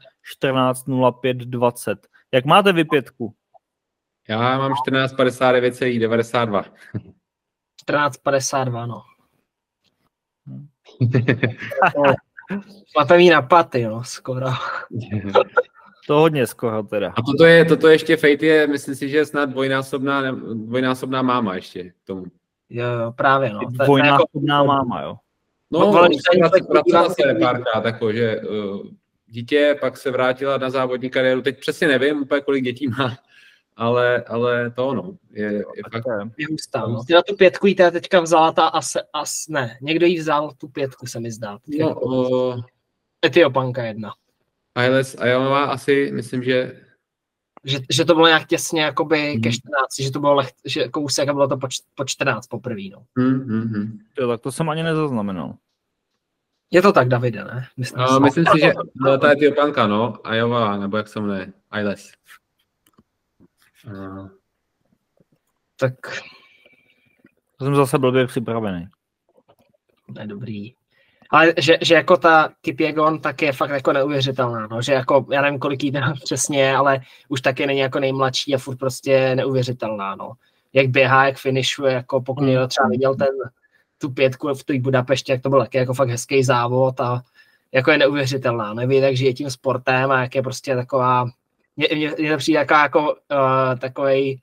14,05,20. 0.43 1.97
Jak 2.33 2.45
máte 2.45 2.73
vy 2.73 2.85
pětku? 2.85 3.35
Já 4.29 4.59
mám 4.59 4.73
14,59,92. 4.73 6.65
14,52, 7.87 8.87
no. 8.87 9.03
Máte 12.97 13.17
mi 13.17 13.31
na 13.31 13.43
paty, 13.43 13.85
no, 13.85 14.05
skoro. 14.05 14.47
To 16.09 16.15
hodně 16.15 16.47
skoro 16.47 16.83
teda. 16.83 17.13
A 17.17 17.23
toto 17.23 17.45
je, 17.45 17.65
toto 17.65 17.89
ještě 17.89 18.17
Fate 18.17 18.47
je, 18.47 18.67
myslím 18.67 18.95
si, 18.95 19.09
že 19.09 19.17
je 19.17 19.27
snad 19.27 19.51
dvojnásobná, 19.51 20.33
dvojnásobná 20.55 21.23
máma 21.23 21.55
ještě 21.55 21.93
tomu. 22.05 22.25
Jo, 22.71 22.85
jo, 22.85 23.13
právě 23.13 23.51
no. 23.51 23.61
Dvojnásobná 23.71 24.57
jako... 24.57 24.67
máma, 24.67 25.03
jo. 25.03 25.17
No, 25.71 25.81
no 25.81 25.93
vracela 26.71 27.09
se 27.09 27.35
párkrát, 27.41 27.85
jako, 27.85 28.13
že 28.13 28.41
uh, 28.41 28.87
dítě, 29.27 29.77
pak 29.81 29.97
se 29.97 30.11
vrátila 30.11 30.59
na 30.59 30.71
závodní 30.71 31.11
kariéru, 31.11 31.43
teď 31.43 31.61
přesně 31.61 31.89
nevím 31.89 32.23
úplně, 32.23 32.41
kolik 32.41 32.65
dětí 32.65 32.89
má, 32.89 33.19
ale, 33.77 34.23
ale 34.23 34.71
to 34.71 34.89
ono, 34.89 35.17
je, 35.33 35.53
je 35.53 35.83
fakt... 35.93 36.05
Je 36.39 36.47
hustá, 36.51 36.87
no. 36.87 37.05
Ty 37.05 37.13
na 37.13 37.23
tu 37.23 37.37
pětku 37.37 37.67
jí 37.67 37.75
teda 37.75 37.91
teďka 37.91 38.21
vzala 38.21 38.53
ta 38.53 38.67
as, 38.67 38.97
as, 39.13 39.49
ne, 39.49 39.79
někdo 39.83 40.07
jí 40.07 40.19
vzal 40.19 40.53
tu 40.59 40.69
pětku, 40.69 41.07
se 41.07 41.21
mi 41.21 41.33
zdá. 41.33 41.59
No, 41.81 42.01
uh, 42.01 42.61
Etiopanka 43.27 43.85
jedna. 43.85 44.13
Ailes 44.79 45.17
Ayalova 45.19 45.65
asi, 45.65 46.11
myslím, 46.15 46.43
že 46.43 46.81
že, 47.65 47.79
že 47.91 48.05
to 48.05 48.15
bylo 48.15 48.27
nějak 48.27 48.47
těsně 48.47 48.83
jakoby 48.83 49.35
mm. 49.35 49.43
ke 49.43 49.53
14, 49.53 50.01
že 50.01 50.11
to 50.11 50.21
bylo 50.21 50.35
leh, 50.35 50.49
že 50.65 50.89
kousek 50.89 51.29
a 51.29 51.33
bylo 51.33 51.49
to 51.49 51.57
po, 51.57 51.69
po 51.95 52.05
14 52.05 52.47
poprvé, 52.47 52.83
no. 52.93 53.05
Mm-hmm. 53.19 53.99
Jo, 54.19 54.29
tak 54.29 54.41
to 54.41 54.53
jsem 54.53 54.69
ani 54.69 54.83
nezaznamenal. 54.83 55.55
Je 56.71 56.83
to 56.83 56.93
tak, 56.93 57.09
Davide, 57.09 57.45
ne? 57.45 57.67
Myslím, 57.77 58.05
uh, 58.05 58.21
myslím 58.21 58.45
si, 58.53 58.61
že 58.61 58.73
no, 58.95 59.19
ta 59.19 59.33
Etiopanka, 59.33 59.87
no, 59.87 60.27
Ayova, 60.27 60.77
nebo 60.77 60.97
jak 60.97 61.09
se 61.09 61.21
jmenuje, 61.21 61.53
Ailes. 61.71 62.13
Uh. 63.87 64.29
Tak. 65.77 65.95
To 67.57 67.65
jsem 67.65 67.75
zase 67.75 67.99
blbě 67.99 68.27
připravený. 68.27 68.87
To 70.15 70.21
je 70.21 70.27
dobrý. 70.27 70.78
Ale 71.31 71.55
že, 71.59 71.79
že 71.83 71.95
jako 71.95 72.17
ta 72.17 72.51
Kipiegon 72.61 73.21
tak 73.21 73.43
je 73.43 73.53
fakt 73.53 73.71
jako 73.71 73.93
neuvěřitelná, 73.93 74.67
no, 74.67 74.83
že 74.83 74.93
jako, 74.93 75.27
já 75.33 75.43
nevím, 75.43 75.59
kolik 75.59 75.85
jí 75.85 75.93
přesně, 76.25 76.77
ale 76.77 77.01
už 77.29 77.41
taky 77.41 77.67
není 77.67 77.81
jako 77.81 78.01
nejmladší 78.01 78.55
a 78.55 78.59
furt 78.59 78.77
prostě 78.77 79.35
neuvěřitelná, 79.35 80.17
no. 80.17 80.33
Jak 80.73 80.89
běhá, 80.89 81.27
jak 81.27 81.39
finišuje, 81.39 81.93
jako 81.93 82.21
pokud 82.21 82.45
někdo 82.45 82.67
třeba 82.67 82.87
mm. 82.87 82.91
viděl 82.91 83.15
ten, 83.15 83.29
tu 83.99 84.11
pětku 84.11 84.55
v 84.55 84.65
té 84.65 84.81
Budapešti, 84.81 85.33
jak 85.33 85.43
to 85.43 85.51
byl 85.51 85.61
taky 85.61 85.79
jako 85.79 85.95
fakt 85.95 86.09
hezký 86.09 86.45
závod 86.45 87.01
a 87.01 87.23
jako 87.73 87.91
je 87.91 87.99
neuvěřitelná, 87.99 88.75
neví, 88.75 89.01
takže 89.01 89.27
je 89.27 89.35
tím 89.35 89.51
sportem 89.51 90.11
a 90.11 90.21
jak 90.21 90.35
je 90.35 90.43
prostě 90.43 90.75
taková, 90.75 91.29
mně, 91.77 91.89
mně 92.19 92.31
to 92.31 92.37
přijde 92.37 92.59
jako, 92.59 92.75
jako 92.75 93.01
uh, 93.13 93.79
takovej, 93.79 94.41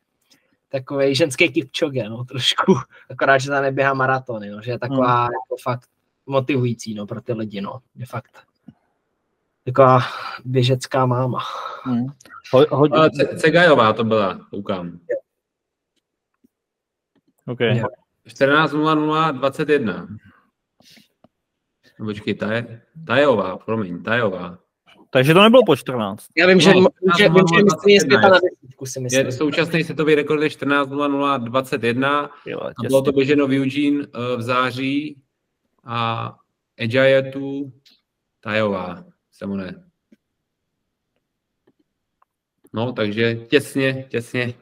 takový 0.69 1.15
ženský 1.15 1.50
Kipchoge, 1.50 2.10
no, 2.10 2.24
trošku, 2.24 2.76
akorát, 3.10 3.38
že 3.38 3.50
ta 3.50 3.62
neběhá 3.62 3.93
maratony, 3.93 4.50
no, 4.50 4.62
že 4.62 4.71
je 4.71 4.80
taková 4.80 5.24
hmm. 5.24 5.34
jako 5.34 5.56
fakt 5.63 5.89
motivující 6.25 6.93
no, 6.93 7.05
pro 7.05 7.21
ty 7.21 7.33
lidi, 7.33 7.61
no, 7.61 7.79
de 7.95 8.05
fakt. 8.05 8.43
Taková 9.63 9.99
běžecká 10.45 11.05
máma. 11.05 11.39
Hmm. 11.83 12.05
Ho, 12.53 12.65
ho, 12.69 12.88
Cegajová 13.38 13.93
to 13.93 14.03
byla, 14.03 14.47
koukám. 14.49 14.99
OK. 17.47 17.59
14.00.21. 17.59 20.17
Počkej, 21.97 22.33
ta 22.33 22.53
je, 22.53 22.81
Tajová, 23.07 23.57
promiň, 23.57 24.03
Tajová. 24.03 24.57
Takže 25.09 25.33
to 25.33 25.43
nebylo 25.43 25.65
po 25.65 25.75
14. 25.75 26.25
Já 26.38 26.47
vím, 26.47 26.59
že, 26.59 26.73
no, 26.73 26.88
že, 27.17 27.29
vím, 27.29 27.43
že 27.53 27.59
je 27.88 28.01
zpěta 28.01 28.29
na 28.29 28.39
desítku, 28.39 28.85
si 28.85 28.99
myslím. 28.99 29.25
Je, 29.25 29.31
současný 29.31 29.83
světový 29.83 30.15
rekord 30.15 30.43
je 30.43 30.49
14.00.21 30.49 32.29
a 32.61 32.71
bylo 32.88 33.01
to 33.01 33.11
běženo 33.11 33.47
v 33.47 33.59
Eugene 33.59 33.97
uh, 33.97 34.05
v 34.38 34.41
září 34.41 35.17
a 35.86 36.30
Ejayetu 36.78 37.74
Tajová 38.39 39.04
se 39.32 39.48
jmenuje. 39.48 39.74
No, 42.74 42.93
takže 42.93 43.36
těsně, 43.36 44.04
těsně, 44.04 44.54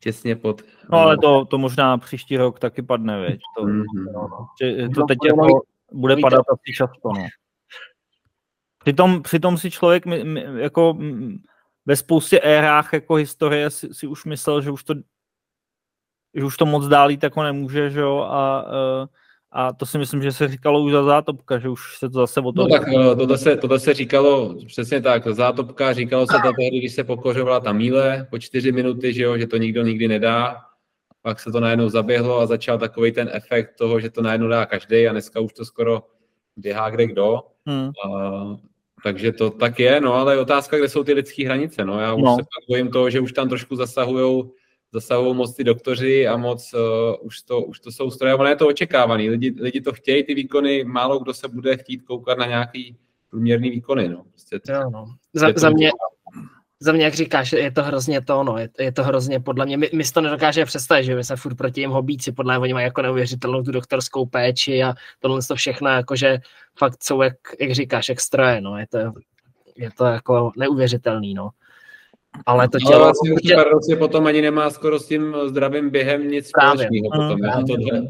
těsně 0.00 0.36
pod. 0.36 0.62
No 0.90 0.98
ale 0.98 1.18
to, 1.18 1.44
to 1.44 1.58
možná 1.58 1.98
příští 1.98 2.36
rok 2.36 2.58
taky 2.58 2.82
padne, 2.82 3.20
veď. 3.20 3.40
To, 3.56 3.64
mm-hmm. 3.64 4.46
že 4.60 4.88
to 4.94 5.04
teď 5.04 5.18
jako 5.26 5.62
bude 5.92 6.16
padat 6.16 6.44
asi 6.52 6.76
často, 6.76 7.08
no. 7.14 7.26
Přitom, 8.78 9.22
přitom 9.22 9.58
si 9.58 9.70
člověk 9.70 10.04
jako 10.56 10.98
ve 11.86 11.96
spoustě 11.96 12.40
érách 12.40 12.92
jako 12.92 13.14
historie 13.14 13.70
si, 13.70 13.94
si 13.94 14.06
už 14.06 14.24
myslel, 14.24 14.60
že 14.60 14.70
už 14.70 14.84
to 14.84 14.94
že 16.34 16.44
už 16.44 16.56
to 16.56 16.66
moc 16.66 16.88
dálít 16.88 17.22
jako 17.22 17.42
nemůže, 17.42 17.90
že 17.90 18.00
jo, 18.00 18.18
a 18.18 18.62
uh, 18.62 19.06
a 19.58 19.72
to 19.72 19.86
si 19.86 19.98
myslím, 19.98 20.22
že 20.22 20.32
se 20.32 20.48
říkalo 20.48 20.82
už 20.82 20.92
za 20.92 21.04
zátopka, 21.04 21.58
že 21.58 21.68
už 21.68 21.98
se 21.98 22.08
to 22.08 22.18
zase 22.18 22.40
o 22.40 22.52
to... 22.52 22.62
No 22.62 22.68
tak 22.68 22.88
eh, 22.88 23.16
tohle 23.16 23.38
se, 23.38 23.56
tohle 23.56 23.80
se 23.80 23.94
říkalo 23.94 24.54
přesně 24.66 25.00
tak, 25.00 25.28
zátopka, 25.28 25.92
říkalo 25.92 26.26
se 26.26 26.32
to 26.32 26.52
tehdy, 26.58 26.78
když 26.78 26.92
se 26.92 27.04
pokořovala 27.04 27.60
ta 27.60 27.72
míle 27.72 28.26
po 28.30 28.38
čtyři 28.38 28.72
minuty, 28.72 29.14
že, 29.14 29.22
jo, 29.22 29.38
že 29.38 29.46
to 29.46 29.56
nikdo 29.56 29.82
nikdy 29.82 30.08
nedá. 30.08 30.56
Pak 31.22 31.40
se 31.40 31.52
to 31.52 31.60
najednou 31.60 31.88
zaběhlo 31.88 32.40
a 32.40 32.46
začal 32.46 32.78
takový 32.78 33.12
ten 33.12 33.30
efekt 33.32 33.70
toho, 33.78 34.00
že 34.00 34.10
to 34.10 34.22
najednou 34.22 34.48
dá 34.48 34.66
každý 34.66 35.08
a 35.08 35.12
dneska 35.12 35.40
už 35.40 35.52
to 35.52 35.64
skoro 35.64 36.02
běhá 36.56 36.90
kde 36.90 37.06
kdo. 37.06 37.40
Hmm. 37.66 37.90
A, 38.04 38.56
takže 39.04 39.32
to 39.32 39.50
tak 39.50 39.80
je, 39.80 40.00
no 40.00 40.14
ale 40.14 40.34
je 40.34 40.40
otázka, 40.40 40.78
kde 40.78 40.88
jsou 40.88 41.04
ty 41.04 41.12
lidské 41.12 41.44
hranice. 41.44 41.84
No. 41.84 42.00
Já 42.00 42.14
už 42.14 42.22
no. 42.22 42.36
se 42.36 42.42
bojím 42.68 42.90
toho, 42.90 43.10
že 43.10 43.20
už 43.20 43.32
tam 43.32 43.48
trošku 43.48 43.76
zasahujou 43.76 44.52
zasahují 44.92 45.34
moc 45.34 45.54
ty 45.54 45.64
doktoři 45.64 46.28
a 46.28 46.36
moc 46.36 46.74
uh, 46.74 47.26
už, 47.26 47.42
to, 47.42 47.60
už 47.60 47.80
to 47.80 47.92
jsou 47.92 48.10
stroje, 48.10 48.34
ale 48.34 48.50
je 48.50 48.56
to 48.56 48.68
očekávaný. 48.68 49.30
Lidi, 49.30 49.54
lidi 49.60 49.80
to 49.80 49.92
chtějí, 49.92 50.24
ty 50.24 50.34
výkony, 50.34 50.84
málo 50.84 51.18
kdo 51.18 51.34
se 51.34 51.48
bude 51.48 51.76
chtít 51.76 52.02
koukat 52.02 52.38
na 52.38 52.46
nějaký 52.46 52.96
průměrný 53.30 53.70
výkony. 53.70 54.08
No. 54.08 54.24
Prostě 54.30 54.58
to, 54.58 54.72
jo, 54.72 54.90
no. 54.90 55.06
Za, 55.32 55.48
za, 55.56 55.70
mě, 55.70 55.90
za 56.80 56.92
mě, 56.92 57.04
jak 57.04 57.14
říkáš, 57.14 57.52
je 57.52 57.70
to 57.70 57.82
hrozně 57.82 58.20
to, 58.20 58.44
no, 58.44 58.58
je, 58.58 58.68
je 58.78 58.92
to 58.92 59.04
hrozně 59.04 59.40
podle 59.40 59.66
mě, 59.66 59.76
my, 59.76 59.90
my 59.94 60.04
si 60.04 60.12
to 60.12 60.20
nedokážeme 60.20 60.66
představit, 60.66 61.04
že 61.04 61.14
my 61.14 61.24
se 61.24 61.36
furt 61.36 61.54
proti 61.54 61.80
jim 61.80 61.90
hobíci, 61.90 62.32
podle 62.32 62.54
mě 62.54 62.62
oni 62.62 62.74
mají 62.74 62.84
jako 62.84 63.02
neuvěřitelnou 63.02 63.62
tu 63.62 63.72
doktorskou 63.72 64.26
péči 64.26 64.82
a 64.82 64.94
tohle 65.20 65.40
to 65.48 65.54
všechno, 65.54 65.88
jakože 65.88 66.38
fakt 66.78 67.04
jsou, 67.04 67.22
jak, 67.22 67.34
jak 67.60 67.72
říkáš, 67.72 68.08
jak 68.08 68.20
stroje, 68.20 68.60
no, 68.60 68.78
je 68.78 68.86
to, 68.86 68.98
je 69.76 69.90
to 69.90 70.04
jako 70.04 70.52
neuvěřitelný, 70.56 71.34
no. 71.34 71.50
Ale 72.46 72.68
to 72.68 72.78
tělo... 72.78 72.94
Ale 72.94 73.04
vlastně 73.04 73.32
určitě... 73.32 73.54
paradoxně 73.54 73.96
potom 73.96 74.26
ani 74.26 74.42
nemá 74.42 74.70
skoro 74.70 74.98
s 74.98 75.08
tím 75.08 75.36
zdravým 75.46 75.90
během 75.90 76.28
nic 76.28 76.50
Právě. 76.50 76.86
společného. 76.86 77.10
Potom, 77.12 77.60
mm, 77.60 77.66
tohle, 77.66 78.08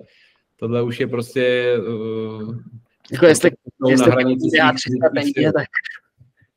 tohle 0.57 0.83
už 0.83 1.01
je 1.01 1.07
prostě... 1.07 1.75
Uh, 1.89 2.57
jako 3.13 3.27
jestli, 3.27 3.51
jestli 3.89 4.13
já 4.59 4.73
300 4.73 5.09
denně, 5.09 5.53
tak 5.53 5.67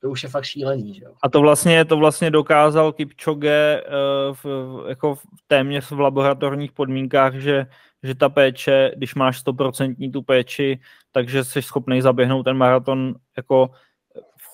to 0.01 0.09
už 0.09 0.23
je 0.23 0.29
fakt 0.29 0.43
šílený. 0.43 0.93
Že 0.93 1.03
jo? 1.03 1.11
A 1.23 1.29
to 1.29 1.41
vlastně, 1.41 1.85
to 1.85 1.97
vlastně 1.97 2.31
dokázal 2.31 2.93
Kipchoge 2.93 3.83
uh, 3.83 4.35
v, 4.35 4.45
jako 4.89 5.15
v 5.15 5.21
téměř 5.47 5.91
v 5.91 5.99
laboratorních 5.99 6.71
podmínkách, 6.71 7.35
že, 7.35 7.65
že 8.03 8.15
ta 8.15 8.29
péče, 8.29 8.91
když 8.95 9.15
máš 9.15 9.45
100% 9.45 10.11
tu 10.11 10.21
péči, 10.21 10.79
takže 11.11 11.43
jsi 11.43 11.61
schopný 11.61 12.01
zaběhnout 12.01 12.43
ten 12.43 12.57
maraton 12.57 13.15
jako 13.37 13.69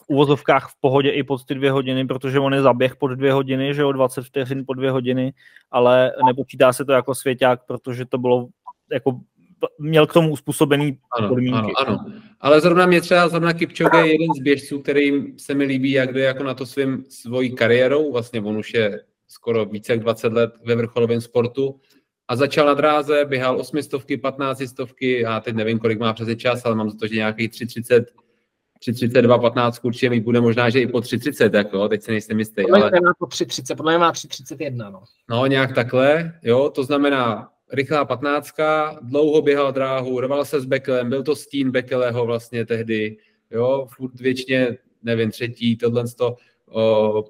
v 0.06 0.10
uvozovkách 0.10 0.70
v 0.70 0.80
pohodě 0.82 1.10
i 1.10 1.24
pod 1.24 1.46
ty 1.46 1.56
dvě 1.56 1.72
hodiny, 1.72 2.08
protože 2.08 2.39
on 2.39 2.54
je 2.54 2.62
zaběh 2.62 2.96
pod 2.96 3.08
dvě 3.08 3.34
hodiny, 3.34 3.74
že 3.74 3.86
o 3.86 3.91
20 3.91 4.26
vteřin 4.26 4.63
po 4.68 4.74
dvě 4.74 4.91
hodiny, 4.91 5.34
ale 5.72 6.12
nepočítá 6.26 6.74
se 6.74 6.86
to 6.86 6.91
jako 6.91 7.15
svěťák, 7.15 7.65
protože 7.65 8.06
to 8.06 8.18
bylo 8.18 8.48
jako 8.91 9.20
měl 9.80 10.08
k 10.08 10.13
tomu 10.13 10.32
uspůsobený 10.32 10.98
ano, 11.20 11.30
podmínky. 11.30 11.58
Ano, 11.58 11.74
ano. 11.78 12.06
Ale 12.39 12.62
zrovna 12.62 12.86
mě 12.86 13.02
třeba 13.02 13.28
zrovna 13.28 13.54
Kipchoge 13.54 13.98
je 13.98 14.12
jeden 14.12 14.28
z 14.38 14.41
běžců, 14.41 14.80
který 14.80 15.38
se 15.38 15.54
mi 15.54 15.63
líbí, 15.63 15.91
jak 15.91 16.13
jde 16.13 16.22
jako 16.22 16.44
na 16.44 16.54
to 16.54 16.65
svým, 16.65 17.06
svojí 17.10 17.56
kariérou. 17.56 18.12
Vlastně 18.12 18.41
on 18.41 18.58
už 18.58 18.74
je 18.74 19.02
skoro 19.28 19.65
více 19.65 19.94
jak 19.94 20.00
20 20.00 20.34
let 20.34 20.54
ve 20.65 20.76
vrcholovém 20.76 21.22
sportu 21.22 21.80
a 22.28 22.36
začal 22.36 22.65
na 22.65 22.74
dráze, 22.74 23.26
běhal 23.26 23.60
8 23.60 23.82
stovky, 23.82 24.18
15 24.18 24.68
stovky, 24.68 25.22
já 25.22 25.39
teď 25.39 25.56
nevím, 25.56 25.80
kolik 25.80 26.00
má 26.00 26.13
přes 26.13 26.38
čas, 26.38 26.65
ale 26.65 26.76
mám 26.76 26.89
za 26.89 26.98
to, 26.98 27.08
že 27.08 27.15
nějakých 27.15 27.50
330 27.50 28.12
332, 28.80 29.38
15 29.38 29.86
určitě 29.86 30.10
mít 30.10 30.24
bude 30.24 30.42
možná, 30.42 30.70
že 30.70 30.82
i 30.82 30.88
po 30.88 31.02
330, 31.02 31.54
jako, 31.54 31.90
teď 31.90 32.02
se 32.02 32.12
nejsem 32.12 32.40
jistý. 32.40 32.62
Podle 32.62 32.82
ale... 32.82 32.92
má 33.06 33.14
po 33.20 33.26
330, 33.26 33.76
podle 33.76 33.92
mě 33.92 34.00
má 34.00 34.12
331, 34.12 34.90
no. 34.90 35.04
No, 35.30 35.46
nějak 35.46 35.76
takhle, 35.76 36.34
jo, 36.44 36.70
to 36.70 36.84
znamená 36.84 37.50
rychlá 37.74 38.06
15, 38.06 38.52
dlouho 39.02 39.42
běhal 39.42 39.72
dráhu, 39.72 40.20
rval 40.20 40.46
se 40.46 40.62
s 40.62 40.66
Bekelem, 40.66 41.10
byl 41.10 41.24
to 41.24 41.36
stín 41.36 41.72
Bekeleho 41.72 42.26
vlastně 42.26 42.66
tehdy, 42.66 43.18
jo, 43.52 43.88
furt 43.96 44.20
věčně, 44.20 44.78
nevím, 45.04 45.32
třetí, 45.32 45.78
tohle 45.78 46.04
to, 46.18 46.36
o, 46.72 47.24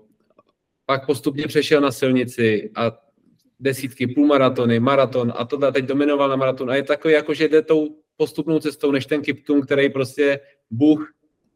pak 0.85 1.05
postupně 1.05 1.47
přešel 1.47 1.81
na 1.81 1.91
silnici 1.91 2.71
a 2.75 2.91
desítky, 3.59 4.07
půlmaratony, 4.07 4.79
maraton 4.79 5.33
a 5.35 5.45
tohle 5.45 5.71
teď 5.71 5.85
dominoval 5.85 6.29
na 6.29 6.35
maraton 6.35 6.71
a 6.71 6.75
je 6.75 6.83
takový, 6.83 7.13
jako 7.13 7.33
že 7.33 7.47
jde 7.47 7.61
tou 7.61 7.87
postupnou 8.17 8.59
cestou, 8.59 8.91
než 8.91 9.05
ten 9.05 9.21
Kiptum, 9.21 9.61
který 9.61 9.89
prostě 9.89 10.39
Bůh 10.71 11.14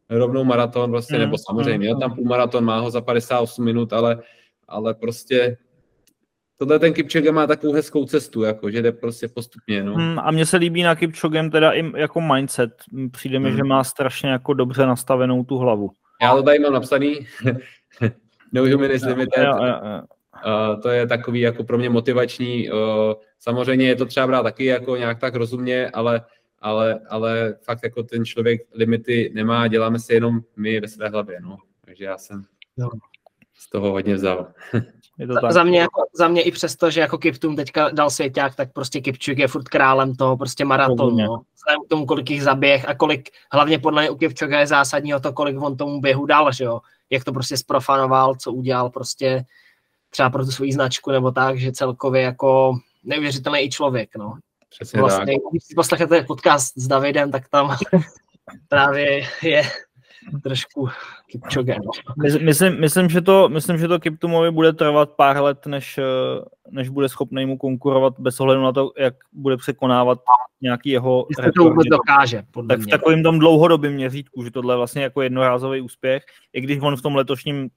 rovnou 0.09 0.43
maraton, 0.43 0.91
vlastně, 0.91 1.17
mm, 1.17 1.23
nebo 1.23 1.37
samozřejmě, 1.37 1.93
mm, 1.93 1.99
tam 1.99 2.15
půlmaraton 2.15 2.65
má 2.65 2.79
ho 2.79 2.91
za 2.91 3.01
58 3.01 3.63
minut, 3.63 3.93
ale, 3.93 4.21
ale 4.67 4.93
prostě 4.93 5.57
tohle 6.59 6.79
ten 6.79 6.93
Kipchoge 6.93 7.31
má 7.31 7.47
takovou 7.47 7.73
hezkou 7.73 8.05
cestu, 8.05 8.43
jako, 8.43 8.71
že 8.71 8.81
jde 8.81 8.91
prostě 8.91 9.27
postupně. 9.27 9.83
No. 9.83 9.93
Hmm, 9.93 10.19
a 10.19 10.31
mně 10.31 10.45
se 10.45 10.57
líbí 10.57 10.83
na 10.83 10.95
Kipchogem 10.95 11.51
teda 11.51 11.71
i 11.71 11.91
jako 11.97 12.21
mindset. 12.21 12.71
Přijde 13.11 13.39
mi, 13.39 13.49
hmm. 13.49 13.57
že 13.57 13.63
má 13.63 13.83
strašně 13.83 14.29
jako 14.29 14.53
dobře 14.53 14.85
nastavenou 14.85 15.43
tu 15.43 15.57
hlavu. 15.57 15.91
Já 16.21 16.35
to 16.35 16.43
tady 16.43 16.59
mám 16.59 16.73
napsaný. 16.73 17.19
no 18.53 18.61
Human 18.61 18.91
is 18.91 19.03
Limited. 19.03 19.43
Ja. 19.43 20.03
Uh, 20.45 20.81
to 20.81 20.89
je 20.89 21.07
takový 21.07 21.39
jako 21.39 21.63
pro 21.63 21.77
mě 21.77 21.89
motivační. 21.89 22.71
Uh, 22.71 22.79
samozřejmě 23.39 23.87
je 23.87 23.95
to 23.95 24.05
třeba 24.05 24.27
brát 24.27 24.43
taky 24.43 24.65
jako 24.65 24.95
nějak 24.95 25.19
tak 25.19 25.35
rozumně, 25.35 25.89
ale, 25.89 26.21
ale, 26.61 26.99
ale 27.09 27.55
fakt 27.63 27.83
jako 27.83 28.03
ten 28.03 28.25
člověk 28.25 28.61
limity 28.73 29.31
nemá, 29.33 29.67
děláme 29.67 29.99
se 29.99 30.13
jenom 30.13 30.39
my 30.57 30.79
ve 30.79 30.87
své 30.87 31.09
hlavě. 31.09 31.39
No. 31.41 31.57
Takže 31.85 32.05
já 32.05 32.17
jsem 32.17 32.43
no. 32.77 32.89
z 33.53 33.69
toho 33.69 33.91
hodně 33.91 34.15
vzal. 34.15 34.47
Je 35.17 35.27
to 35.27 35.33
tak. 35.33 35.51
Za, 35.51 35.63
mě, 35.63 35.79
jako, 35.79 36.01
za 36.13 36.27
mě 36.27 36.41
i 36.41 36.51
přesto, 36.51 36.91
že 36.91 37.01
jako 37.01 37.17
Kiptum 37.17 37.55
teďka 37.55 37.89
dal 37.89 38.09
svěťák, 38.09 38.55
tak 38.55 38.73
prostě 38.73 39.01
Kipčuk 39.01 39.37
je 39.37 39.47
furt 39.47 39.69
králem 39.69 40.15
toho 40.15 40.37
prostě 40.37 40.65
maratonu. 40.65 41.17
No. 41.17 41.41
Vzhledem 41.55 41.85
k 41.85 41.89
tomu, 41.89 42.05
kolik 42.05 42.29
jich 42.29 42.43
zaběh 42.43 42.89
a 42.89 42.95
kolik, 42.95 43.29
hlavně 43.51 43.79
podle 43.79 44.01
mě 44.01 44.09
u 44.09 44.15
Kipčuka 44.15 44.59
je 44.59 44.67
zásadní 44.67 45.15
o 45.15 45.19
to, 45.19 45.33
kolik 45.33 45.61
on 45.61 45.77
tomu 45.77 46.01
běhu 46.01 46.25
dal, 46.25 46.51
že 46.51 46.63
jo. 46.63 46.79
Jak 47.09 47.23
to 47.23 47.33
prostě 47.33 47.57
sprofanoval, 47.57 48.35
co 48.35 48.51
udělal 48.51 48.89
prostě 48.89 49.45
třeba 50.09 50.29
pro 50.29 50.45
tu 50.45 50.51
svoji 50.51 50.73
značku 50.73 51.11
nebo 51.11 51.31
tak, 51.31 51.59
že 51.59 51.71
celkově 51.71 52.21
jako 52.21 52.77
neuvěřitelný 53.03 53.59
i 53.59 53.69
člověk, 53.69 54.15
no. 54.15 54.33
Přesně 54.69 54.99
vlastně, 54.99 55.33
tak. 55.33 55.51
Když 55.51 55.63
si 55.63 55.75
poslechnete 55.75 56.23
podcast 56.23 56.73
s 56.77 56.87
Davidem, 56.87 57.31
tak 57.31 57.49
tam 57.49 57.77
právě 58.67 59.23
je 59.43 59.63
trošku 60.43 60.89
Kipchoge. 61.27 61.75
No. 61.85 61.91
Myslím, 62.41 62.79
myslím, 62.79 63.09
že 63.09 63.21
to, 63.21 63.49
myslím, 63.49 63.77
že 63.77 63.87
to 63.87 63.99
Kiptumovi 63.99 64.51
bude 64.51 64.73
trvat 64.73 65.09
pár 65.09 65.41
let, 65.41 65.65
než, 65.65 65.97
eh, 65.97 66.03
než 66.69 66.89
bude 66.89 67.09
schopný 67.09 67.45
mu 67.45 67.57
konkurovat 67.57 68.19
bez 68.19 68.39
ohledu 68.39 68.61
na 68.61 68.71
to, 68.71 68.91
jak 68.97 69.13
bude 69.33 69.57
překonávat 69.57 70.19
nějaký 70.61 70.89
jeho 70.89 71.25
Jestli 71.29 71.51
to 71.51 71.63
vůbec 71.63 71.87
dokáže. 71.87 72.43
Tak 72.69 72.79
v 72.79 72.87
takovém 72.87 73.23
tom 73.23 73.39
dlouhodobém 73.39 73.93
měřítku, 73.93 74.43
že 74.43 74.51
tohle 74.51 74.73
je 74.73 74.77
vlastně 74.77 75.03
jako 75.03 75.21
jednorázový 75.21 75.81
úspěch, 75.81 76.23
i 76.53 76.61
když 76.61 76.79
on 76.81 76.95
v 76.95 77.01
tom 77.01 77.15
letošním 77.15 77.69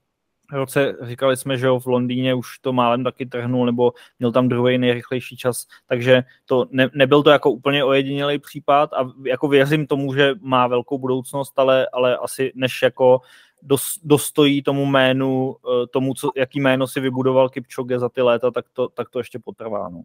roce 0.51 0.95
říkali 1.01 1.37
jsme, 1.37 1.57
že 1.57 1.65
jo, 1.65 1.79
v 1.79 1.85
Londýně 1.85 2.33
už 2.33 2.59
to 2.59 2.73
málem 2.73 3.03
taky 3.03 3.25
trhnul, 3.25 3.65
nebo 3.65 3.93
měl 4.19 4.31
tam 4.31 4.49
druhý 4.49 4.77
nejrychlejší 4.77 5.37
čas, 5.37 5.67
takže 5.87 6.23
to 6.45 6.65
ne, 6.71 6.89
nebyl 6.93 7.23
to 7.23 7.29
jako 7.29 7.51
úplně 7.51 7.83
ojedinělý 7.83 8.39
případ 8.39 8.93
a 8.93 9.09
jako 9.25 9.47
věřím 9.47 9.87
tomu, 9.87 10.13
že 10.13 10.35
má 10.41 10.67
velkou 10.67 10.97
budoucnost, 10.97 11.53
ale, 11.59 11.87
ale 11.93 12.17
asi 12.17 12.51
než 12.55 12.81
jako 12.81 13.21
dos, 13.61 13.99
dostojí 14.03 14.63
tomu 14.63 14.85
jménu, 14.85 15.55
eh, 15.55 15.87
tomu, 15.87 16.13
co, 16.13 16.31
jaký 16.35 16.59
jméno 16.59 16.87
si 16.87 16.99
vybudoval 16.99 17.49
Kipchoge 17.49 17.99
za 17.99 18.09
ty 18.09 18.21
léta, 18.21 18.51
tak 18.51 18.65
to, 18.73 18.87
tak 18.87 19.09
to 19.09 19.19
ještě 19.19 19.39
potrvá. 19.39 19.89
No. 19.89 20.01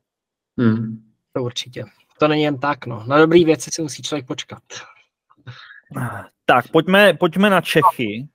Hmm. 0.59 1.03
To 1.33 1.43
určitě. 1.43 1.85
To 2.19 2.29
není 2.29 2.43
jen 2.43 2.59
tak, 2.59 2.87
no. 2.87 3.05
Na 3.07 3.19
dobrý 3.19 3.45
věci 3.45 3.71
si 3.73 3.83
musí 3.83 4.03
člověk 4.03 4.27
počkat. 4.27 4.63
Tak, 6.45 6.69
pojďme, 6.69 7.15
pojďme 7.15 7.51
na 7.51 7.61
Čechy. 7.61 8.29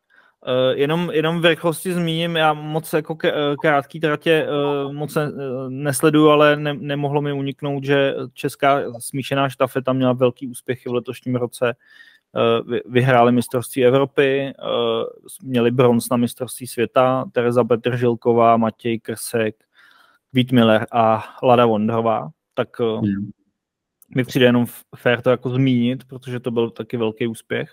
Uh, 0.48 0.78
jenom, 0.80 1.12
jenom 1.12 1.42
v 1.42 1.46
rychlosti 1.46 1.94
zmíním, 1.94 2.36
já 2.36 2.54
moc 2.54 2.94
jako 2.94 3.18
eh, 3.24 3.32
krátký 3.62 4.00
tratě 4.00 4.48
uh, 4.86 4.94
moc 4.94 5.16
ne, 5.16 5.32
nesleduju, 5.70 6.30
ale 6.30 6.56
ne, 6.56 6.74
nemohlo 6.74 7.22
mi 7.22 7.34
uniknout, 7.34 7.84
že 7.84 8.16
česká 8.34 8.80
smíšená 9.00 9.50
štafeta 9.50 9.94
měla 9.94 10.14
velký 10.14 10.48
úspěchy 10.48 10.90
v 10.90 10.94
letošním 10.94 11.36
roce. 11.36 11.76
Vy, 12.68 12.82
vyhráli 12.86 13.32
mistrovství 13.32 13.86
Evropy, 13.86 14.54
měli 15.44 15.72
bronz 15.72 16.10
na 16.10 16.18
mistrovství 16.18 16.68
světa, 16.68 17.26
Tereza 17.32 17.64
Petržilková, 17.64 18.58
Matěj 18.58 19.00
Krsek, 19.00 19.56
Vít 20.34 20.52
Miller 20.52 20.88
a 20.92 21.24
Lada 21.44 21.66
Vondrová. 21.66 22.30
Tak 22.54 22.80
hmm. 22.80 23.32
mi 24.16 24.24
přijde 24.24 24.46
jenom 24.46 24.66
fér 24.96 25.22
to 25.22 25.30
jako 25.30 25.50
zmínit, 25.50 26.04
protože 26.04 26.40
to 26.40 26.52
byl 26.52 26.70
taky 26.70 26.98
velký 26.98 27.28
úspěch. 27.28 27.70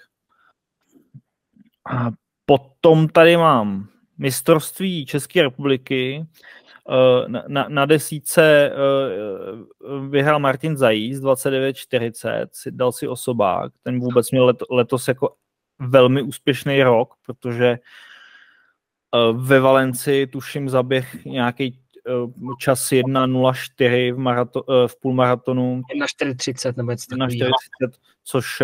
A 1.90 2.10
Potom 2.50 3.08
tady 3.08 3.36
mám 3.36 3.88
mistrovství 4.18 5.06
České 5.06 5.42
republiky. 5.42 6.26
Eh, 6.90 7.28
na, 7.28 7.44
na, 7.48 7.66
na 7.68 7.86
desíce 7.86 8.70
eh, 8.70 8.76
vyhrál 10.08 10.38
Martin 10.38 10.76
Zajíc 10.76 11.20
29-40, 11.20 12.46
dal 12.70 12.92
si 12.92 13.08
osobák. 13.08 13.72
Ten 13.82 14.00
vůbec 14.00 14.30
měl 14.30 14.44
let, 14.44 14.56
letos 14.70 15.08
jako 15.08 15.34
velmi 15.78 16.22
úspěšný 16.22 16.82
rok, 16.82 17.14
protože 17.26 17.66
eh, 17.68 17.78
ve 19.32 19.60
Valenci 19.60 20.26
tuším 20.26 20.68
zaběh 20.68 21.24
nějaký 21.24 21.78
čas 22.58 22.90
1.04 22.90 24.14
v, 24.14 24.18
marato, 24.18 24.64
v 24.86 25.00
půlmaratonu. 25.00 25.82
1.430 26.20 26.76
nebo 26.76 26.90
1.430, 26.90 27.50
což, 28.24 28.62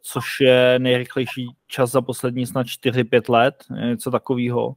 což 0.00 0.40
je 0.40 0.74
nejrychlejší 0.78 1.48
čas 1.66 1.90
za 1.90 2.00
poslední 2.00 2.46
snad 2.46 2.66
4-5 2.66 3.32
let, 3.32 3.64
něco 3.90 4.10
takového. 4.10 4.74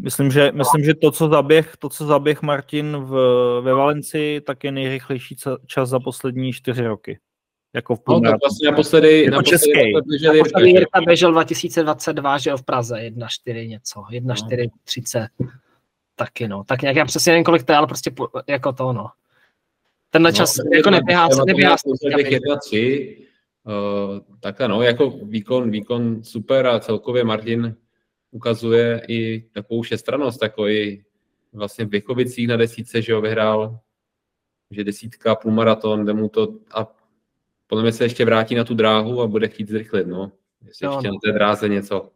Myslím, 0.00 0.30
že, 0.30 0.52
myslím, 0.52 0.84
že 0.84 0.94
to, 0.94 1.10
co 1.10 1.28
zaběh, 1.28 1.76
to, 1.78 1.88
co 1.88 2.06
zaběh 2.06 2.42
Martin 2.42 2.96
v, 2.96 3.10
ve 3.60 3.74
Valenci, 3.74 4.40
tak 4.46 4.64
je 4.64 4.72
nejrychlejší 4.72 5.36
čas 5.66 5.88
za 5.88 6.00
poslední 6.00 6.52
4 6.52 6.86
roky. 6.86 7.18
Jako 7.74 7.96
v 7.96 8.00
no, 8.08 8.20
tak 8.20 8.40
vlastně 8.42 8.70
naposledy, 8.70 9.24
jako 9.24 9.36
naposledy, 9.36 9.92
naposledy 9.92 10.36
Jirka, 10.36 10.60
Jirka 10.60 11.00
běžel 11.00 11.32
2022, 11.32 12.38
že 12.38 12.50
jo, 12.50 12.56
v 12.56 12.62
Praze, 12.64 12.94
1.4 12.96 13.68
něco, 13.68 14.00
1.4.30. 14.00 15.28
No. 15.40 15.46
Taky 16.16 16.48
no, 16.48 16.64
tak 16.64 16.82
nějak 16.82 16.96
já 16.96 17.04
přesně 17.04 17.32
nevím, 17.32 17.44
kolik 17.44 17.62
to 17.62 17.72
je, 17.72 17.76
ale 17.76 17.86
prostě 17.86 18.10
po, 18.10 18.28
jako 18.46 18.72
to 18.72 18.92
no. 18.92 19.06
Tenhle 20.10 20.30
no, 20.30 20.36
čas 20.36 20.56
jako 20.74 20.90
neběhá, 20.90 21.28
neběhá. 21.28 21.44
neběhá 21.46 21.76
Uh, 23.66 24.18
takhle 24.40 24.68
no, 24.68 24.82
jako 24.82 25.10
výkon, 25.10 25.70
výkon 25.70 26.24
super 26.24 26.66
a 26.66 26.80
celkově 26.80 27.24
Martin 27.24 27.76
ukazuje 28.30 29.02
i 29.08 29.44
takovou 29.52 29.82
šestranost, 29.82 30.42
jako 30.42 30.68
i 30.68 31.04
vlastně 31.52 31.84
v 31.84 31.88
Věchovicích 31.88 32.48
na 32.48 32.56
desítce, 32.56 33.02
že 33.02 33.14
ho 33.14 33.20
vyhrál, 33.20 33.78
že 34.70 34.84
desítka, 34.84 35.34
půlmaraton, 35.34 36.04
jde 36.04 36.12
mu 36.12 36.28
to 36.28 36.54
a 36.74 36.86
podle 37.66 37.82
mě 37.82 37.92
se 37.92 38.04
ještě 38.04 38.24
vrátí 38.24 38.54
na 38.54 38.64
tu 38.64 38.74
dráhu 38.74 39.22
a 39.22 39.26
bude 39.26 39.48
chtít 39.48 39.68
zrychlit, 39.68 40.06
no. 40.06 40.32
Jestli 40.66 40.86
no, 40.86 40.92
ještě 40.92 41.08
no. 41.08 41.14
na 41.14 41.18
té 41.24 41.32
dráze 41.32 41.68
něco. 41.68 42.10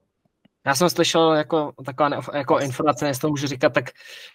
Já 0.66 0.74
jsem 0.74 0.90
slyšel 0.90 1.32
jako 1.32 1.72
taková 1.84 2.08
ne, 2.08 2.18
jako 2.34 2.58
informace, 2.58 3.06
jestli 3.06 3.20
to 3.20 3.28
můžu 3.28 3.46
říkat, 3.46 3.72
tak 3.72 3.84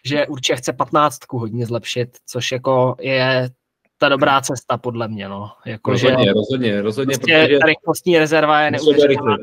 že 0.05 0.27
určitě 0.27 0.55
chce 0.55 0.73
patnáctku 0.73 1.39
hodně 1.39 1.65
zlepšit, 1.65 2.17
což 2.25 2.51
jako 2.51 2.95
je 2.99 3.49
ta 3.97 4.09
dobrá 4.09 4.41
cesta, 4.41 4.77
podle 4.77 5.07
mě. 5.07 5.29
No. 5.29 5.51
Jako, 5.65 5.91
rozhodně, 5.91 6.23
že 6.23 6.33
rozhodně, 6.33 6.81
rozhodně. 6.81 7.17
Prostě 7.17 7.41
protože 7.43 7.59
rychlostní 7.65 8.19
rezerva 8.19 8.61
je 8.61 8.71
neuvěřitelná. 8.71 9.37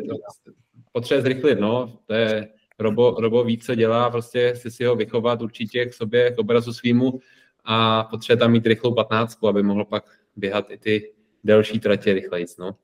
Potřebuje 0.93 1.23
zrychlit, 1.23 1.61
no. 1.61 1.93
To 2.07 2.15
je, 2.15 2.49
Robo, 2.79 3.17
Robo 3.19 3.45
ví, 3.45 3.59
co 3.59 3.75
dělá, 3.75 4.11
prostě 4.11 4.53
chce 4.57 4.71
si 4.71 4.85
ho 4.85 4.97
vychovat 4.97 5.43
určitě 5.43 5.87
k 5.87 5.95
sobě, 5.95 6.31
k 6.31 6.39
obrazu 6.39 6.73
svýmu 6.73 7.21
a 7.65 8.05
potřebuje 8.05 8.41
tam 8.41 8.53
mít 8.53 8.67
rychlou 8.67 8.95
15, 8.95 9.45
aby 9.45 9.63
mohl 9.63 9.85
pak 9.85 10.05
běhat 10.37 10.71
i 10.71 10.79
ty 10.79 11.13
delší 11.45 11.81
tratě 11.81 12.13
rychleji. 12.13 12.47
No. 12.59 12.77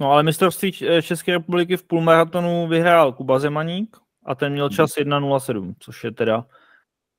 No 0.00 0.12
ale 0.12 0.22
mistrovství 0.22 0.72
České 1.02 1.32
republiky 1.32 1.76
v 1.76 1.82
půlmaratonu 1.82 2.68
vyhrál 2.68 3.12
Kuba 3.12 3.38
Zemaník 3.38 3.96
a 4.26 4.34
ten 4.34 4.52
měl 4.52 4.68
čas 4.68 4.90
1.07, 4.90 5.74
což 5.78 6.04
je 6.04 6.12
teda 6.12 6.46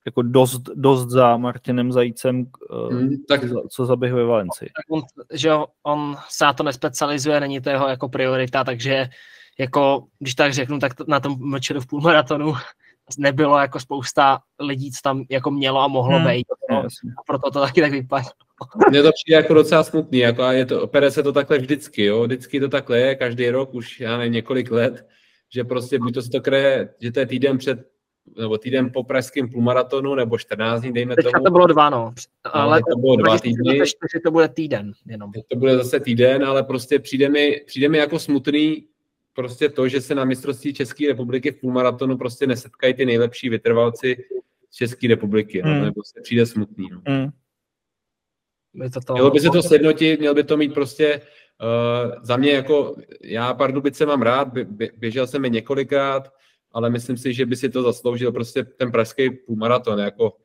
jako 0.05 0.21
dost, 0.21 0.61
dost 0.75 1.09
za 1.09 1.37
Martinem 1.37 1.91
Zajícem, 1.91 2.45
hmm, 2.91 3.09
tak, 3.27 3.41
co 3.69 3.85
zaběhl 3.85 4.17
ve 4.17 4.23
Valencii. 4.23 4.69
Tak 4.69 4.85
on, 4.89 5.01
že 5.33 5.51
on 5.83 6.17
se 6.29 6.45
na 6.45 6.53
to 6.53 6.63
nespecializuje, 6.63 7.39
není 7.39 7.61
to 7.61 7.69
jeho 7.69 7.87
jako 7.87 8.09
priorita, 8.09 8.63
takže 8.63 9.09
jako, 9.59 10.07
když 10.19 10.35
tak 10.35 10.53
řeknu, 10.53 10.79
tak 10.79 11.07
na 11.07 11.19
tom 11.19 11.35
mlčelu 11.39 11.81
v 11.81 11.87
půlmaratonu 11.87 12.53
nebylo 13.17 13.57
jako 13.57 13.79
spousta 13.79 14.39
lidí, 14.59 14.91
co 14.91 14.99
tam 15.03 15.23
jako 15.29 15.51
mělo 15.51 15.79
a 15.79 15.87
mohlo 15.87 16.17
hmm. 16.17 16.27
být. 16.27 16.45
No, 16.71 16.77
a 16.79 17.23
proto 17.27 17.51
to 17.51 17.59
taky 17.59 17.81
tak 17.81 17.91
vypadá. 17.91 18.25
Mně 18.89 19.03
to 19.03 19.09
přijde 19.11 19.35
jako 19.35 19.53
docela 19.53 19.83
smutný, 19.83 20.19
jako 20.19 20.43
a 20.43 20.53
je 20.53 20.65
to, 20.65 20.81
opere 20.81 21.11
se 21.11 21.23
to 21.23 21.31
takhle 21.31 21.57
vždycky, 21.57 22.05
jo, 22.05 22.23
vždycky 22.23 22.59
to 22.59 22.69
takhle 22.69 22.99
je, 22.99 23.15
každý 23.15 23.49
rok 23.49 23.73
už, 23.73 23.99
já 23.99 24.17
nevím, 24.17 24.33
několik 24.33 24.71
let, 24.71 25.07
že 25.53 25.63
prostě 25.63 25.99
buď 25.99 26.13
to 26.13 26.21
se 26.21 26.29
to 26.29 26.41
kreje, 26.41 26.89
že 27.01 27.11
to 27.11 27.19
je 27.19 27.25
týden 27.25 27.57
před 27.57 27.91
nebo 28.37 28.57
týden 28.57 28.91
po 28.93 29.03
pražském 29.03 29.49
půlmaratonu, 29.49 30.15
nebo 30.15 30.37
14 30.37 30.81
dní, 30.81 30.93
dejme 30.93 31.15
Teďka 31.15 31.31
tomu. 31.31 31.43
to 31.43 31.51
bylo 31.51 31.67
dva, 31.67 31.89
no. 31.89 32.13
no 32.45 32.55
ale 32.55 32.79
no, 32.79 32.95
to 32.95 32.99
bylo 32.99 33.15
dva 33.15 33.39
týdny. 33.39 33.77
Že 34.13 34.19
to 34.23 34.31
bude 34.31 34.47
týden 34.47 34.91
jenom. 35.05 35.31
To 35.47 35.57
bude 35.57 35.77
zase 35.77 35.99
týden, 35.99 36.45
ale 36.45 36.63
prostě 36.63 36.99
přijde 36.99 37.29
mi, 37.29 37.61
přijde 37.67 37.89
mi 37.89 37.97
jako 37.97 38.19
smutný 38.19 38.87
prostě 39.33 39.69
to, 39.69 39.87
že 39.87 40.01
se 40.01 40.15
na 40.15 40.25
mistrovství 40.25 40.73
České 40.73 41.07
republiky 41.07 41.51
v 41.51 41.59
půlmaratonu 41.59 42.17
prostě 42.17 42.47
nesetkají 42.47 42.93
ty 42.93 43.05
nejlepší 43.05 43.49
vytrvalci 43.49 44.17
z 44.69 44.75
České 44.75 45.07
republiky. 45.07 45.61
No. 45.65 45.71
Mm. 45.71 45.85
To 45.85 45.93
prostě 45.93 46.21
přijde 46.21 46.45
smutný. 46.45 46.89
No. 46.91 47.01
Mm. 47.09 47.29
To 48.93 49.01
to... 49.01 49.13
Mělo 49.13 49.31
by 49.31 49.39
se 49.39 49.49
to 49.49 49.63
sjednotit, 49.63 50.19
měl 50.19 50.33
by 50.33 50.43
to 50.43 50.57
mít 50.57 50.73
prostě 50.73 51.21
uh, 51.61 52.23
za 52.23 52.37
mě 52.37 52.51
jako, 52.51 52.95
já 53.21 53.53
Pardubice 53.53 54.05
mám 54.05 54.21
rád, 54.21 54.47
běžel 54.97 55.27
jsem 55.27 55.43
je 55.43 55.49
několikrát, 55.49 56.33
ale 56.71 56.89
myslím 56.89 57.17
si, 57.17 57.33
že 57.33 57.45
by 57.45 57.55
si 57.55 57.69
to 57.69 57.83
zasloužil 57.83 58.31
prostě 58.31 58.63
ten 58.63 58.91
pražský 58.91 59.29
půlmaraton, 59.29 59.99
jako 59.99 60.37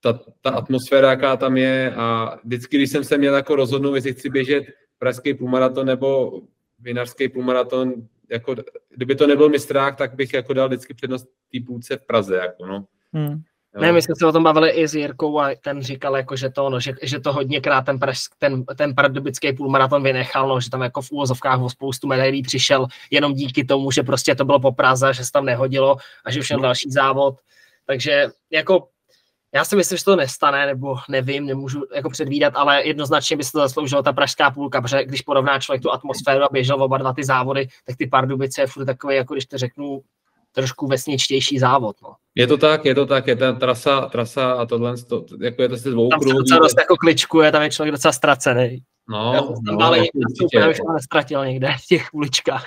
ta, 0.00 0.20
ta 0.40 0.50
atmosféra, 0.50 1.10
jaká 1.10 1.36
tam 1.36 1.56
je 1.56 1.94
a 1.94 2.38
vždycky, 2.44 2.76
když 2.76 2.90
jsem 2.90 3.04
se 3.04 3.18
měl 3.18 3.34
jako 3.34 3.56
rozhodnout, 3.56 3.94
jestli 3.94 4.12
chci 4.12 4.30
běžet 4.30 4.64
pražský 4.98 5.34
půlmaraton 5.34 5.86
nebo 5.86 6.40
vinařský 6.78 7.28
půlmaraton, 7.28 7.94
jako, 8.30 8.54
kdyby 8.90 9.14
to 9.14 9.26
nebyl 9.26 9.48
mistrák, 9.48 9.96
tak 9.96 10.14
bych 10.14 10.34
jako 10.34 10.52
dal 10.52 10.68
vždycky 10.68 10.94
přednost 10.94 11.24
té 11.24 11.58
půlce 11.66 11.96
v 11.96 12.06
Praze, 12.06 12.36
jako 12.36 12.66
no. 12.66 12.84
Hmm. 13.12 13.42
Ne, 13.80 13.92
my 13.92 14.02
jsme 14.02 14.14
se 14.18 14.26
o 14.26 14.32
tom 14.32 14.42
bavili 14.42 14.70
i 14.70 14.88
s 14.88 14.94
Jirkou 14.94 15.40
a 15.40 15.50
ten 15.64 15.82
říkal, 15.82 16.16
jako, 16.16 16.36
že, 16.36 16.50
to, 16.50 16.70
no, 16.70 16.80
že, 16.80 16.92
že 17.02 17.20
to 17.20 17.32
hodněkrát 17.32 17.84
ten, 17.84 17.98
ten, 18.38 18.64
ten 18.64 18.94
pardubický 18.94 19.52
půlmaraton 19.52 20.02
vynechal, 20.02 20.48
no, 20.48 20.60
že 20.60 20.70
tam 20.70 20.82
jako 20.82 21.02
v 21.02 21.10
úvozovkách 21.10 21.60
o 21.60 21.70
spoustu 21.70 22.06
medailí 22.06 22.42
přišel 22.42 22.86
jenom 23.10 23.34
díky 23.34 23.64
tomu, 23.64 23.90
že 23.90 24.02
prostě 24.02 24.34
to 24.34 24.44
bylo 24.44 24.60
po 24.60 24.72
Praze, 24.72 25.14
že 25.14 25.24
se 25.24 25.32
tam 25.32 25.44
nehodilo 25.44 25.96
a 26.24 26.30
že 26.30 26.40
už 26.40 26.50
měl 26.50 26.60
další 26.60 26.90
závod. 26.90 27.34
Takže 27.86 28.28
jako 28.50 28.88
já 29.54 29.64
si 29.64 29.76
myslím, 29.76 29.98
že 29.98 30.04
to 30.04 30.16
nestane, 30.16 30.66
nebo 30.66 30.96
nevím, 31.08 31.46
nemůžu 31.46 31.82
jako 31.94 32.10
předvídat, 32.10 32.52
ale 32.56 32.86
jednoznačně 32.86 33.36
by 33.36 33.44
se 33.44 33.52
to 33.52 33.58
zasloužilo 33.58 34.02
ta 34.02 34.12
pražská 34.12 34.50
půlka, 34.50 34.80
protože 34.80 35.04
když 35.04 35.22
porovná 35.22 35.58
člověk 35.58 35.82
tu 35.82 35.92
atmosféru 35.92 36.44
a 36.44 36.48
běžel 36.52 36.82
oba 36.82 36.98
dva 36.98 37.12
ty 37.12 37.24
závody, 37.24 37.68
tak 37.86 37.96
ty 37.96 38.06
Pardubice 38.06 38.60
je 38.60 38.66
furt 38.66 38.84
takový, 38.84 39.16
jako 39.16 39.34
když 39.34 39.46
to 39.46 39.58
řeknu, 39.58 40.02
trošku 40.52 40.86
vesničtější 40.86 41.58
závod. 41.58 41.96
No. 42.02 42.14
Je 42.34 42.46
to 42.46 42.56
tak, 42.56 42.84
je 42.84 42.94
to 42.94 43.06
tak, 43.06 43.26
je 43.26 43.36
ta 43.36 43.52
trasa, 43.52 44.00
trasa 44.00 44.52
a 44.52 44.66
tohle, 44.66 44.96
to, 44.96 45.24
jako 45.40 45.62
je 45.62 45.68
to 45.68 45.76
se 45.76 45.90
dvou 45.90 46.08
Tam 46.08 46.20
se 46.20 46.28
docela 46.28 46.60
dost 46.60 46.78
jako 46.78 46.96
kličkuje, 46.96 47.52
tam 47.52 47.62
je 47.62 47.70
člověk 47.70 47.92
docela 47.92 48.12
ztracený. 48.12 48.82
No, 49.08 49.32
já 49.34 49.40
no, 49.72 49.84
ale 49.84 49.98
já 50.54 50.70
už 50.70 50.78
nestratil 50.94 51.46
někde 51.46 51.74
v 51.84 51.86
těch 51.86 52.08
uličkách. 52.12 52.66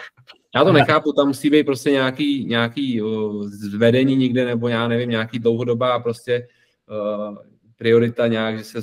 Já 0.56 0.63
to 0.63 0.73
nechápu, 0.73 1.13
tam 1.13 1.28
musí 1.28 1.50
být 1.50 1.63
prostě 1.63 1.91
nějaký, 1.91 2.45
nějaký 2.45 3.02
zvedení 3.45 4.15
někde, 4.15 4.45
nebo 4.45 4.67
já 4.67 4.88
nevím, 4.88 5.10
nějaký 5.10 5.39
dlouhodobá 5.39 6.00
prostě 6.00 6.47
priorita 7.78 8.28
nějak, 8.28 8.58
že 8.58 8.63
se 8.63 8.80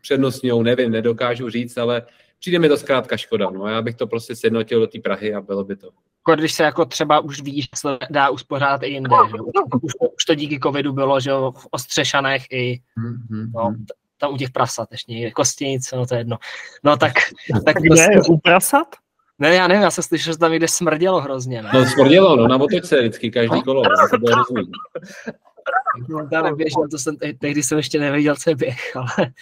přednostňou, 0.00 0.62
nevím, 0.62 0.90
nedokážu 0.90 1.50
říct, 1.50 1.78
ale 1.78 2.02
přijde 2.38 2.58
mi 2.58 2.68
to 2.68 2.76
zkrátka 2.76 3.16
škoda. 3.16 3.50
No, 3.50 3.66
já 3.66 3.82
bych 3.82 3.94
to 3.94 4.06
prostě 4.06 4.36
sjednotil 4.36 4.80
do 4.80 4.86
té 4.86 4.98
Prahy 5.00 5.34
a 5.34 5.40
bylo 5.40 5.64
by 5.64 5.76
to. 5.76 5.86
Jako 6.28 6.40
když 6.40 6.52
se 6.52 6.62
jako 6.62 6.84
třeba 6.84 7.20
už 7.20 7.42
ví, 7.42 7.62
že 7.62 7.68
se 7.76 7.98
dá 8.10 8.30
uspořádat 8.30 8.82
i 8.82 8.86
jinde. 8.88 9.10
Že? 9.30 9.40
Už, 9.82 9.92
to, 10.00 10.08
už 10.08 10.24
to 10.24 10.34
díky 10.34 10.60
covidu 10.60 10.92
bylo, 10.92 11.20
že 11.20 11.30
jo, 11.30 11.52
v 11.56 11.66
Ostřešanech 11.70 12.42
i 12.50 12.80
mm-hmm. 12.98 13.50
no, 13.54 13.74
tam 14.18 14.34
u 14.34 14.36
těch 14.36 14.50
prasat 14.50 14.88
ještě, 14.92 15.30
kostěnice, 15.30 15.96
no 15.96 16.06
to 16.06 16.14
je 16.14 16.20
jedno. 16.20 16.38
No 16.84 16.96
tak... 16.96 17.12
tak 17.64 17.76
Kde, 17.76 17.88
prostě, 17.88 18.30
u 18.32 18.38
prasat? 18.38 18.86
Ne, 19.38 19.54
já 19.54 19.68
nevím, 19.68 19.82
já 19.82 19.90
jsem 19.90 20.04
slyšel, 20.04 20.32
že 20.32 20.38
tam 20.38 20.50
někde 20.52 20.68
smrdělo 20.68 21.20
hrozně. 21.20 21.62
Ne? 21.62 21.70
No 21.74 21.84
smrdělo, 21.86 22.36
no 22.36 22.48
na 22.48 22.56
motoce 22.56 23.00
vždycky 23.00 23.30
každý 23.30 23.62
kolo, 23.62 23.82
no, 23.82 24.08
to 24.10 24.18
bylo 24.18 24.32
hrozný. 24.32 24.62
No, 26.08 26.28
já 26.32 26.42
neběžel, 26.42 26.88
to 26.90 26.98
jsem, 26.98 27.16
tehdy 27.38 27.62
jsem 27.62 27.78
ještě 27.78 28.00
nevěděl, 28.00 28.36
co 28.36 28.50
je 28.50 28.56
běh, 28.56 28.96
ale... 28.96 29.32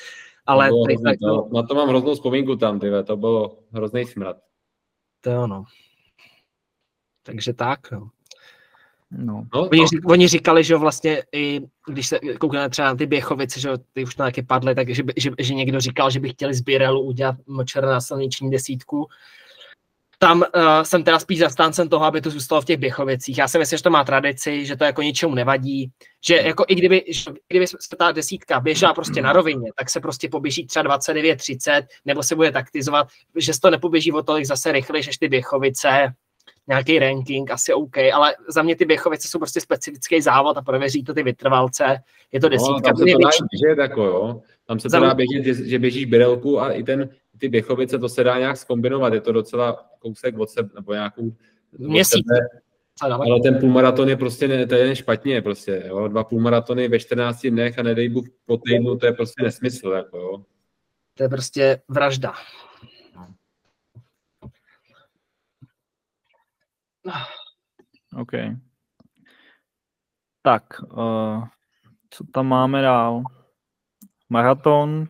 ale 0.46 0.68
to 0.68 0.74
hrozný, 0.76 1.04
tak, 1.04 1.16
no, 1.22 1.48
na 1.52 1.62
to 1.62 1.74
mám 1.74 1.88
hroznou 1.88 2.14
vzpomínku 2.14 2.56
tam, 2.56 2.80
tyve, 2.80 3.04
to 3.04 3.16
bylo 3.16 3.58
hrozný 3.72 4.04
smrad. 4.04 4.36
To 5.20 5.30
je 5.30 5.38
ono. 5.38 5.64
Takže 7.22 7.52
tak, 7.52 7.90
no. 7.90 8.10
No. 9.18 9.46
no 9.54 9.68
oni, 9.68 9.84
oni, 10.06 10.28
říkali, 10.28 10.64
že 10.64 10.76
vlastně 10.76 11.22
i 11.32 11.60
když 11.88 12.06
se 12.06 12.18
koukneme 12.40 12.70
třeba 12.70 12.88
na 12.88 12.94
ty 12.94 13.06
Běchovice, 13.06 13.60
že 13.60 13.68
ty 13.92 14.04
už 14.04 14.14
to 14.14 14.22
taky 14.22 14.42
padly, 14.42 14.74
tak 14.74 14.94
že, 14.94 15.02
že, 15.16 15.30
že, 15.38 15.54
někdo 15.54 15.80
říkal, 15.80 16.10
že 16.10 16.20
by 16.20 16.28
chtěli 16.28 16.54
z 16.54 16.60
Birelu 16.60 17.00
udělat 17.00 17.36
močer 17.46 17.84
na 17.84 18.00
silniční 18.00 18.50
desítku, 18.50 19.08
tam 20.22 20.38
uh, 20.38 20.82
jsem 20.82 21.04
teda 21.04 21.18
spíš 21.18 21.38
zastáncem 21.38 21.88
toho, 21.88 22.04
aby 22.04 22.20
to 22.20 22.30
zůstalo 22.30 22.60
v 22.60 22.64
těch 22.64 22.76
Běchovicích. 22.76 23.38
Já 23.38 23.48
si 23.48 23.58
myslím, 23.58 23.76
že 23.76 23.82
to 23.82 23.90
má 23.90 24.04
tradici, 24.04 24.66
že 24.66 24.76
to 24.76 24.84
jako 24.84 25.02
ničemu 25.02 25.34
nevadí, 25.34 25.90
že 26.26 26.36
jako 26.36 26.64
i 26.68 26.74
kdyby, 26.74 27.04
kdyby 27.48 27.66
se 27.66 27.76
ta 27.98 28.12
desítka 28.12 28.60
běžela 28.60 28.94
prostě 28.94 29.22
na 29.22 29.32
rovině, 29.32 29.70
tak 29.76 29.90
se 29.90 30.00
prostě 30.00 30.28
poběží 30.28 30.66
třeba 30.66 30.98
29-30, 30.98 31.82
nebo 32.04 32.22
se 32.22 32.36
bude 32.36 32.52
taktizovat, 32.52 33.06
že 33.36 33.54
se 33.54 33.60
to 33.60 33.70
nepoběží 33.70 34.12
o 34.12 34.22
tolik 34.22 34.46
zase 34.46 34.72
rychleji, 34.72 35.04
než 35.06 35.18
ty 35.18 35.28
Běchovice, 35.28 36.12
nějaký 36.68 36.98
ranking, 36.98 37.50
asi 37.50 37.74
OK, 37.74 37.98
ale 38.14 38.34
za 38.48 38.62
mě 38.62 38.76
ty 38.76 38.84
Běchovice 38.84 39.28
jsou 39.28 39.38
prostě 39.38 39.60
specifický 39.60 40.20
závod 40.20 40.56
a 40.56 40.62
prověří 40.62 41.04
to 41.04 41.14
ty 41.14 41.22
vytrvalce, 41.22 41.96
je 42.32 42.40
to 42.40 42.48
desítka. 42.48 42.74
No, 42.74 42.80
tam 42.80 42.96
se 42.96 43.04
to 43.04 43.18
dá 43.18 43.30
běžet, 43.50 43.82
jako 43.82 44.04
jo. 44.04 44.40
Tam 44.66 44.80
se 44.80 44.88
to 44.88 45.00
dá 45.00 45.14
běžet, 45.14 45.44
že, 45.44 45.68
že 45.68 45.78
běžíš 45.78 46.04
Birelku 46.04 46.60
a 46.60 46.72
i 46.72 46.82
ten, 46.82 47.08
ty 47.38 47.48
Běchovice, 47.48 47.98
to 47.98 48.08
se 48.08 48.24
dá 48.24 48.38
nějak 48.38 48.56
skombinovat, 48.56 49.14
je 49.14 49.20
to 49.20 49.32
docela 49.32 49.90
kousek 49.98 50.38
od 50.38 50.50
sebe, 50.50 50.70
nebo 50.74 50.92
nějakou 50.92 51.32
Měsíc. 51.78 52.26
Ale 53.02 53.40
ten 53.40 53.58
půlmaraton 53.60 54.08
je 54.08 54.16
prostě 54.16 54.48
ne, 54.48 54.66
to 54.66 54.74
je 54.74 54.96
špatně, 54.96 55.42
prostě, 55.42 55.82
jo. 55.86 56.08
Dva 56.08 56.24
půlmaratony 56.24 56.88
ve 56.88 56.98
14 56.98 57.46
dnech 57.46 57.78
a 57.78 57.82
nedej 57.82 58.08
Bůh 58.08 58.24
po 58.46 58.56
týdnu, 58.56 58.98
to 58.98 59.06
je 59.06 59.12
prostě 59.12 59.42
nesmysl, 59.42 59.88
jako, 59.88 60.18
jo. 60.18 60.44
To 61.14 61.22
je 61.22 61.28
prostě 61.28 61.82
vražda. 61.88 62.32
OK. 68.16 68.32
Tak, 70.42 70.62
uh, 70.92 71.44
co 72.10 72.24
tam 72.32 72.46
máme 72.46 72.82
dál? 72.82 73.22
Maraton, 74.28 75.06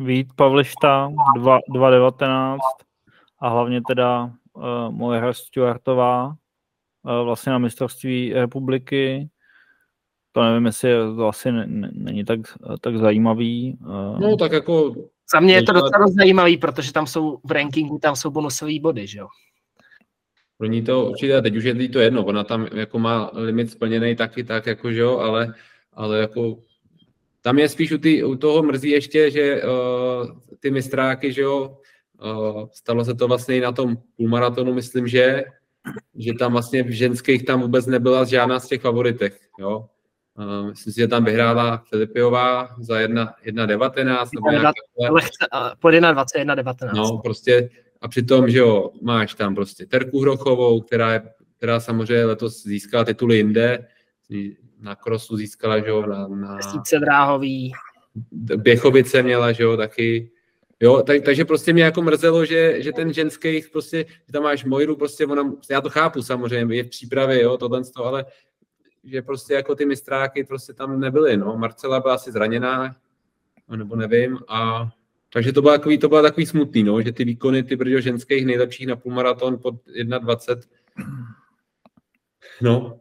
Vít 0.00 0.32
Pavlišta 0.36 1.10
2.19 1.38 2.58
a 3.40 3.48
hlavně 3.48 3.80
teda 3.88 4.30
uh, 4.52 4.62
moje 4.90 5.20
hra 5.20 5.32
Stuartová 5.32 6.26
uh, 6.26 6.32
vlastně 7.24 7.52
na 7.52 7.58
mistrovství 7.58 8.32
republiky. 8.32 9.28
To 10.32 10.42
nevím, 10.42 10.66
jestli 10.66 10.90
to 11.16 11.28
asi 11.28 11.52
není 11.92 12.24
tak, 12.24 12.40
tak 12.80 12.96
zajímavý. 12.96 13.78
Uh, 13.80 14.20
no 14.20 14.36
tak 14.36 14.52
jako... 14.52 14.94
Za 15.32 15.40
mě 15.40 15.54
je 15.54 15.62
to 15.62 15.72
docela 15.72 16.06
zajímavý, 16.18 16.56
protože 16.56 16.92
tam 16.92 17.06
jsou 17.06 17.38
v 17.44 17.50
rankingu, 17.50 17.98
tam 17.98 18.16
jsou 18.16 18.30
bonusové 18.30 18.80
body, 18.80 19.06
že 19.06 19.18
jo? 19.18 19.28
pro 20.60 20.66
ní 20.66 20.82
to 20.82 21.06
určitě, 21.06 21.42
teď 21.42 21.56
už 21.56 21.64
je 21.64 21.88
to 21.88 21.98
jedno, 21.98 22.24
ona 22.24 22.44
tam 22.44 22.66
jako 22.74 22.98
má 22.98 23.30
limit 23.32 23.70
splněný 23.70 24.16
taky 24.16 24.44
tak, 24.44 24.66
jako 24.66 24.92
že 24.92 25.00
jo, 25.00 25.18
ale, 25.18 25.54
ale 25.92 26.18
jako 26.18 26.58
tam 27.40 27.58
je 27.58 27.68
spíš 27.68 27.92
u, 27.92 27.98
tý, 27.98 28.24
u 28.24 28.36
toho 28.36 28.62
mrzí 28.62 28.90
ještě, 28.90 29.30
že 29.30 29.62
uh, 29.62 30.40
ty 30.60 30.70
mistráky, 30.70 31.32
že 31.32 31.42
jo, 31.42 31.76
uh, 32.22 32.68
stalo 32.72 33.04
se 33.04 33.14
to 33.14 33.28
vlastně 33.28 33.56
i 33.56 33.60
na 33.60 33.72
tom 33.72 33.96
půlmaratonu, 34.16 34.74
myslím, 34.74 35.08
že, 35.08 35.44
že 36.14 36.32
tam 36.38 36.52
vlastně 36.52 36.82
v 36.82 36.90
ženských 36.90 37.44
tam 37.44 37.60
vůbec 37.60 37.86
nebyla 37.86 38.24
žádná 38.24 38.60
z 38.60 38.68
těch 38.68 38.80
favoritech, 38.80 39.38
jo. 39.58 39.86
Uh, 40.38 40.68
myslím 40.68 40.92
si, 40.92 41.00
že 41.00 41.08
tam 41.08 41.24
vyhrála 41.24 41.82
Filipiová 41.88 42.68
za 42.78 43.00
1.19 43.00 44.28
nebo 44.34 44.50
nějak 44.50 44.74
Lehce, 45.10 45.46
po 45.78 45.88
1.20, 45.88 46.24
1.19. 46.44 46.90
No, 46.94 47.18
prostě 47.18 47.70
a 48.00 48.08
přitom, 48.08 48.50
že 48.50 48.58
jo, 48.58 48.90
máš 49.02 49.34
tam 49.34 49.54
prostě 49.54 49.86
Terku 49.86 50.20
Hrochovou, 50.20 50.80
která, 50.80 51.12
je, 51.12 51.22
která 51.56 51.80
samozřejmě 51.80 52.24
letos 52.24 52.62
získala 52.62 53.04
tituly 53.04 53.36
jinde, 53.36 53.86
na 54.80 54.94
krosu 54.94 55.36
získala, 55.36 55.80
že 55.80 55.88
jo, 55.88 56.06
na, 56.06 56.28
na... 56.28 56.58
dráhový. 57.00 57.72
Běchovice 58.56 59.22
měla, 59.22 59.52
že 59.52 59.62
jo, 59.62 59.76
taky. 59.76 60.30
Jo, 60.80 61.02
tak, 61.02 61.22
takže 61.22 61.44
prostě 61.44 61.72
mě 61.72 61.82
jako 61.82 62.02
mrzelo, 62.02 62.44
že, 62.44 62.82
že 62.82 62.92
ten 62.92 63.12
ženský, 63.12 63.62
prostě, 63.72 64.04
že 64.26 64.32
tam 64.32 64.42
máš 64.42 64.64
Mojru, 64.64 64.96
prostě 64.96 65.26
ona, 65.26 65.52
já 65.70 65.80
to 65.80 65.90
chápu 65.90 66.22
samozřejmě, 66.22 66.76
je 66.76 66.84
v 66.84 66.88
přípravě, 66.88 67.42
jo, 67.42 67.56
tohle, 67.56 67.82
ale 67.96 68.24
že 69.04 69.22
prostě 69.22 69.54
jako 69.54 69.74
ty 69.74 69.84
mistráky 69.84 70.44
prostě 70.44 70.72
tam 70.72 71.00
nebyly, 71.00 71.36
no. 71.36 71.56
Marcela 71.56 72.00
byla 72.00 72.14
asi 72.14 72.32
zraněná, 72.32 72.96
nebo 73.76 73.96
nevím, 73.96 74.38
a 74.48 74.90
takže 75.32 75.52
to 75.52 75.62
bylo 75.62 75.72
takový, 75.72 75.98
to 75.98 76.08
bylo 76.08 76.22
takový 76.22 76.46
smutný, 76.46 76.82
no, 76.82 77.02
že 77.02 77.12
ty 77.12 77.24
výkony, 77.24 77.62
ty 77.62 77.76
brďo 77.76 78.00
ženských 78.00 78.46
nejlepších 78.46 78.86
na 78.86 78.96
půlmaraton 78.96 79.58
pod 79.58 79.74
1,20, 79.74 80.60
no. 82.60 82.98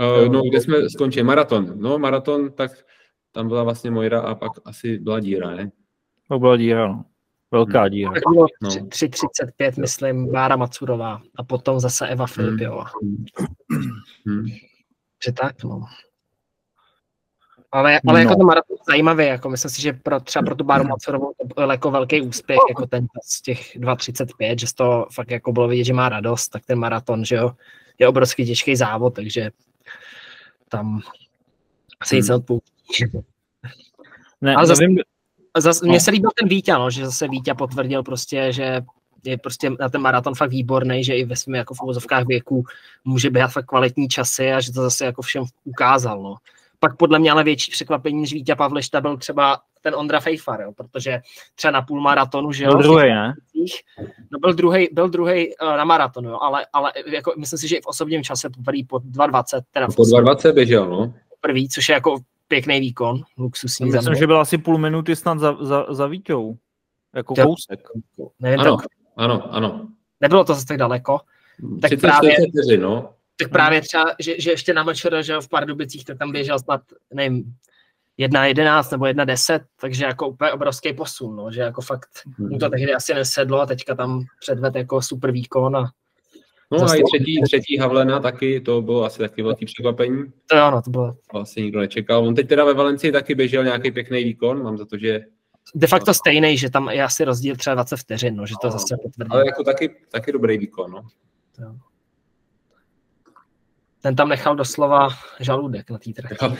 Uh, 0.00 0.32
no, 0.32 0.42
kde 0.42 0.60
jsme 0.60 0.90
skončili? 0.90 1.24
Maraton. 1.24 1.72
No, 1.76 1.98
maraton, 1.98 2.52
tak 2.52 2.70
tam 3.32 3.48
byla 3.48 3.62
vlastně 3.62 3.90
Mojra 3.90 4.20
a 4.20 4.34
pak 4.34 4.52
asi 4.64 4.98
byla 4.98 5.20
díra, 5.20 5.50
ne? 5.50 5.70
To 6.28 6.38
byla 6.38 6.56
díra, 6.56 6.88
no. 6.88 7.04
Velká 7.50 7.80
hmm. 7.80 7.90
díra. 7.90 8.12
Tak 8.12 8.22
bylo 8.32 8.46
3.35, 8.62 9.72
no. 9.76 9.80
myslím, 9.80 10.32
Bára 10.32 10.56
Macurová 10.56 11.20
a 11.36 11.44
potom 11.44 11.80
zase 11.80 12.08
Eva 12.08 12.26
Filipiová. 12.26 12.84
Hmm. 13.02 13.24
Hmm. 14.26 14.46
Že 15.26 15.32
tak, 15.32 15.64
no. 15.64 15.80
Ale, 17.72 17.82
ale 17.82 17.92
jako 17.92 18.12
no. 18.12 18.18
jako 18.18 18.36
to 18.36 18.44
maraton 18.44 18.76
zajímavý, 18.88 19.26
jako 19.26 19.50
myslím 19.50 19.70
si, 19.70 19.82
že 19.82 19.92
pro, 19.92 20.20
třeba 20.20 20.42
pro 20.42 20.54
tu 20.54 20.64
Báru 20.64 20.84
Macurovou 20.84 21.32
to 21.40 21.46
byl 21.54 21.70
jako 21.70 21.90
velký 21.90 22.20
úspěch, 22.20 22.58
jako 22.68 22.86
ten 22.86 23.06
z 23.24 23.42
těch 23.42 23.76
2.35, 23.76 24.58
že 24.58 24.66
to 24.74 25.06
fakt 25.12 25.30
jako 25.30 25.52
bylo 25.52 25.68
vidět, 25.68 25.84
že 25.84 25.92
má 25.92 26.08
radost, 26.08 26.48
tak 26.48 26.66
ten 26.66 26.78
maraton, 26.78 27.24
že 27.24 27.36
jo, 27.36 27.52
je 27.98 28.08
obrovský 28.08 28.46
těžký 28.46 28.76
závod, 28.76 29.14
takže 29.14 29.50
tam 30.70 31.00
se 32.04 32.16
nic 32.16 32.28
hmm. 32.28 32.32
neodpouští. 32.32 33.04
Ne, 34.40 34.54
ale 34.54 34.66
zase, 34.66 34.82
nevím, 34.82 34.98
Zas, 35.58 35.82
mně 35.82 35.92
no. 35.92 36.00
se 36.00 36.10
líbil 36.10 36.30
ten 36.40 36.48
Vítě, 36.48 36.72
no, 36.72 36.90
že 36.90 37.06
zase 37.06 37.28
Vítě 37.28 37.54
potvrdil 37.54 38.02
prostě, 38.02 38.52
že 38.52 38.82
je 39.24 39.38
prostě 39.38 39.70
na 39.80 39.88
ten 39.88 40.00
maraton 40.00 40.34
fakt 40.34 40.50
výborný, 40.50 41.04
že 41.04 41.16
i 41.16 41.24
ve 41.24 41.36
svém 41.36 41.54
jako 41.54 41.74
v 41.74 41.82
uvozovkách 41.82 42.26
věku 42.26 42.64
může 43.04 43.30
běhat 43.30 43.52
fakt 43.52 43.66
kvalitní 43.66 44.08
časy 44.08 44.52
a 44.52 44.60
že 44.60 44.72
to 44.72 44.82
zase 44.82 45.04
jako 45.04 45.22
všem 45.22 45.44
ukázal. 45.64 46.22
No. 46.22 46.36
Pak 46.80 46.96
podle 46.96 47.18
mě 47.18 47.30
ale 47.30 47.44
větší 47.44 47.70
překvapení 47.70 48.20
než 48.20 48.32
Vítě 48.32 48.54
Pavlišta 48.54 49.00
byl 49.00 49.16
třeba 49.16 49.60
ten 49.80 49.94
Ondra 49.94 50.20
Fejfar, 50.20 50.60
jo, 50.60 50.72
protože 50.72 51.20
třeba 51.54 51.70
na 51.70 51.82
půl 51.82 52.00
maratonu, 52.00 52.52
že 52.52 52.64
jo, 52.64 52.70
byl 52.70 52.82
druhý, 52.82 53.08
ne? 53.08 53.34
No 54.32 54.38
byl 54.38 54.54
druhý, 54.54 54.88
byl 54.92 55.08
druhý 55.08 55.56
uh, 55.56 55.76
na 55.76 55.84
maratonu, 55.84 56.30
jo, 56.30 56.38
ale, 56.40 56.66
ale 56.72 56.92
jako, 57.06 57.32
myslím 57.38 57.58
si, 57.58 57.68
že 57.68 57.76
i 57.76 57.80
v 57.80 57.86
osobním 57.86 58.24
čase 58.24 58.50
poprvé 58.50 58.78
po 58.88 58.96
2.20. 58.96 59.60
Teda 59.70 59.86
po 59.86 60.02
2.20 60.02 60.52
běžel, 60.52 60.88
no. 60.90 61.14
Prvý, 61.40 61.68
což 61.68 61.88
je 61.88 61.92
jako 61.92 62.18
pěkný 62.48 62.80
výkon, 62.80 63.22
luxusní. 63.38 63.90
Myslím, 63.90 64.14
že 64.14 64.26
byl 64.26 64.40
asi 64.40 64.58
půl 64.58 64.78
minuty 64.78 65.16
snad 65.16 65.38
za, 65.38 65.56
za, 65.60 65.86
za 65.90 66.06
Vítou. 66.06 66.56
Jako 67.14 67.34
to, 67.34 67.42
kousek. 67.42 67.80
Nevím, 68.40 68.60
ano, 68.60 68.76
tak, 68.76 68.86
ano, 69.16 69.54
ano. 69.54 69.88
Nebylo 70.20 70.44
to 70.44 70.54
zase 70.54 70.66
tak 70.66 70.76
daleko. 70.76 71.20
Tak 71.80 72.00
právě, 72.00 72.36
no. 72.78 73.14
Tak 73.44 73.52
právě 73.52 73.80
třeba, 73.80 74.04
že, 74.18 74.40
že 74.40 74.50
ještě 74.50 74.74
na 74.74 74.82
Mčer, 74.82 75.22
že 75.22 75.40
v 75.40 75.48
Pardubicích, 75.48 76.04
tak 76.04 76.18
tam 76.18 76.32
běžel 76.32 76.58
snad, 76.58 76.80
nevím, 77.14 77.54
1.11 78.18 78.92
nebo 78.92 79.04
1.10, 79.04 79.60
takže 79.80 80.04
jako 80.04 80.28
úplně 80.28 80.52
obrovský 80.52 80.92
posun, 80.92 81.36
no, 81.36 81.52
že 81.52 81.60
jako 81.60 81.82
fakt 81.82 82.08
mu 82.38 82.58
to 82.58 82.68
tehdy 82.68 82.94
asi 82.94 83.14
nesedlo 83.14 83.60
a 83.60 83.66
teďka 83.66 83.94
tam 83.94 84.24
předved 84.40 84.74
jako 84.74 85.02
super 85.02 85.30
výkon 85.30 85.76
a 85.76 85.90
No 86.72 86.90
a 86.90 86.94
i 86.94 87.02
třetí, 87.02 87.42
třetí 87.42 87.78
Havlena 87.78 88.20
taky, 88.20 88.60
to 88.60 88.82
bylo 88.82 89.04
asi 89.04 89.18
taky 89.18 89.42
velký 89.42 89.66
překvapení. 89.66 90.24
To 90.46 90.56
ano, 90.56 90.82
to 90.82 90.90
bylo. 90.90 91.16
To 91.32 91.38
asi 91.38 91.62
nikdo 91.62 91.80
nečekal. 91.80 92.26
On 92.26 92.34
teď 92.34 92.48
teda 92.48 92.64
ve 92.64 92.74
Valencii 92.74 93.12
taky 93.12 93.34
běžel 93.34 93.64
nějaký 93.64 93.90
pěkný 93.90 94.24
výkon, 94.24 94.62
mám 94.62 94.78
za 94.78 94.84
to, 94.84 94.98
že... 94.98 95.20
De 95.74 95.86
facto 95.86 96.14
stejný, 96.14 96.58
že 96.58 96.70
tam 96.70 96.88
je 96.88 97.04
asi 97.04 97.24
rozdíl 97.24 97.56
třeba 97.56 97.74
20 97.74 97.96
vteřin, 97.96 98.36
no, 98.36 98.46
že 98.46 98.54
to 98.60 98.66
no, 98.66 98.72
zase 98.72 98.96
potvrdí. 99.02 99.30
Ale 99.30 99.46
jako 99.46 99.64
taky, 99.64 99.96
taky 100.10 100.32
dobrý 100.32 100.58
výkon, 100.58 100.90
no. 100.90 101.02
Jo. 101.58 101.74
Ten 104.02 104.16
tam 104.16 104.28
nechal 104.28 104.56
doslova 104.56 105.08
žaludek 105.40 105.90
na 105.90 105.98
té 105.98 106.10
trati. 106.12 106.56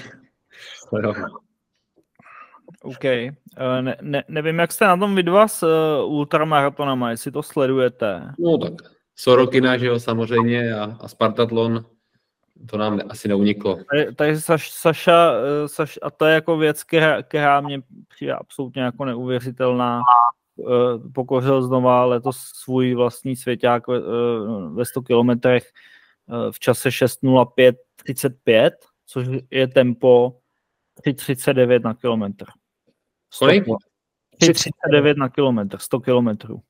OK. 2.83 3.05
Uh, 3.05 3.81
ne, 3.81 3.97
ne, 4.01 4.25
nevím, 4.29 4.59
jak 4.59 4.73
jste 4.73 4.87
na 4.87 4.97
tom 4.97 5.15
vy 5.15 5.23
dva 5.23 5.49
s 5.49 5.63
uh, 5.63 6.13
ultramaratonama, 6.13 7.11
jestli 7.11 7.31
to 7.31 7.43
sledujete. 7.43 8.33
No 8.39 8.59
tak 8.59 8.73
Sorokina, 9.21 9.77
že 9.77 9.87
jo, 9.87 10.01
samozřejmě, 10.01 10.75
a, 10.75 10.97
a 11.01 11.09
Spartatlon, 11.09 11.85
to 12.71 12.77
nám 12.77 13.01
asi 13.09 13.29
neuniklo. 13.29 13.79
Takže 14.17 14.41
Saš, 14.41 14.71
Saša, 14.71 15.33
eh, 15.33 15.69
Saš, 15.69 15.99
a 16.03 16.11
to 16.11 16.27
je 16.27 16.35
jako 16.35 16.57
věc, 16.57 16.85
která, 16.85 17.23
která 17.23 17.61
mě 17.61 17.83
přijde 18.09 18.35
absolutně 18.35 18.83
jako 18.83 19.05
neuvěřitelná. 19.05 20.01
Eh, 20.61 21.09
pokořil 21.15 21.63
znova 21.63 22.05
letos 22.05 22.37
svůj 22.37 22.95
vlastní 22.95 23.37
svěťák 23.37 23.89
ve, 23.89 23.97
eh, 23.97 24.01
ve 24.75 24.85
100 24.85 25.03
kilometrech 25.03 25.65
v 26.51 26.59
čase 26.59 26.89
6.05.35, 26.89 28.71
což 29.07 29.27
je 29.51 29.69
tempo 29.69 30.37
3.39 31.07 31.81
na 31.85 31.95
kilometr. 31.95 32.45
Kolik? 33.39 33.65
3.39 34.43 35.17
na 35.17 35.29
kilometr, 35.29 35.79
100 35.79 36.01
kilometrů. 36.01 36.63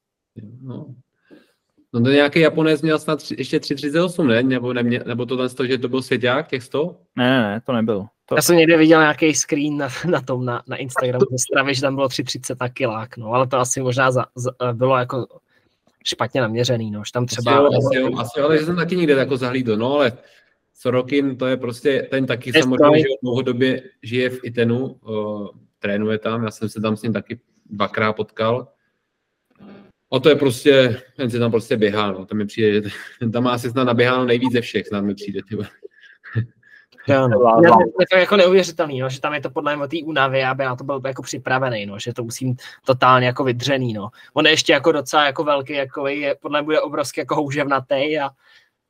No, 0.63 0.95
No 1.93 2.01
to 2.01 2.11
nějaký 2.11 2.41
Japonec 2.41 2.83
měl 2.83 2.99
snad 2.99 3.17
tři, 3.17 3.35
ještě 3.39 3.61
338, 3.61 4.29
ne? 4.29 4.43
Nebo, 4.43 4.73
nemě, 4.73 5.03
nebo 5.07 5.27
to 5.27 5.49
to, 5.49 5.67
že 5.67 5.79
to 5.79 5.89
byl 5.89 6.03
svěťák 6.03 6.49
těch 6.49 6.63
100? 6.63 6.97
Ne, 7.17 7.31
ne, 7.31 7.43
ne, 7.43 7.61
to 7.61 7.73
nebyl. 7.73 8.07
To... 8.27 8.35
Já 8.35 8.43
jsem 8.43 8.57
někde 8.57 8.77
viděl 8.77 9.01
nějaký 9.01 9.35
screen 9.35 9.77
na, 9.77 9.89
na 10.11 10.21
tom, 10.21 10.45
na, 10.45 10.63
na 10.67 10.77
Instagramu 10.77 11.39
stravy, 11.39 11.75
že 11.75 11.81
tam 11.81 11.95
bylo 11.95 12.09
330 12.09 12.61
na 12.61 12.69
kilák, 12.69 13.17
no, 13.17 13.33
ale 13.33 13.47
to 13.47 13.59
asi 13.59 13.81
možná 13.81 14.11
za, 14.11 14.27
za, 14.35 14.51
bylo 14.73 14.97
jako 14.97 15.27
špatně 16.05 16.41
naměřený, 16.41 16.91
no, 16.91 17.03
že 17.05 17.13
tam 17.13 17.27
třeba... 17.27 17.53
Asi, 17.53 17.63
jo, 17.63 17.79
asi, 17.79 17.97
jo, 17.97 18.19
asi 18.19 18.41
ale 18.41 18.59
že 18.59 18.65
jsem 18.65 18.77
taky 18.77 18.97
někde 18.97 19.13
jako 19.13 19.37
zahlídl, 19.37 19.77
no, 19.77 19.95
ale 19.95 20.13
Sorokin, 20.75 21.37
to 21.37 21.47
je 21.47 21.57
prostě, 21.57 22.09
ten 22.11 22.27
taky 22.27 22.51
je 22.55 22.63
samozřejmě, 22.63 22.99
že 22.99 23.05
dlouhodobě 23.23 23.83
žije 24.03 24.31
v 24.31 24.41
Itenu, 24.45 24.87
uh, 24.87 25.49
trénuje 25.79 26.19
tam, 26.19 26.45
já 26.45 26.51
jsem 26.51 26.69
se 26.69 26.81
tam 26.81 26.97
s 26.97 27.03
ním 27.03 27.13
taky 27.13 27.41
dvakrát 27.67 28.13
potkal, 28.13 28.69
O 30.13 30.21
to 30.21 30.29
je 30.29 30.37
prostě, 30.37 31.03
ten 31.17 31.31
si 31.31 31.39
tam 31.39 31.51
prostě 31.51 31.77
běhá, 31.77 32.13
no. 32.13 32.27
Tam 32.27 32.39
mi 32.39 32.47
přijde, 32.47 32.73
že 32.73 33.29
tam 33.33 33.45
má 33.45 33.53
asi 33.53 33.71
snad 33.71 33.85
naběháno 33.85 34.25
nejvíc 34.25 34.53
ze 34.53 34.61
všech, 34.61 34.87
snad 34.87 35.01
mi 35.01 35.15
přijde, 35.15 35.41
tyba. 35.49 35.65
Jo, 37.09 37.29
no. 37.29 37.39
Je 38.01 38.07
to 38.11 38.17
jako 38.17 38.37
neuvěřitelný, 38.37 39.01
no, 39.01 39.09
že 39.09 39.21
tam 39.21 39.35
je 39.35 39.41
to 39.41 39.51
podle 39.51 39.77
mě 39.77 39.89
té 39.89 39.97
únavy, 40.05 40.45
aby 40.45 40.65
na 40.65 40.77
to 40.77 40.85
byl 40.85 41.01
jako 41.07 41.23
připravený, 41.23 41.87
no, 41.87 41.99
že 41.99 42.13
to 42.13 42.25
musím 42.25 42.57
totálně 42.87 43.27
jako 43.27 43.45
vydřený. 43.45 43.93
No. 43.93 44.09
On 44.35 44.47
je 44.47 44.53
ještě 44.53 44.73
jako 44.73 44.93
docela 44.93 45.27
jako 45.27 45.45
velký, 45.45 45.73
jako 45.73 46.07
je, 46.07 46.35
podle 46.35 46.61
mě 46.61 46.65
bude 46.65 46.81
obrovský 46.81 47.21
jako 47.21 47.35
houževnatý 47.35 48.19
a 48.19 48.31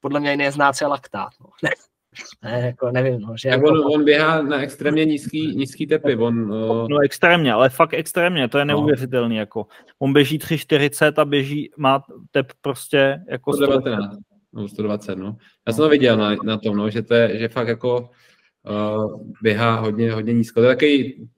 podle 0.00 0.20
mě 0.20 0.36
nezná 0.36 0.72
je 0.80 0.86
laktát. 0.86 1.30
No. 1.40 1.70
Ne, 2.42 2.60
jako 2.60 2.90
nevím, 2.90 3.20
no, 3.20 3.36
že 3.36 3.48
jako... 3.48 3.68
on, 3.68 3.94
on 3.94 4.04
běhá 4.04 4.42
na 4.42 4.62
extrémně 4.62 5.04
nízký, 5.04 5.56
nízký 5.56 5.86
tepy. 5.86 6.16
On, 6.16 6.52
uh... 6.52 6.88
No 6.88 6.98
extrémně, 7.04 7.52
ale 7.52 7.68
fakt 7.68 7.94
extrémně, 7.94 8.48
to 8.48 8.58
je 8.58 8.64
no. 8.64 8.74
neuvěřitelný. 8.74 9.34
No. 9.34 9.40
Jako. 9.40 9.66
On 9.98 10.12
běží 10.12 10.38
3,40 10.38 11.12
a 11.16 11.24
běží, 11.24 11.70
má 11.76 12.04
tep 12.30 12.52
prostě 12.60 13.20
jako 13.28 13.52
119, 13.52 14.16
no, 14.52 14.68
120, 14.68 15.14
no. 15.18 15.36
Já 15.66 15.72
jsem 15.72 15.82
to 15.82 15.88
viděl 15.88 16.16
na, 16.16 16.36
na 16.44 16.56
tom, 16.56 16.76
no, 16.76 16.90
že 16.90 17.02
to 17.02 17.14
je, 17.14 17.38
že 17.38 17.48
fakt 17.48 17.68
jako 17.68 18.10
uh, 18.68 19.22
běhá 19.42 19.80
hodně, 19.80 20.12
hodně 20.12 20.32
nízko. 20.32 20.60
To 20.60 20.66
je 20.66 20.74
takový, 20.74 21.28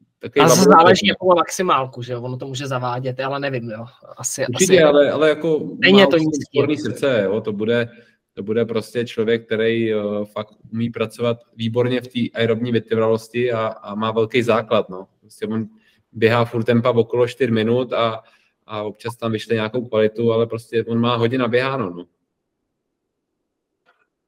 a 0.40 0.48
zase 0.48 0.62
záleží 0.62 1.06
jako 1.06 1.26
maximálku, 1.26 2.02
že 2.02 2.12
jo? 2.12 2.22
ono 2.22 2.36
to 2.36 2.46
může 2.46 2.66
zavádět, 2.66 3.20
ale 3.20 3.40
nevím, 3.40 3.70
jo. 3.70 3.84
Asi, 4.16 4.46
Určitě, 4.46 4.72
asi, 4.72 4.82
ale, 4.82 5.10
ale 5.10 5.28
jako 5.28 5.68
není 5.78 6.06
to 6.06 6.16
nízký. 6.16 6.76
srdce, 6.76 7.22
jo? 7.24 7.40
to 7.40 7.52
bude, 7.52 7.88
to 8.34 8.42
bude 8.42 8.64
prostě 8.64 9.04
člověk, 9.04 9.46
který 9.46 9.94
uh, 9.94 10.24
fakt 10.24 10.48
umí 10.72 10.90
pracovat 10.90 11.38
výborně 11.56 12.00
v 12.00 12.08
té 12.08 12.38
aerobní 12.38 12.72
vytrvalosti 12.72 13.52
a, 13.52 13.66
a 13.66 13.94
má 13.94 14.10
velký 14.10 14.42
základ. 14.42 14.88
No. 14.88 15.06
Prostě 15.20 15.46
on 15.46 15.66
běhá 16.12 16.44
furt 16.44 16.64
tempa 16.64 16.90
okolo 16.90 17.28
4 17.28 17.52
minut 17.52 17.92
a, 17.92 18.22
a 18.66 18.82
občas 18.82 19.16
tam 19.16 19.32
vyšle 19.32 19.54
nějakou 19.54 19.84
kvalitu, 19.88 20.32
ale 20.32 20.46
prostě 20.46 20.84
on 20.84 21.00
má 21.00 21.16
hodně 21.16 21.38
naběháno. 21.38 21.90
No. 21.90 22.04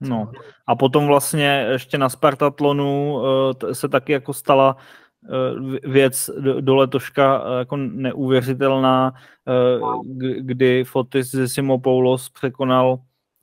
No 0.08 0.30
a 0.66 0.74
potom 0.76 1.06
vlastně 1.06 1.66
ještě 1.70 1.98
na 1.98 2.08
Spartatlonu 2.08 3.14
uh, 3.14 3.72
se 3.72 3.88
taky 3.88 4.12
jako 4.12 4.32
stala 4.32 4.76
uh, 4.76 5.74
věc 5.92 6.30
do, 6.60 6.76
letoška 6.76 7.40
uh, 7.40 7.58
jako 7.58 7.76
neuvěřitelná, 7.76 9.12
kdy 10.40 10.84
Fotis 10.84 11.30
ze 11.30 11.48
Simopoulos 11.48 12.30
překonal 12.30 12.98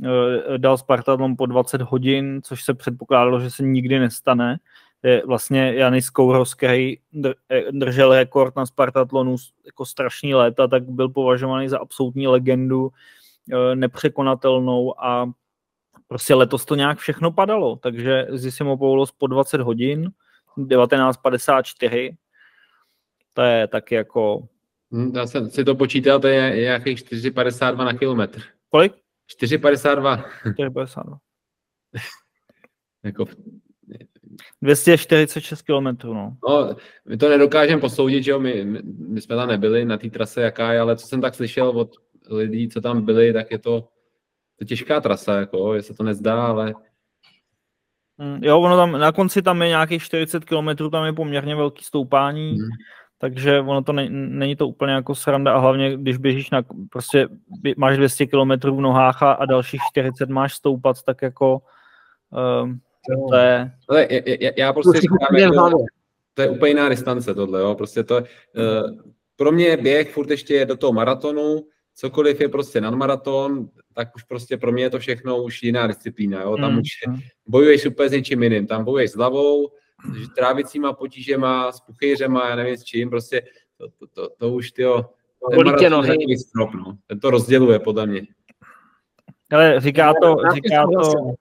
Eh, 0.06 0.58
dal 0.58 0.78
Spartatlon 0.78 1.36
po 1.38 1.46
20 1.46 1.82
hodin, 1.82 2.42
což 2.44 2.64
se 2.64 2.74
předpokládalo, 2.74 3.40
že 3.40 3.52
se 3.52 3.64
nikdy 3.64 4.00
nestane. 4.00 4.58
Je 5.04 5.24
vlastně 5.26 5.74
Janis 5.74 6.10
Kouros, 6.10 6.54
který 6.54 6.98
eh, 7.26 7.72
držel 7.72 8.16
rekord 8.16 8.56
na 8.56 8.66
Spartatlonu 8.66 9.36
jako 9.66 9.86
strašný 9.86 10.36
léta, 10.36 10.68
tak 10.68 10.84
byl 10.84 11.10
považovaný 11.10 11.70
za 11.70 11.80
absolutní 11.80 12.28
legendu, 12.28 12.92
eh, 13.54 13.76
nepřekonatelnou 13.76 15.04
a 15.04 15.32
prostě 16.12 16.34
letos 16.34 16.66
to 16.66 16.76
nějak 16.76 16.98
všechno 16.98 17.32
padalo, 17.32 17.76
takže 17.76 18.28
Zissimopoulos 18.30 19.12
po 19.12 19.28
20 19.28 19.62
hodin, 19.62 20.10
19.54, 20.58 22.18
to 23.34 23.42
je 23.42 23.68
taky 23.68 23.96
jako... 23.96 24.48
Hm, 24.94 25.12
já 25.16 25.28
jsem 25.28 25.50
si 25.50 25.64
to 25.64 25.76
počítal, 25.76 26.20
to 26.20 26.28
je 26.28 26.56
nějakých 26.62 27.00
4,52 27.00 27.86
na 27.86 27.94
kilometr. 27.94 28.42
Kolik? 28.70 28.94
4,52. 29.42 30.24
4,52. 30.46 31.18
jako 33.04 33.26
246 34.62 35.62
km, 35.62 36.08
no. 36.08 36.38
no. 36.48 36.76
my 37.06 37.18
to 37.18 37.30
nedokážeme 37.30 37.82
posoudit, 37.82 38.24
že 38.24 38.32
jo, 38.32 38.40
my, 38.40 38.66
my, 38.66 38.80
my 38.84 39.22
jsme 39.22 39.36
tam 39.36 39.48
nebyli 39.48 39.86
na 39.86 39.98
té 39.98 40.10
trase, 40.10 40.42
jaká 40.42 40.74
je, 40.74 40.80
ale 40.80 40.96
co 40.96 41.08
jsem 41.08 41.22
tak 41.22 41.36
slyšel 41.36 41.70
od 41.70 41.92
lidí, 42.30 42.70
co 42.70 42.82
tam 42.82 43.06
byli, 43.06 43.34
tak 43.34 43.52
je 43.52 43.60
to, 43.60 43.88
to 44.62 44.66
těžká 44.66 45.02
trasa, 45.02 45.40
jako, 45.40 45.74
je 45.74 45.82
se 45.82 45.94
to 45.94 46.04
nezdá, 46.04 46.46
ale 46.46 46.74
mm, 48.18 48.44
Jo, 48.44 48.62
ono 48.62 48.76
tam, 48.78 48.92
na 48.92 49.12
konci 49.12 49.42
tam 49.42 49.62
je 49.62 49.68
nějakých 49.68 50.04
40 50.04 50.46
km, 50.46 50.90
tam 50.92 51.06
je 51.06 51.14
poměrně 51.14 51.56
velký 51.56 51.84
stoupání, 51.84 52.50
hmm. 52.50 52.70
takže 53.18 53.60
ono 53.60 53.84
to 53.84 53.94
ne, 53.94 54.10
není 54.10 54.56
to 54.56 54.68
úplně 54.68 54.94
jako 54.94 55.16
sranda 55.16 55.54
a 55.54 55.58
hlavně, 55.60 55.98
když 55.98 56.18
běžíš 56.18 56.50
na, 56.50 56.62
prostě 56.90 57.28
máš 57.78 57.98
200 57.98 58.28
km 58.28 58.52
v 58.52 58.82
nohách 58.82 59.24
a, 59.24 59.32
a 59.32 59.46
dalších 59.46 59.82
40 59.92 60.30
máš 60.30 60.54
stoupat, 60.54 61.04
tak 61.04 61.22
jako 61.22 61.62
um, 62.64 62.80
to 63.30 63.36
je... 63.36 63.72
Ale 63.90 64.08
já, 64.42 64.52
já 64.58 64.74
prostě 64.74 65.02
říkám, 65.02 65.36
jako, 65.36 65.86
to 66.34 66.42
je 66.42 66.50
úplně 66.50 66.72
jiná 66.72 66.90
distance 66.90 67.34
tohle, 67.34 67.62
jo, 67.62 67.76
prostě 67.76 68.04
to, 68.04 68.16
uh, 68.16 68.24
pro 69.36 69.52
mě 69.52 69.78
běh 69.78 70.14
furt 70.14 70.30
ještě 70.30 70.54
je 70.54 70.66
do 70.66 70.78
toho 70.78 70.94
maratonu, 70.94 71.66
cokoliv 71.96 72.42
je 72.42 72.50
prostě 72.50 72.82
nadmaraton, 72.82 73.70
tak 73.94 74.16
už 74.16 74.24
prostě 74.24 74.58
pro 74.58 74.72
mě 74.72 74.84
je 74.84 74.90
to 74.90 75.00
všechno 75.00 75.44
už 75.44 75.64
jiná 75.64 75.88
disciplína, 75.88 76.42
jo, 76.42 76.58
tam 76.58 76.72
mm. 76.72 76.80
už 76.80 76.90
hmm. 77.08 77.20
bojuješ 77.48 77.86
úplně 77.86 78.10
s 78.10 78.12
něčím 78.12 78.44
jiným, 78.44 78.68
tam 78.68 78.84
bojuješ 78.86 79.12
s 79.12 79.16
hlavou, 79.16 79.70
s 80.24 80.30
trávicíma 80.36 80.94
potížema, 80.94 81.72
s 81.72 81.80
puchýřema, 81.80 82.50
já 82.50 82.56
nevím 82.56 82.78
s 82.78 82.84
čím, 82.84 83.10
prostě 83.10 83.42
to, 83.78 83.88
to, 83.90 84.08
to, 84.08 84.30
to 84.38 84.50
už, 84.54 84.72
tyjo, 84.72 85.06
ten 85.50 85.66
maraton 85.66 86.06
je 86.06 86.40
strop, 86.40 86.74
no. 86.74 86.98
ten 87.08 87.20
to 87.20 87.30
rozděluje 87.30 87.80
podle 87.80 88.06
mě. 88.06 88.22
Ale 89.52 89.80
říká 89.80 90.14
to, 90.22 90.36
říká 90.54 90.84
to, 90.84 91.34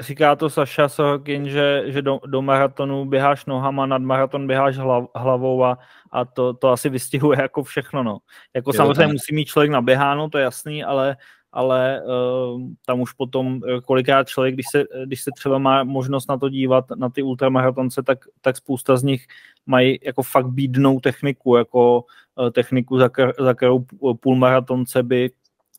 říká 0.00 0.36
to 0.36 0.50
Saša 0.50 0.88
Sohokin, 0.88 1.48
že, 1.48 1.82
že 1.86 2.02
do, 2.02 2.20
do 2.26 2.42
maratonu 2.42 3.04
běháš 3.04 3.46
nohama, 3.46 3.86
nad 3.86 4.02
maraton 4.02 4.46
běháš 4.46 4.76
hlav, 4.76 5.04
hlavou 5.14 5.64
a, 5.64 5.78
a 6.12 6.24
to, 6.24 6.54
to 6.54 6.68
asi 6.68 6.88
vystihuje 6.88 7.42
jako 7.42 7.62
všechno. 7.62 8.02
No. 8.02 8.18
Jako 8.56 8.70
jo, 8.70 8.72
samozřejmě 8.72 9.04
tak. 9.04 9.12
musí 9.12 9.34
mít 9.34 9.44
člověk 9.44 9.70
naběháno, 9.70 10.28
to 10.28 10.38
je 10.38 10.44
jasný, 10.44 10.84
ale, 10.84 11.16
ale 11.52 12.02
uh, 12.02 12.60
tam 12.86 13.00
už 13.00 13.12
potom 13.12 13.60
eh, 13.68 13.80
kolikrát 13.80 14.28
člověk, 14.28 14.54
když 14.54 14.66
se, 14.70 14.84
když 15.04 15.22
se 15.22 15.30
třeba 15.36 15.58
má 15.58 15.84
možnost 15.84 16.28
na 16.28 16.38
to 16.38 16.48
dívat, 16.48 16.84
na 16.96 17.08
ty 17.08 17.22
ultramaratonce, 17.22 18.02
tak, 18.02 18.18
tak 18.40 18.56
spousta 18.56 18.96
z 18.96 19.02
nich 19.02 19.26
mají 19.66 19.98
jako 20.02 20.22
fakt 20.22 20.46
bídnou 20.46 21.00
techniku, 21.00 21.56
jako 21.56 22.04
uh, 22.36 22.50
techniku, 22.50 22.98
za, 22.98 23.10
za 23.38 23.54
kterou 23.54 23.84
půlmaratonce 24.20 25.02
by 25.02 25.30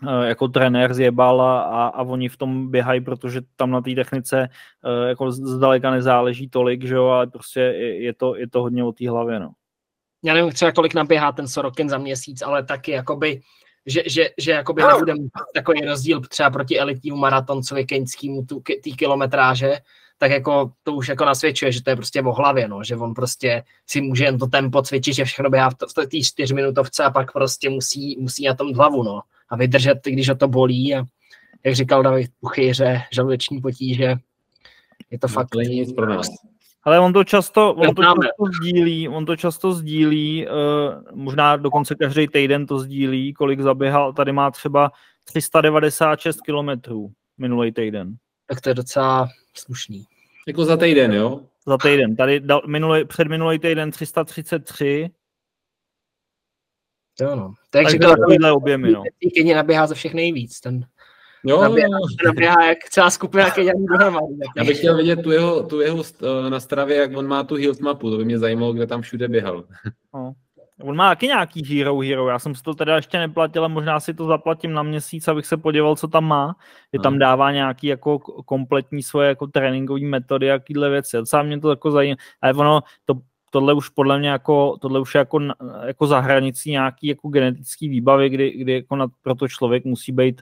Eh, 0.07 0.27
jako 0.27 0.47
trenér 0.47 0.93
zjebal 0.93 1.41
a, 1.41 1.87
a, 1.87 2.01
oni 2.03 2.29
v 2.29 2.37
tom 2.37 2.71
běhají, 2.71 3.01
protože 3.01 3.41
tam 3.55 3.71
na 3.71 3.81
té 3.81 3.95
technice 3.95 4.49
eh, 4.85 5.09
jako 5.09 5.31
zdaleka 5.31 5.91
nezáleží 5.91 6.49
tolik, 6.49 6.87
že 6.87 6.95
jo, 6.95 7.05
ale 7.05 7.27
prostě 7.27 7.59
je, 7.59 8.03
je, 8.03 8.13
to, 8.13 8.35
je 8.35 8.47
to 8.47 8.61
hodně 8.61 8.83
o 8.83 8.91
té 8.91 9.09
hlavě, 9.09 9.39
no. 9.39 9.51
Já 10.23 10.33
nevím 10.33 10.51
třeba, 10.51 10.71
kolik 10.71 10.93
naběhá 10.93 11.31
ten 11.31 11.47
Sorokin 11.47 11.89
za 11.89 11.97
měsíc, 11.97 12.41
ale 12.41 12.63
taky 12.63 12.91
jakoby, 12.91 13.41
že, 13.89 14.03
že, 14.05 14.29
že 14.37 14.51
jakoby 14.51 14.83
nebude 14.83 15.13
takový 15.53 15.85
rozdíl 15.85 16.21
třeba 16.21 16.49
proti 16.49 16.79
elitnímu 16.79 17.17
maratoncovi 17.17 17.85
keňskému 17.85 18.45
té 18.83 18.89
kilometráže, 18.97 19.77
tak 20.17 20.31
jako 20.31 20.71
to 20.83 20.93
už 20.93 21.07
jako 21.07 21.25
nasvědčuje, 21.25 21.71
že 21.71 21.83
to 21.83 21.89
je 21.89 21.95
prostě 21.95 22.21
o 22.21 22.31
hlavě, 22.31 22.67
no, 22.67 22.83
že 22.83 22.95
on 22.95 23.13
prostě 23.13 23.63
si 23.87 24.01
může 24.01 24.25
jen 24.25 24.37
to 24.37 24.47
tempo 24.47 24.81
cvičit, 24.81 25.15
že 25.15 25.25
všechno 25.25 25.49
běhá 25.49 25.69
v 25.69 26.07
té 26.07 26.21
čtyřminutovce 26.23 27.03
a 27.03 27.11
pak 27.11 27.31
prostě 27.31 27.69
musí, 27.69 28.17
musí 28.19 28.45
na 28.45 28.53
tom 28.53 28.73
hlavu, 28.73 29.03
no 29.03 29.21
a 29.49 29.55
vydržet, 29.55 29.99
když 30.03 30.29
o 30.29 30.35
to 30.35 30.47
bolí 30.47 30.95
a 30.95 31.03
jak 31.63 31.75
říkal 31.75 32.03
David 32.03 32.31
Puchyře, 32.39 33.01
žaludeční 33.13 33.61
potíže, 33.61 34.15
je 35.11 35.19
to 35.19 35.27
no, 35.27 35.33
fakt... 35.33 35.49
To 35.49 35.57
není 35.57 35.75
nic 35.75 35.93
pro 35.93 36.09
nás. 36.09 36.27
Ale 36.83 36.99
on 36.99 37.13
to 37.13 37.23
často, 37.23 37.73
on 37.73 37.95
to 37.95 38.03
často 38.03 38.45
sdílí, 38.61 39.09
on 39.09 39.25
to 39.25 39.35
často 39.35 39.71
sdílí, 39.71 40.47
uh, 40.47 40.53
možná 41.13 41.57
dokonce 41.57 41.95
každý 41.95 42.27
týden 42.27 42.65
to 42.65 42.79
sdílí, 42.79 43.33
kolik 43.33 43.59
zaběhal, 43.59 44.13
tady 44.13 44.31
má 44.31 44.51
třeba 44.51 44.91
396 45.23 46.41
kilometrů 46.41 47.11
minulý 47.37 47.71
týden. 47.71 48.15
Tak 48.47 48.61
to 48.61 48.69
je 48.69 48.73
docela 48.73 49.27
slušný. 49.53 50.03
Jako 50.47 50.65
za 50.65 50.77
týden, 50.77 51.13
jo? 51.13 51.41
Za 51.65 51.77
týden. 51.77 52.15
Tady 52.15 52.39
dal, 52.39 52.61
minulý, 52.67 53.05
před 53.05 53.27
minulý 53.27 53.59
týden 53.59 53.91
333 53.91 55.09
Jo, 57.21 57.35
no. 57.35 57.53
Tak 57.69 57.89
říkal, 57.89 58.15
takovýhle 58.15 58.51
objemy, 58.51 58.91
no. 58.91 59.03
Kenya 59.35 59.55
naběhá 59.55 59.87
za 59.87 59.95
všech 59.95 60.13
nejvíc, 60.13 60.59
ten 60.59 60.85
Jo, 61.45 61.61
naběhá, 61.61 61.89
naběhá 62.25 62.65
jak 62.65 62.77
celá 62.89 63.09
skupina 63.09 63.49
Kenianů 63.51 63.85
dohromady. 63.85 64.25
Já 64.57 64.63
bych 64.63 64.77
chtěl 64.77 64.97
vidět 64.97 65.23
tu 65.23 65.31
jeho, 65.31 65.63
tu 65.63 65.81
jeho 65.81 66.03
na 66.49 66.59
stravě, 66.59 66.97
jak 66.97 67.17
on 67.17 67.27
má 67.27 67.43
tu 67.43 67.55
health 67.55 67.79
mapu, 67.79 68.11
to 68.11 68.17
by 68.17 68.25
mě 68.25 68.39
zajímalo, 68.39 68.73
kde 68.73 68.87
tam 68.87 69.01
všude 69.01 69.27
běhal. 69.27 69.63
No. 70.13 70.33
On 70.81 70.95
má 70.95 71.09
taky 71.09 71.27
nějaký 71.27 71.65
Hero 71.65 71.99
Hero, 71.99 72.27
já 72.27 72.39
jsem 72.39 72.55
si 72.55 72.63
to 72.63 72.73
teda 72.73 72.95
ještě 72.95 73.17
neplatil, 73.17 73.61
ale 73.61 73.73
možná 73.73 73.99
si 73.99 74.13
to 74.13 74.25
zaplatím 74.25 74.73
na 74.73 74.83
měsíc, 74.83 75.27
abych 75.27 75.45
se 75.45 75.57
podíval, 75.57 75.95
co 75.95 76.07
tam 76.07 76.25
má. 76.25 76.55
Je 76.91 76.99
tam 76.99 77.19
dává 77.19 77.51
nějaký 77.51 77.87
jako 77.87 78.19
kompletní 78.19 79.03
svoje 79.03 79.27
jako 79.27 79.47
tréninkové 79.47 80.01
metody, 80.01 80.47
jakýhle 80.47 80.89
věci. 80.89 81.17
Docela 81.17 81.43
mě 81.43 81.59
to 81.59 81.69
jako 81.69 81.91
zajímá. 81.91 82.15
Ale 82.41 82.53
ono, 82.53 82.81
to 83.05 83.13
tohle 83.51 83.73
už 83.73 83.89
podle 83.89 84.19
mě 84.19 84.29
jako, 84.29 84.77
tohle 84.81 84.99
už 84.99 85.15
je 85.15 85.19
jako, 85.19 85.39
jako 85.85 86.07
za 86.07 86.19
hranicí 86.19 86.71
nějaký 86.71 87.07
jako 87.07 87.27
genetický 87.27 87.89
výbavy, 87.89 88.29
kdy, 88.29 88.51
kdy 88.51 88.73
jako 88.73 88.95
na, 88.95 89.07
proto 89.21 89.47
člověk 89.47 89.85
musí 89.85 90.11
být 90.11 90.41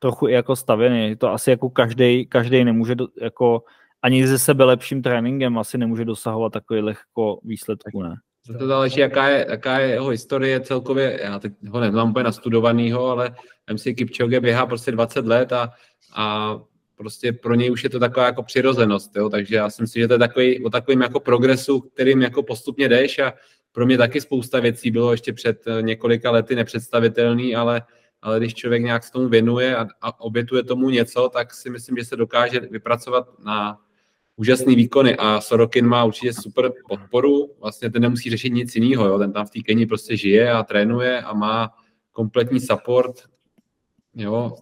trochu 0.00 0.28
i 0.28 0.32
jako 0.32 0.56
stavěný. 0.56 1.16
To 1.16 1.28
asi 1.28 1.50
jako 1.50 1.70
každý, 1.70 2.26
každý 2.26 2.64
nemůže 2.64 2.94
do, 2.94 3.06
jako 3.20 3.62
ani 4.02 4.26
ze 4.26 4.38
sebe 4.38 4.64
lepším 4.64 5.02
tréninkem 5.02 5.58
asi 5.58 5.78
nemůže 5.78 6.04
dosahovat 6.04 6.52
takových 6.52 6.84
jako 6.84 7.40
výsledků, 7.44 8.02
ne? 8.02 8.14
To 8.58 8.66
záleží, 8.66 9.00
jaká 9.00 9.28
je, 9.28 9.46
jaká 9.50 9.78
je 9.78 9.88
jeho 9.88 10.08
historie 10.08 10.60
celkově, 10.60 11.20
já 11.22 11.38
teď 11.38 11.52
ho 11.68 11.80
nemám 11.80 12.10
úplně 12.10 12.24
nastudovanýho, 12.24 13.06
ale 13.06 13.34
MC 13.72 13.82
Kipchoge 13.82 14.40
běhá 14.40 14.66
prostě 14.66 14.92
20 14.92 15.26
let 15.26 15.52
a, 15.52 15.70
a 16.14 16.56
prostě 16.96 17.32
pro 17.32 17.54
něj 17.54 17.70
už 17.70 17.84
je 17.84 17.90
to 17.90 17.98
taková 17.98 18.26
jako 18.26 18.42
přirozenost, 18.42 19.16
jo? 19.16 19.28
takže 19.28 19.56
já 19.56 19.70
si 19.70 19.82
myslím, 19.82 20.00
že 20.00 20.08
to 20.08 20.14
je 20.14 20.18
takový, 20.18 20.64
o 20.64 20.70
takovým 20.70 21.00
jako 21.00 21.20
progresu, 21.20 21.80
kterým 21.80 22.22
jako 22.22 22.42
postupně 22.42 22.88
jdeš 22.88 23.18
a 23.18 23.32
pro 23.72 23.86
mě 23.86 23.98
taky 23.98 24.20
spousta 24.20 24.60
věcí 24.60 24.90
bylo 24.90 25.12
ještě 25.12 25.32
před 25.32 25.66
eh, 25.66 25.82
několika 25.82 26.30
lety 26.30 26.56
nepředstavitelný, 26.56 27.56
ale, 27.56 27.82
ale 28.22 28.38
když 28.38 28.54
člověk 28.54 28.82
nějak 28.82 29.04
se 29.04 29.12
tomu 29.12 29.28
věnuje 29.28 29.76
a, 29.76 29.86
a 30.00 30.20
obětuje 30.20 30.62
tomu 30.62 30.90
něco, 30.90 31.30
tak 31.32 31.54
si 31.54 31.70
myslím, 31.70 31.96
že 31.96 32.04
se 32.04 32.16
dokáže 32.16 32.60
vypracovat 32.60 33.38
na 33.44 33.80
úžasný 34.36 34.76
výkony. 34.76 35.16
A 35.16 35.40
Sorokin 35.40 35.86
má 35.86 36.04
určitě 36.04 36.32
super 36.32 36.72
podporu, 36.88 37.54
vlastně 37.60 37.90
ten 37.90 38.02
nemusí 38.02 38.30
řešit 38.30 38.50
nic 38.50 38.76
jiného, 38.76 39.08
jo? 39.08 39.18
ten 39.18 39.32
tam 39.32 39.46
v 39.46 39.50
té 39.50 39.60
Keni 39.60 39.86
prostě 39.86 40.16
žije 40.16 40.52
a 40.52 40.62
trénuje 40.62 41.22
a 41.22 41.34
má 41.34 41.70
kompletní 42.12 42.60
support, 42.60 43.16
jo, 44.14 44.56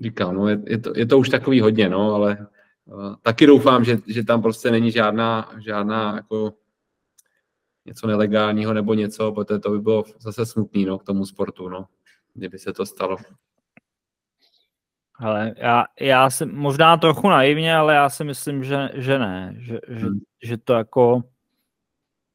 říkám, 0.00 0.34
no 0.34 0.48
je, 0.48 0.62
je, 0.66 0.78
to, 0.78 0.92
je 0.96 1.06
to 1.06 1.18
už 1.18 1.28
takový 1.28 1.60
hodně, 1.60 1.88
no, 1.88 2.14
ale 2.14 2.46
uh, 2.84 3.14
taky 3.22 3.46
doufám, 3.46 3.84
že, 3.84 3.98
že 4.06 4.24
tam 4.24 4.42
prostě 4.42 4.70
není 4.70 4.90
žádná, 4.90 5.52
žádná 5.64 6.16
jako 6.16 6.52
něco 7.86 8.06
nelegálního 8.06 8.74
nebo 8.74 8.94
něco, 8.94 9.32
protože 9.32 9.58
to 9.58 9.70
by 9.70 9.80
bylo 9.80 10.04
zase 10.20 10.46
smutný, 10.46 10.84
no, 10.84 10.98
k 10.98 11.04
tomu 11.04 11.26
sportu, 11.26 11.68
no, 11.68 11.86
kdyby 12.36 12.58
se 12.58 12.72
to 12.72 12.86
stalo. 12.86 13.16
Ale 15.18 15.54
já, 15.56 15.84
já 16.00 16.30
si 16.30 16.46
možná 16.46 16.96
trochu 16.96 17.28
naivně, 17.28 17.76
ale 17.76 17.94
já 17.94 18.10
si 18.10 18.24
myslím, 18.24 18.64
že, 18.64 18.88
že 18.94 19.18
ne, 19.18 19.54
že, 19.58 19.78
že, 19.88 20.06
hmm. 20.06 20.18
že 20.42 20.56
to 20.56 20.72
jako 20.72 21.22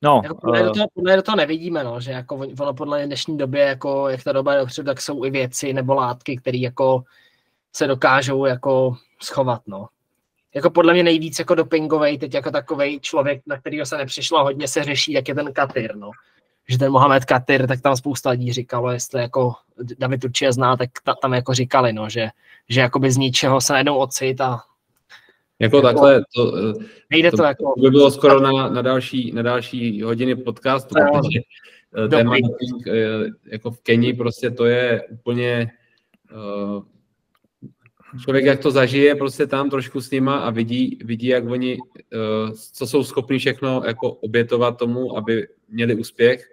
No, 0.04 0.22
podle, 0.42 0.62
uh, 0.62 0.68
do 0.68 0.74
toho, 0.74 0.88
podle 0.94 1.16
do 1.16 1.22
toho 1.22 1.36
nevidíme, 1.36 1.84
no, 1.84 2.02
že 2.02 2.12
jako 2.12 2.36
ono 2.36 2.74
podle 2.74 3.06
dnešní 3.06 3.38
době, 3.38 3.62
jako 3.62 4.10
jak 4.10 4.24
ta 4.24 4.32
doba 4.32 4.54
je 4.54 4.60
dopředu, 4.60 4.86
tak 4.86 5.02
jsou 5.02 5.26
i 5.26 5.30
věci 5.30 5.74
nebo 5.74 5.94
látky, 5.94 6.38
které 6.38 6.58
jako 6.58 7.04
se 7.74 7.88
dokážou 7.88 8.46
jako 8.46 8.98
schovat, 9.22 9.62
no. 9.68 9.88
Jako 10.56 10.70
podle 10.70 10.94
mě 10.94 11.04
nejvíc 11.04 11.40
jako 11.40 11.56
dopingový, 11.56 12.18
teď 12.18 12.34
jako 12.34 12.52
takový 12.52 13.00
člověk, 13.00 13.42
na 13.46 13.58
kterého 13.58 13.86
se 13.86 13.98
nepřišlo 13.98 14.44
hodně 14.44 14.68
se 14.68 14.84
řeší, 14.84 15.12
jak 15.12 15.28
je 15.28 15.36
ten 15.36 15.54
Katyr, 15.54 15.96
no. 15.96 16.12
Že 16.70 16.78
ten 16.78 16.92
Mohamed 16.92 17.26
Katyr, 17.26 17.68
tak 17.68 17.82
tam 17.82 17.96
spousta 17.96 18.30
lidí 18.30 18.54
říkalo, 18.54 18.92
jestli 18.92 19.22
jako 19.22 19.54
David 20.00 20.24
určitě 20.24 20.54
zná, 20.54 20.78
tak 20.78 20.90
ta, 21.04 21.14
tam 21.22 21.34
jako 21.34 21.54
říkali, 21.54 21.94
no, 21.94 22.10
že, 22.10 22.30
že 22.70 22.82
jakoby 22.82 23.12
z 23.12 23.18
ničeho 23.18 23.62
se 23.62 23.74
najednou 23.74 23.98
ocit 23.98 24.42
a 24.42 24.60
jako, 25.60 25.78
jako 25.78 25.88
takhle, 25.88 26.22
to, 26.36 26.54
nejde 27.10 27.32
to, 27.32 27.38
to 27.38 27.44
jako... 27.44 27.74
To 27.78 27.82
by 27.82 27.90
bylo 27.90 28.12
skoro 28.12 28.40
na, 28.40 28.70
na, 28.70 28.82
další, 28.82 29.32
na 29.32 29.42
další 29.42 30.02
hodiny 30.02 30.36
podcastu, 30.36 30.96
no, 31.00 31.22
protože 31.22 31.40
eh, 32.06 32.08
ten 32.08 32.30
eh, 32.34 33.26
jako 33.52 33.72
v 33.72 33.82
Keni 33.82 34.14
prostě 34.14 34.52
to 34.52 34.66
je 34.66 35.08
úplně 35.10 35.72
uh, 36.34 36.84
člověk 38.20 38.46
jak 38.46 38.60
to 38.60 38.72
zažije 38.72 39.16
prostě 39.16 39.48
tam 39.48 39.70
trošku 39.70 40.02
s 40.02 40.12
nima 40.12 40.38
a 40.38 40.50
vidí, 40.50 41.00
vidí 41.04 41.28
jak 41.28 41.50
oni, 41.50 41.78
uh, 41.78 42.52
co 42.74 42.88
jsou 42.88 43.04
schopni 43.04 43.40
všechno 43.40 43.84
jako 43.86 44.12
obětovat 44.12 44.78
tomu, 44.78 45.18
aby 45.18 45.48
měli 45.70 45.96
úspěch 45.96 46.48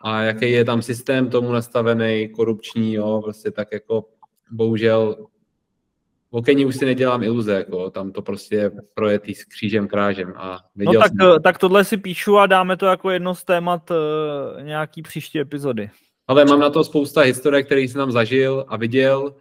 a 0.00 0.22
jaký 0.22 0.52
je 0.52 0.64
tam 0.64 0.82
systém 0.82 1.30
tomu 1.30 1.52
nastavený, 1.52 2.28
korupční, 2.28 2.94
jo, 2.94 3.20
prostě 3.24 3.50
tak 3.50 3.68
jako 3.72 4.04
bohužel 4.50 5.26
o 6.30 6.42
Keni 6.42 6.64
už 6.64 6.76
si 6.76 6.84
nedělám 6.84 7.22
iluze, 7.22 7.52
jako, 7.54 7.90
tam 7.90 8.12
to 8.12 8.22
prostě 8.22 8.70
projetý 8.94 9.34
s 9.34 9.44
křížem 9.44 9.88
krážem. 9.88 10.34
A 10.36 10.58
no 10.76 10.92
tak, 10.92 11.12
jsem... 11.20 11.42
tak 11.42 11.58
tohle 11.58 11.84
si 11.84 11.96
píšu 11.96 12.38
a 12.38 12.46
dáme 12.46 12.76
to 12.76 12.86
jako 12.86 13.10
jedno 13.10 13.34
z 13.34 13.44
témat 13.44 13.90
uh, 13.90 13.96
nějaký 14.62 15.02
příští 15.02 15.40
epizody. 15.40 15.90
Ale 16.26 16.44
mám 16.44 16.60
na 16.60 16.70
to 16.70 16.84
spousta 16.84 17.20
historie, 17.20 17.62
který 17.62 17.88
jsem 17.88 17.98
tam 17.98 18.12
zažil 18.12 18.64
a 18.68 18.76
viděl. 18.76 19.34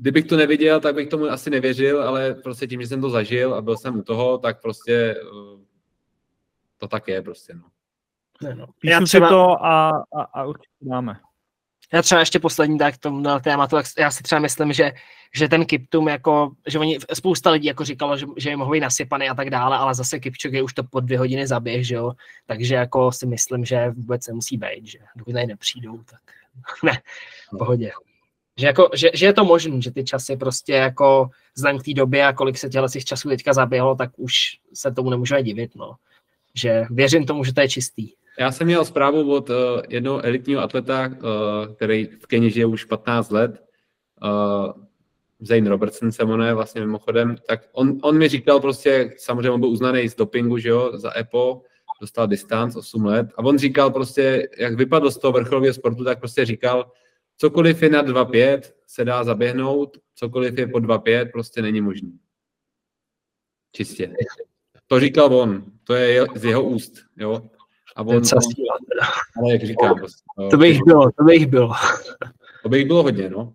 Kdybych 0.00 0.24
to 0.24 0.36
neviděl, 0.36 0.80
tak 0.80 0.94
bych 0.94 1.08
tomu 1.08 1.24
asi 1.24 1.50
nevěřil, 1.50 2.02
ale 2.02 2.34
prostě 2.34 2.66
tím, 2.66 2.80
že 2.80 2.86
jsem 2.86 3.00
to 3.00 3.10
zažil 3.10 3.54
a 3.54 3.62
byl 3.62 3.76
jsem 3.76 3.98
u 3.98 4.02
toho, 4.02 4.38
tak 4.38 4.62
prostě 4.62 5.14
uh, 5.32 5.60
to 6.78 6.88
tak 6.88 7.08
je 7.08 7.22
prostě. 7.22 7.54
No. 7.54 7.62
Ne, 8.42 8.54
no. 8.54 8.66
Píšu 8.66 8.92
Já 8.92 9.00
třeba... 9.00 9.26
si 9.26 9.30
to 9.30 9.64
a, 9.64 9.90
a, 9.90 10.22
a 10.22 10.44
určitě 10.44 10.74
dáme. 10.80 11.16
Já 11.92 12.02
třeba 12.02 12.20
ještě 12.20 12.38
poslední 12.38 12.78
tak 12.78 12.98
tomu 12.98 13.22
tématu, 13.44 13.76
tak 13.76 13.86
já 13.98 14.10
si 14.10 14.22
třeba 14.22 14.40
myslím, 14.40 14.72
že, 14.72 14.92
že 15.34 15.48
ten 15.48 15.66
Kiptum, 15.66 16.08
jako, 16.08 16.52
že 16.68 16.78
oni, 16.78 16.98
spousta 17.12 17.50
lidí 17.50 17.66
jako 17.66 17.84
říkalo, 17.84 18.16
že, 18.16 18.26
že 18.36 18.50
je 18.50 18.56
mohou 18.56 18.72
být 18.72 18.80
nasypaný 18.80 19.28
a 19.28 19.34
tak 19.34 19.50
dále, 19.50 19.76
ale 19.76 19.94
zase 19.94 20.20
je 20.50 20.62
už 20.62 20.74
to 20.74 20.84
po 20.84 21.00
dvě 21.00 21.18
hodiny 21.18 21.46
zaběh, 21.46 21.86
že 21.86 21.94
jo, 21.94 22.12
takže 22.46 22.74
jako 22.74 23.12
si 23.12 23.26
myslím, 23.26 23.64
že 23.64 23.90
vůbec 23.90 24.26
nemusí 24.26 24.56
být, 24.56 24.86
že 24.86 24.98
dokud 25.16 25.32
tady 25.32 25.46
nepřijdou, 25.46 25.98
tak 25.98 26.20
ne, 26.84 27.02
v 27.54 27.58
pohodě. 27.58 27.90
Že, 28.60 28.66
jako, 28.66 28.90
že, 28.94 29.10
že, 29.14 29.26
je 29.26 29.32
to 29.32 29.44
možné, 29.44 29.80
že 29.80 29.90
ty 29.90 30.04
časy 30.04 30.36
prostě 30.36 30.72
jako 30.72 31.30
vzhledem 31.54 31.78
k 31.78 31.84
té 31.84 31.94
době 31.94 32.26
a 32.26 32.32
kolik 32.32 32.58
se 32.58 32.68
těchto 32.68 32.88
těch 32.88 33.04
časů 33.04 33.28
teďka 33.28 33.52
zaběhlo, 33.52 33.94
tak 33.94 34.10
už 34.16 34.34
se 34.74 34.90
tomu 34.90 35.10
nemůžeme 35.10 35.42
divit, 35.42 35.76
no. 35.76 35.94
Že 36.54 36.84
věřím 36.90 37.26
tomu, 37.26 37.44
že 37.44 37.54
to 37.54 37.60
je 37.60 37.68
čistý. 37.68 38.08
Já 38.38 38.52
jsem 38.52 38.66
měl 38.66 38.84
zprávu 38.84 39.34
od 39.34 39.50
uh, 39.50 39.56
jednoho 39.88 40.24
elitního 40.24 40.62
atleta, 40.62 41.06
uh, 41.08 41.74
který 41.74 42.06
v 42.06 42.26
Keni 42.26 42.50
žije 42.50 42.66
už 42.66 42.84
15 42.84 43.30
let, 43.30 43.62
uh, 44.22 44.72
Zane 45.40 45.70
Robertson 45.70 46.12
se 46.12 46.24
jmenuje 46.24 46.54
vlastně 46.54 46.80
mimochodem, 46.80 47.36
tak 47.48 47.60
on, 47.72 47.98
on 48.02 48.18
mi 48.18 48.28
říkal 48.28 48.60
prostě, 48.60 49.14
samozřejmě 49.18 49.50
on 49.50 49.60
byl 49.60 49.68
uznaný 49.68 50.08
z 50.08 50.16
dopingu, 50.16 50.58
že 50.58 50.68
jo, 50.68 50.90
za 50.94 51.18
EPO, 51.18 51.62
dostal 52.00 52.26
distanc 52.26 52.76
8 52.76 53.04
let 53.04 53.26
a 53.36 53.44
on 53.44 53.58
říkal 53.58 53.90
prostě, 53.90 54.48
jak 54.58 54.74
vypadl 54.74 55.10
z 55.10 55.18
toho 55.18 55.32
vrcholového 55.32 55.74
sportu, 55.74 56.04
tak 56.04 56.18
prostě 56.18 56.44
říkal, 56.44 56.90
cokoliv 57.40 57.82
je 57.82 57.90
nad 57.90 58.06
2,5 58.06 58.60
se 58.86 59.04
dá 59.04 59.24
zaběhnout, 59.24 59.98
cokoliv 60.14 60.58
je 60.58 60.66
pod 60.66 60.84
2,5 60.84 61.32
prostě 61.32 61.62
není 61.62 61.80
možný. 61.80 62.18
Čistě. 63.72 64.12
To 64.86 65.00
říkal 65.00 65.34
on, 65.34 65.64
to 65.84 65.94
je 65.94 66.26
z 66.34 66.44
jeho 66.44 66.64
úst, 66.64 66.92
jo. 67.16 67.50
A 67.96 68.02
on, 68.02 68.16
on 68.16 68.22
ale 69.36 69.52
jak 69.52 69.64
říkám, 69.64 69.98
prostě, 69.98 70.22
to 70.50 70.56
bych 70.56 70.78
bylo, 70.84 71.10
to 71.18 71.24
bych 71.24 71.46
bylo. 71.46 71.72
To 72.62 72.68
bych 72.68 72.86
bylo 72.86 73.02
hodně, 73.02 73.30
no 73.30 73.54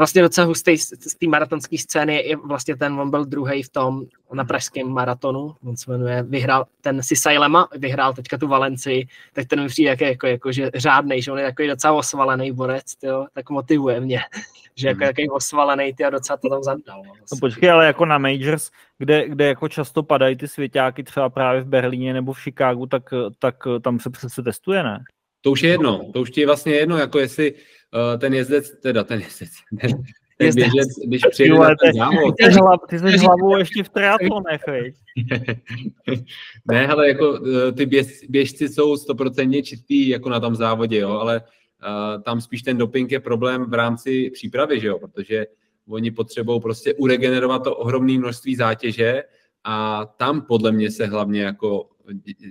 vlastně 0.00 0.22
docela 0.22 0.46
hustý 0.46 0.78
z 0.78 1.14
té 1.20 1.26
maratonské 1.28 1.78
scény 1.78 2.16
je 2.26 2.36
vlastně 2.36 2.76
ten, 2.76 3.00
on 3.00 3.10
byl 3.10 3.24
druhý 3.24 3.62
v 3.62 3.68
tom 3.68 4.02
na 4.32 4.44
pražském 4.44 4.88
maratonu, 4.88 5.54
on 5.64 5.76
se 5.76 5.90
jmenuje, 5.90 6.22
vyhrál 6.22 6.66
ten 6.80 7.02
Sisailema, 7.02 7.68
vyhrál 7.76 8.12
teďka 8.12 8.38
tu 8.38 8.48
Valenci, 8.48 9.06
tak 9.32 9.46
ten 9.48 9.62
mi 9.62 9.68
přijde 9.68 9.90
jako, 9.90 10.04
jako, 10.04 10.26
jako 10.26 10.52
že 10.52 10.70
řádnej, 10.74 11.22
že 11.22 11.32
on 11.32 11.38
je 11.38 11.44
takový 11.44 11.68
docela 11.68 11.92
osvalený 11.92 12.52
borec, 12.52 12.96
tyjo, 12.96 13.26
tak 13.34 13.50
motivuje 13.50 14.00
mě, 14.00 14.20
že 14.76 14.88
jako 14.88 14.98
hmm. 14.98 15.08
takový 15.08 15.30
osvalený, 15.30 15.94
ty 15.94 16.04
a 16.04 16.10
docela 16.10 16.36
to 16.36 16.48
tam 16.48 16.62
zadal. 16.62 17.02
No, 17.06 17.12
no 17.32 17.38
počkej, 17.40 17.70
ale 17.70 17.86
jako 17.86 18.04
na 18.04 18.18
Majors, 18.18 18.70
kde, 18.98 19.28
kde 19.28 19.46
jako 19.46 19.68
často 19.68 20.02
padají 20.02 20.36
ty 20.36 20.48
svěťáky 20.48 21.02
třeba 21.02 21.28
právě 21.30 21.62
v 21.62 21.68
Berlíně 21.68 22.12
nebo 22.12 22.32
v 22.32 22.40
Chicagu, 22.40 22.86
tak, 22.86 23.02
tak 23.38 23.56
tam 23.82 24.00
se 24.00 24.10
přece 24.10 24.42
testuje, 24.42 24.82
ne? 24.82 25.04
To 25.40 25.50
už 25.50 25.62
je 25.62 25.70
jedno, 25.70 26.10
to 26.12 26.20
už 26.20 26.30
ti 26.30 26.40
je 26.40 26.46
vlastně 26.46 26.74
jedno, 26.74 26.98
jako 26.98 27.18
jestli 27.18 27.52
uh, 27.52 28.20
ten 28.20 28.34
jezdec, 28.34 28.80
teda 28.82 29.04
ten 29.04 29.20
jezdec, 29.20 29.50
ten, 29.80 29.90
ten 30.38 30.54
běžec, 30.54 30.88
když 31.06 31.22
přijde 31.30 31.54
na 31.54 31.74
ten 31.82 31.94
závod. 31.94 32.34
Ty, 32.38 32.44
hlav, 32.44 32.80
ty 32.88 32.98
jsi 32.98 33.16
hlavou 33.18 33.56
ještě 33.56 33.82
v 33.82 33.88
triatlonech, 33.88 34.62
Ne, 36.70 36.88
ale 36.88 37.08
jako 37.08 37.30
uh, 37.30 37.72
ty 37.76 37.86
běž, 37.86 38.06
běžci 38.28 38.68
jsou 38.68 38.96
stoprocentně 38.96 39.62
čistý 39.62 40.08
jako 40.08 40.28
na 40.28 40.40
tom 40.40 40.54
závodě, 40.54 40.98
jo, 40.98 41.10
ale 41.10 41.40
uh, 41.40 42.22
tam 42.22 42.40
spíš 42.40 42.62
ten 42.62 42.78
doping 42.78 43.12
je 43.12 43.20
problém 43.20 43.64
v 43.64 43.74
rámci 43.74 44.30
přípravy, 44.30 44.80
že 44.80 44.88
jo, 44.88 44.98
protože 44.98 45.46
oni 45.88 46.10
potřebují 46.10 46.60
prostě 46.60 46.94
uregenerovat 46.94 47.64
to 47.64 47.76
ohromné 47.76 48.18
množství 48.18 48.56
zátěže 48.56 49.22
a 49.64 50.06
tam 50.16 50.42
podle 50.42 50.72
mě 50.72 50.90
se 50.90 51.06
hlavně 51.06 51.42
jako 51.42 51.88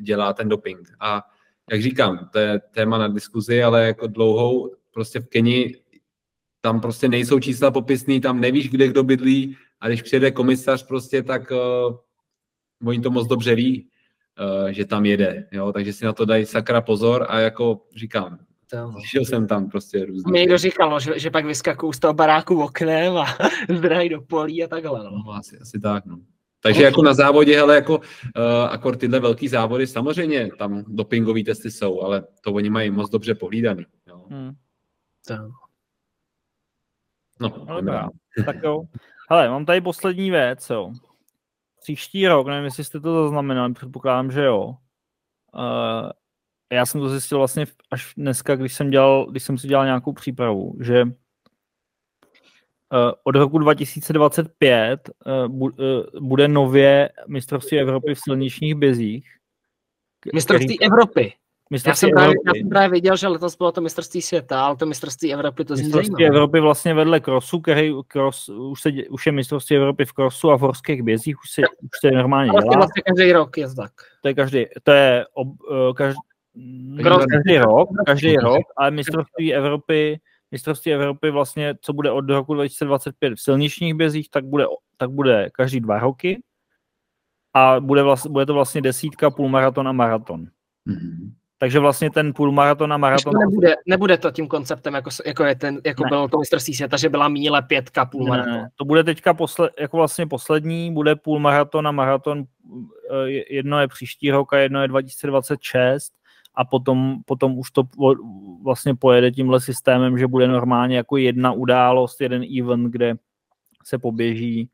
dělá 0.01 0.33
ten 0.33 0.49
doping. 0.49 0.89
A 0.99 1.23
jak 1.71 1.81
říkám, 1.81 2.29
to 2.33 2.39
je 2.39 2.59
téma 2.59 2.97
na 2.97 3.07
diskuzi, 3.07 3.63
ale 3.63 3.85
jako 3.85 4.07
dlouhou 4.07 4.75
prostě 4.91 5.19
v 5.19 5.27
Keni 5.27 5.75
tam 6.61 6.81
prostě 6.81 7.07
nejsou 7.07 7.39
čísla 7.39 7.71
popisný, 7.71 8.21
tam 8.21 8.39
nevíš, 8.39 8.69
kde 8.69 8.87
kdo 8.87 9.03
bydlí 9.03 9.57
a 9.81 9.87
když 9.87 10.01
přijede 10.01 10.31
komisař 10.31 10.87
prostě, 10.87 11.23
tak 11.23 11.51
uh, 11.51 11.95
oni 12.87 13.01
to 13.01 13.11
moc 13.11 13.27
dobře 13.27 13.55
ví, 13.55 13.89
uh, 14.63 14.69
že 14.69 14.85
tam 14.85 15.05
jede, 15.05 15.47
jo, 15.51 15.71
takže 15.73 15.93
si 15.93 16.05
na 16.05 16.13
to 16.13 16.25
dají 16.25 16.45
sakra 16.45 16.81
pozor 16.81 17.25
a 17.29 17.39
jako 17.39 17.85
říkám, 17.95 18.39
Slyšel 18.91 19.25
jsem 19.25 19.47
tam 19.47 19.69
prostě 19.69 20.05
různě. 20.05 20.31
Mě 20.31 20.39
někdo 20.39 20.57
říkal, 20.57 20.99
že, 20.99 21.19
že 21.19 21.31
pak 21.31 21.45
vyskakují 21.45 21.93
z 21.93 21.99
toho 21.99 22.13
baráku 22.13 22.63
oknem 22.63 23.17
a 23.17 23.25
zdrají 23.77 24.09
do 24.09 24.21
polí 24.21 24.63
a 24.63 24.67
takhle. 24.67 25.03
No. 25.03 25.11
no 25.25 25.31
asi, 25.31 25.57
asi 25.57 25.79
tak, 25.79 26.05
no. 26.05 26.17
Takže 26.61 26.83
jako 26.83 27.03
na 27.03 27.13
závodě, 27.13 27.55
hele, 27.55 27.75
jako 27.75 27.97
uh, 27.97 28.03
akor 28.69 28.97
tyhle 28.97 29.19
velký 29.19 29.47
závody, 29.47 29.87
samozřejmě 29.87 30.49
tam 30.57 30.83
dopingové 30.87 31.43
testy 31.43 31.71
jsou, 31.71 32.01
ale 32.01 32.23
to 32.41 32.53
oni 32.53 32.69
mají 32.69 32.91
moc 32.91 33.09
dobře 33.09 33.35
pohlídaný. 33.35 33.85
Jo. 34.07 34.25
Hmm. 34.29 34.51
No, 37.39 37.65
no 37.67 37.75
dobrá. 37.75 38.09
tak 38.45 38.63
jo. 38.63 38.81
Hele, 39.29 39.49
mám 39.49 39.65
tady 39.65 39.81
poslední 39.81 40.31
věc, 40.31 40.69
jo. 40.69 40.91
Příští 41.81 42.27
rok, 42.27 42.47
nevím, 42.47 42.65
jestli 42.65 42.83
jste 42.83 42.99
to 42.99 43.23
zaznamenali, 43.23 43.73
předpokládám, 43.73 44.31
že 44.31 44.43
jo. 44.43 44.75
Uh, 45.55 46.11
já 46.71 46.85
jsem 46.85 47.01
to 47.01 47.09
zjistil 47.09 47.37
vlastně 47.37 47.65
až 47.91 48.13
dneska, 48.17 48.55
když 48.55 48.73
jsem, 48.73 48.89
dělal, 48.89 49.25
když 49.25 49.43
jsem 49.43 49.57
si 49.57 49.67
dělal 49.67 49.85
nějakou 49.85 50.13
přípravu, 50.13 50.77
že 50.81 51.05
od 53.23 53.35
roku 53.35 53.57
2025 53.57 55.09
eh, 55.09 55.31
eh, 55.31 56.19
bude 56.19 56.47
nově 56.47 57.09
mistrovství 57.27 57.79
Evropy 57.79 58.15
v 58.15 58.19
silničních 58.23 58.75
bězích. 58.75 59.27
Mistrovství 60.33 60.77
který... 60.77 60.87
Evropy. 60.87 61.33
Mistrovství 61.71 62.09
já, 62.09 62.17
jsem 62.17 62.23
Evropy. 62.23 62.39
Právě, 62.43 62.59
já 62.59 62.61
jsem 62.61 62.69
právě 62.69 62.89
viděl, 62.89 63.17
že 63.17 63.27
letos 63.27 63.57
bylo 63.57 63.71
to 63.71 63.81
mistrovství 63.81 64.21
světa, 64.21 64.65
ale 64.65 64.75
to 64.75 64.85
mistrovství 64.85 65.33
Evropy 65.33 65.65
to 65.65 65.73
Mistrovství 65.73 66.25
Evropy 66.25 66.59
vlastně 66.59 66.93
vedle 66.93 67.19
crossu, 67.19 67.59
který 67.59 67.93
cross, 68.07 68.49
už, 68.49 68.81
se, 68.81 68.89
už 69.09 69.25
je 69.25 69.31
mistrovství 69.31 69.75
Evropy 69.75 70.05
v 70.05 70.13
crossu 70.13 70.51
a 70.51 70.57
v 70.57 70.61
horských 70.61 71.03
bězích, 71.03 71.39
už 71.39 71.51
se, 71.51 71.61
už 71.61 71.89
se 72.01 72.11
normálně 72.11 72.51
dělá. 72.51 72.75
vlastně 72.75 73.01
každý 73.01 73.31
rok 73.33 73.57
je 73.57 73.75
tak. 73.75 73.91
To 74.21 74.27
je 74.27 74.33
každý, 74.33 74.65
to 74.83 74.91
je 74.91 75.25
ob, 75.33 75.47
každý, 75.95 76.19
každý 77.03 77.57
rok, 77.57 77.89
každý 78.05 78.35
rok, 78.35 78.61
ale 78.77 78.91
mistrovství 78.91 79.53
Evropy 79.53 80.19
mistrovství 80.51 80.93
Evropy 80.93 81.31
vlastně, 81.31 81.75
co 81.81 81.93
bude 81.93 82.11
od 82.11 82.29
roku 82.29 82.53
2025 82.53 83.33
v 83.33 83.41
silničních 83.41 83.93
bězích, 83.93 84.29
tak 84.29 84.45
bude, 84.45 84.65
tak 84.97 85.09
bude 85.09 85.49
každý 85.53 85.79
dva 85.79 85.99
roky 85.99 86.41
a 87.53 87.79
bude, 87.79 88.03
vlastně, 88.03 88.31
bude 88.31 88.45
to 88.45 88.53
vlastně 88.53 88.81
desítka, 88.81 89.29
půlmaraton 89.29 89.87
a 89.87 89.91
maraton. 89.91 90.45
Mm-hmm. 90.87 91.31
Takže 91.57 91.79
vlastně 91.79 92.11
ten 92.11 92.33
půlmaraton 92.33 92.93
a 92.93 92.97
maraton... 92.97 93.33
To 93.33 93.39
nebude, 93.39 93.75
nebude 93.87 94.17
to 94.17 94.31
tím 94.31 94.47
konceptem, 94.47 94.93
jako, 94.93 95.09
jako, 95.25 95.43
je 95.43 95.55
ten, 95.55 95.81
jako 95.85 96.03
bylo 96.03 96.27
to 96.27 96.37
mistrovství 96.37 96.73
světa, 96.73 96.97
že 96.97 97.09
byla 97.09 97.27
míle 97.27 97.61
pětka 97.61 98.05
půlmaraton. 98.05 98.53
Ne, 98.53 98.69
to 98.75 98.85
bude 98.85 99.03
teďka 99.03 99.33
posle, 99.33 99.69
jako 99.79 99.97
vlastně 99.97 100.27
poslední, 100.27 100.93
bude 100.93 101.15
půlmaraton 101.15 101.87
a 101.87 101.91
maraton, 101.91 102.43
eh, 103.11 103.29
jedno 103.29 103.79
je 103.79 103.87
příští 103.87 104.31
rok 104.31 104.53
a 104.53 104.57
jedno 104.57 104.81
je 104.81 104.87
2026 104.87 106.18
a 106.59 106.65
potom, 106.65 107.17
potom 107.25 107.57
už 107.57 107.71
to 107.71 107.83
vlastně 108.63 108.95
pojede 108.95 109.31
tímhle 109.31 109.61
systémem, 109.61 110.17
že 110.17 110.27
bude 110.27 110.47
normálně 110.47 110.97
jako 110.97 111.17
jedna 111.17 111.51
událost, 111.51 112.21
jeden 112.21 112.43
event, 112.59 112.91
kde 112.91 113.15
se 113.83 113.97
poběží 113.97 114.69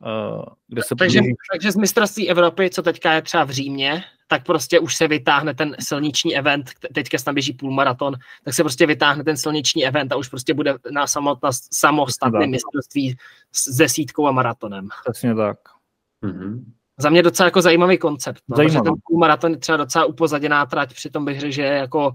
Uh, 0.00 0.44
kde 0.68 0.82
se 0.82 0.94
takže, 0.98 1.18
poběží. 1.18 1.36
takže 1.52 1.72
z 1.72 1.76
mistrovství 1.76 2.30
Evropy, 2.30 2.70
co 2.70 2.82
teďka 2.82 3.12
je 3.12 3.22
třeba 3.22 3.44
v 3.44 3.50
Římě, 3.50 4.04
tak 4.28 4.46
prostě 4.46 4.80
už 4.80 4.96
se 4.96 5.08
vytáhne 5.08 5.54
ten 5.54 5.76
silniční 5.80 6.36
event, 6.36 6.70
teďka 6.94 7.18
se 7.18 7.24
tam 7.24 7.34
běží 7.34 7.52
půlmaraton, 7.52 8.14
tak 8.44 8.54
se 8.54 8.62
prostě 8.62 8.86
vytáhne 8.86 9.24
ten 9.24 9.36
silniční 9.36 9.86
event 9.86 10.12
a 10.12 10.16
už 10.16 10.28
prostě 10.28 10.54
bude 10.54 10.74
na 10.90 11.06
samotná, 11.06 11.50
samostatné 11.72 12.46
mistrovství 12.46 13.16
s 13.52 13.76
desítkou 13.76 14.26
a 14.26 14.32
maratonem. 14.32 14.88
Přesně 15.04 15.34
tak. 15.34 15.58
Mm-hmm 16.24 16.64
za 16.98 17.10
mě 17.10 17.22
docela 17.22 17.44
jako 17.44 17.62
zajímavý 17.62 17.98
koncept. 17.98 18.42
No, 18.48 18.56
Zajímavý. 18.56 18.84
ten 18.84 19.18
maraton 19.18 19.50
je 19.52 19.58
třeba 19.58 19.76
docela 19.76 20.04
upozaděná 20.04 20.66
trať, 20.66 20.94
přitom 20.94 21.24
bych 21.24 21.40
řekl, 21.40 21.52
že 21.52 21.62
je 21.62 21.72
jako 21.72 22.12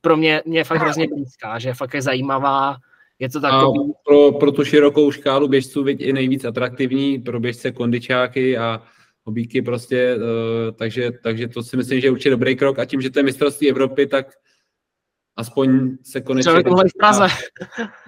pro 0.00 0.16
mě, 0.16 0.42
mě 0.46 0.58
je 0.58 0.64
fakt 0.64 0.80
hrozně 0.80 1.06
blízká, 1.14 1.58
že 1.58 1.68
je 1.68 1.74
fakt 1.74 1.94
je 1.94 2.02
zajímavá, 2.02 2.76
Je 3.18 3.28
to 3.28 3.40
takový... 3.40 3.80
A 3.80 3.92
pro, 4.04 4.32
pro 4.32 4.52
tu 4.52 4.64
širokou 4.64 5.10
škálu 5.10 5.48
běžců 5.48 5.86
je 5.86 5.94
i 5.94 6.12
nejvíc 6.12 6.44
atraktivní, 6.44 7.18
pro 7.18 7.40
běžce 7.40 7.72
kondičáky 7.72 8.58
a 8.58 8.82
hobíky 9.24 9.62
prostě, 9.62 10.16
uh, 10.16 10.76
takže, 10.76 11.10
takže 11.22 11.48
to 11.48 11.62
si 11.62 11.76
myslím, 11.76 12.00
že 12.00 12.06
je 12.06 12.10
určitě 12.10 12.30
dobrý 12.30 12.56
krok 12.56 12.78
a 12.78 12.84
tím, 12.84 13.00
že 13.00 13.10
to 13.10 13.18
je 13.18 13.22
mistrovství 13.22 13.70
Evropy, 13.70 14.06
tak 14.06 14.26
aspoň 15.36 15.90
se 16.02 16.20
konečně 16.20 16.52
dá, 17.02 17.28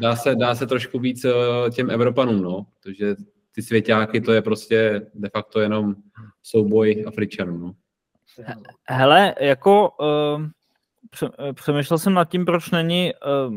dá, 0.01 0.16
se, 0.16 0.35
dá 0.35 0.55
se 0.55 0.66
trošku 0.66 0.99
víc 0.99 1.25
uh, 1.25 1.31
těm 1.70 1.91
Evropanům, 1.91 2.43
no, 2.43 2.66
protože 2.83 3.14
ty 3.55 3.62
svěťáky 3.62 4.20
to 4.20 4.32
je 4.32 4.42
prostě 4.42 5.07
de 5.14 5.28
facto 5.28 5.61
jenom 5.61 5.94
souboj 6.42 7.05
Afričanů, 7.07 7.59
no. 7.59 7.72
Hele, 8.88 9.34
jako 9.40 9.90
uh, 9.90 11.52
přemýšlel 11.55 11.98
jsem 11.98 12.14
nad 12.14 12.30
tím, 12.30 12.44
proč 12.44 12.70
není 12.70 13.12
uh, 13.48 13.55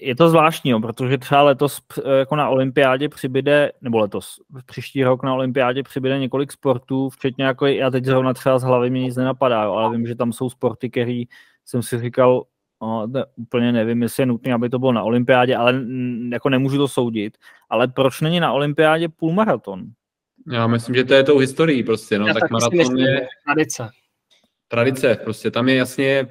je 0.00 0.16
to 0.16 0.28
zvláštní, 0.28 0.70
jo, 0.70 0.80
protože 0.80 1.18
třeba 1.18 1.42
letos 1.42 1.80
jako 2.18 2.36
na 2.36 2.48
olympiádě 2.48 3.08
přibyde, 3.08 3.72
nebo 3.80 3.98
letos, 3.98 4.40
příští 4.66 5.04
rok 5.04 5.22
na 5.22 5.34
olympiádě 5.34 5.82
přibyde 5.82 6.18
několik 6.18 6.52
sportů, 6.52 7.08
včetně 7.08 7.44
jako, 7.44 7.66
já 7.66 7.90
teď 7.90 8.04
zrovna 8.04 8.34
třeba 8.34 8.58
z 8.58 8.62
hlavy 8.62 8.90
mi 8.90 9.00
nic 9.00 9.16
nenapadá, 9.16 9.62
jo, 9.62 9.72
ale 9.72 9.96
vím, 9.96 10.06
že 10.06 10.14
tam 10.14 10.32
jsou 10.32 10.50
sporty, 10.50 10.90
který 10.90 11.24
jsem 11.64 11.82
si 11.82 11.98
říkal, 11.98 12.44
no, 12.82 13.06
ne, 13.06 13.24
úplně 13.36 13.72
nevím, 13.72 14.02
jestli 14.02 14.22
je 14.22 14.26
nutné, 14.26 14.54
aby 14.54 14.68
to 14.68 14.78
bylo 14.78 14.92
na 14.92 15.02
olympiádě, 15.02 15.56
ale 15.56 15.82
jako 16.32 16.48
nemůžu 16.48 16.78
to 16.78 16.88
soudit, 16.88 17.38
ale 17.70 17.88
proč 17.88 18.20
není 18.20 18.40
na 18.40 18.52
olympiádě 18.52 19.08
půlmaraton? 19.08 19.86
Já 20.52 20.66
myslím, 20.66 20.94
že 20.94 21.04
to 21.04 21.14
je 21.14 21.24
tou 21.24 21.38
historií 21.38 21.82
prostě, 21.82 22.18
no, 22.18 22.26
já 22.26 22.34
tak, 22.34 22.40
tak 22.40 22.50
maraton 22.50 22.78
myslím, 22.78 22.98
je... 22.98 23.26
Tradice. 23.44 23.90
Tradice, 24.68 25.18
prostě 25.24 25.50
tam 25.50 25.68
je 25.68 25.74
jasně 25.74 26.28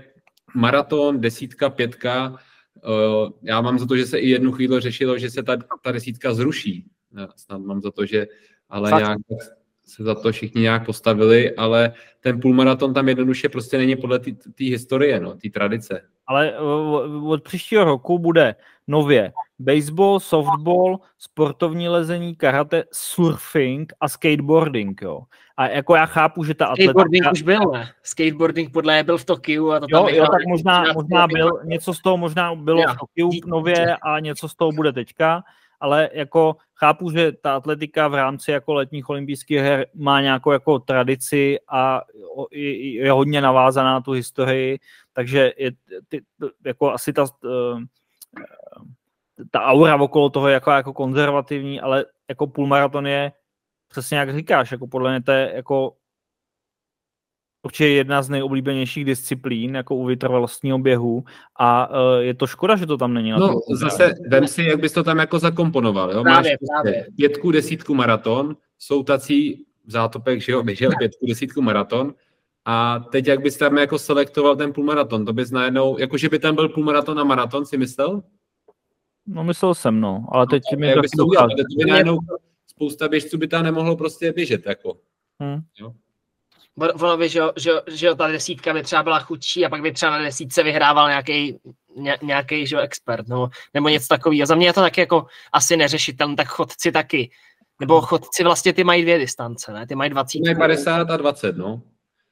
maraton, 0.55 1.21
desítka, 1.21 1.69
pětka, 1.69 2.37
Uh, 2.83 3.29
já 3.41 3.61
mám 3.61 3.79
za 3.79 3.85
to, 3.85 3.97
že 3.97 4.05
se 4.05 4.19
i 4.19 4.29
jednu 4.29 4.51
chvíli 4.51 4.81
řešilo, 4.81 5.17
že 5.17 5.29
se 5.29 5.43
ta, 5.43 5.57
ta 5.83 5.91
desítka 5.91 6.33
zruší. 6.33 6.85
Já 7.17 7.27
snad 7.35 7.57
mám 7.57 7.81
za 7.81 7.91
to, 7.91 8.05
že 8.05 8.27
ale 8.69 8.89
Fakt. 8.89 9.03
nějak 9.03 9.17
se 9.85 10.03
za 10.03 10.15
to 10.15 10.31
všichni 10.31 10.61
nějak 10.61 10.85
postavili, 10.85 11.55
ale 11.55 11.93
ten 12.19 12.39
půlmaraton 12.39 12.93
tam 12.93 13.09
jednoduše 13.09 13.49
prostě 13.49 13.77
není 13.77 13.95
podle 13.95 14.19
té 14.19 14.33
historie, 14.59 15.19
no, 15.19 15.33
té 15.33 15.49
tradice. 15.49 16.01
Ale 16.27 16.53
od 17.23 17.43
příštího 17.43 17.83
roku 17.83 18.19
bude 18.19 18.55
nově 18.87 19.33
baseball, 19.59 20.19
softball, 20.19 20.99
sportovní 21.17 21.89
lezení, 21.89 22.35
karate, 22.35 22.83
surfing 22.91 23.93
a 23.99 24.09
skateboarding, 24.09 25.01
jo. 25.01 25.21
A 25.57 25.67
jako 25.67 25.95
já 25.95 26.05
chápu, 26.05 26.43
že 26.43 26.53
ta 26.53 26.65
atletika... 26.65 26.83
Skateboarding 26.91 27.31
už 27.31 27.41
byl, 27.41 27.71
ne? 27.73 27.89
Skateboarding 28.03 28.73
podle 28.73 29.03
byl 29.03 29.17
v 29.17 29.25
Tokiu 29.25 29.71
a 29.71 29.79
to 29.79 29.85
jo, 29.89 30.05
tam 30.05 30.15
jo, 30.15 30.25
tak 30.31 30.41
možná, 30.47 30.83
možná 30.93 31.27
byl, 31.27 31.59
něco 31.63 31.93
z 31.93 32.01
toho 32.01 32.17
možná 32.17 32.55
bylo 32.55 32.81
jo. 32.81 32.87
v 32.93 32.97
Tokiu 32.99 33.29
nově 33.45 33.95
a 33.95 34.19
něco 34.19 34.49
z 34.49 34.55
toho 34.55 34.71
bude 34.71 34.93
teďka, 34.93 35.43
ale 35.85 36.09
jako 36.13 36.55
chápu, 36.73 37.11
že 37.11 37.31
ta 37.31 37.55
atletika 37.55 38.07
v 38.07 38.13
rámci 38.13 38.51
jako 38.51 38.73
letních 38.73 39.09
olympijských 39.09 39.57
her 39.57 39.87
má 39.93 40.21
nějakou 40.21 40.51
jako 40.51 40.79
tradici 40.79 41.59
a 41.69 42.01
je, 42.51 43.11
hodně 43.11 43.41
navázaná 43.41 43.93
na 43.93 44.01
tu 44.01 44.11
historii, 44.11 44.79
takže 45.13 45.53
je 45.57 45.71
ty, 46.09 46.21
jako 46.65 46.91
asi 46.91 47.13
ta, 47.13 47.25
ta 49.51 49.61
aura 49.61 50.01
okolo 50.01 50.29
toho 50.29 50.47
je 50.47 50.53
jako, 50.53 50.71
jako 50.71 50.93
konzervativní, 50.93 51.81
ale 51.81 52.05
jako 52.29 52.47
půlmaraton 52.47 53.07
je 53.07 53.31
přesně 53.87 54.17
jak 54.17 54.35
říkáš, 54.35 54.71
jako 54.71 54.87
podle 54.87 55.11
mě 55.11 55.21
to 55.21 55.31
je 55.31 55.51
jako 55.55 55.93
určitě 57.65 57.87
jedna 57.87 58.21
z 58.21 58.29
nejoblíbenějších 58.29 59.05
disciplín, 59.05 59.75
jako 59.75 59.95
u 59.95 60.05
vytrvalostního 60.05 60.79
běhu 60.79 61.23
a 61.59 61.89
uh, 61.89 62.19
je 62.19 62.33
to 62.33 62.47
škoda, 62.47 62.75
že 62.75 62.85
to 62.85 62.97
tam 62.97 63.13
není. 63.13 63.31
No 63.31 63.59
zase, 63.71 64.13
vem 64.29 64.47
si, 64.47 64.63
jak 64.63 64.79
bys 64.79 64.91
to 64.91 65.03
tam 65.03 65.17
jako 65.17 65.39
zakomponoval, 65.39 66.11
jo? 66.11 66.23
Právě, 66.23 66.51
Máš 66.51 66.57
právě. 66.67 67.07
pětku, 67.15 67.51
desítku 67.51 67.95
maraton, 67.95 68.55
jsou 68.79 69.03
tací 69.03 69.65
v 69.85 69.91
zátopek, 69.91 70.41
že 70.41 70.51
jo, 70.51 70.63
běžel 70.69 70.91
pětku, 70.99 71.25
desítku 71.25 71.61
maraton 71.61 72.13
a 72.65 72.99
teď 72.99 73.27
jak 73.27 73.39
bys 73.39 73.57
tam 73.57 73.77
jako 73.77 73.99
selektoval 73.99 74.55
ten 74.55 74.73
půlmaraton, 74.73 75.25
to 75.25 75.33
bys 75.33 75.51
najednou, 75.51 75.99
jako 75.99 76.17
že 76.17 76.29
by 76.29 76.39
tam 76.39 76.55
byl 76.55 76.69
půlmaraton 76.69 77.19
a 77.19 77.23
maraton, 77.23 77.65
si 77.65 77.77
myslel? 77.77 78.23
No 79.27 79.43
myslel 79.43 79.73
jsem, 79.73 79.99
no, 80.01 80.25
ale 80.31 80.47
teď 80.47 80.63
no, 80.71 80.79
mi 80.79 80.93
to, 80.93 81.01
to 81.17 81.25
udělal, 81.25 81.49
to 81.49 81.77
by 81.77 81.85
najednou 81.91 82.17
spousta 82.67 83.07
běžců 83.07 83.37
by 83.37 83.47
tam 83.47 83.63
nemohlo 83.63 83.97
prostě 83.97 84.33
běžet, 84.33 84.65
jako. 84.65 84.97
Hmm. 85.39 85.61
Jo? 85.79 85.93
Ono 86.77 87.17
by, 87.17 87.29
že, 87.29 87.41
že, 87.55 87.71
že 87.87 88.15
ta 88.15 88.27
desítka 88.27 88.73
by 88.73 88.83
třeba 88.83 89.03
byla 89.03 89.19
chudší 89.19 89.65
a 89.65 89.69
pak 89.69 89.81
by 89.81 89.91
třeba 89.91 90.11
na 90.17 90.23
desítce 90.23 90.63
vyhrával 90.63 91.07
nějaký 91.07 91.57
ně, 91.95 92.17
nějaký 92.21 92.67
že, 92.67 92.79
expert 92.79 93.27
nebo, 93.27 93.49
nebo 93.73 93.89
něco 93.89 94.07
takového. 94.07 94.45
Za 94.45 94.55
mě 94.55 94.67
je 94.67 94.73
to 94.73 94.81
taky 94.81 95.01
jako 95.01 95.25
asi 95.53 95.77
neřešitelné, 95.77 96.35
tak 96.35 96.47
chodci 96.47 96.91
taky. 96.91 97.31
Nebo 97.79 98.01
chodci 98.01 98.43
vlastně 98.43 98.73
ty 98.73 98.83
mají 98.83 99.01
dvě 99.01 99.17
distance, 99.17 99.73
ne? 99.73 99.87
Ty 99.87 99.95
mají 99.95 100.09
20. 100.09 100.39
Mají 100.39 100.55
50 100.55 101.11
a 101.11 101.17
20, 101.17 101.57
no. 101.57 101.81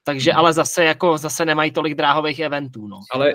Takže 0.03 0.33
ale 0.33 0.53
zase 0.53 0.83
jako 0.83 1.17
zase 1.17 1.45
nemají 1.45 1.71
tolik 1.71 1.95
dráhových 1.95 2.39
eventů, 2.39 2.87
no. 2.87 2.99
Ale 3.11 3.33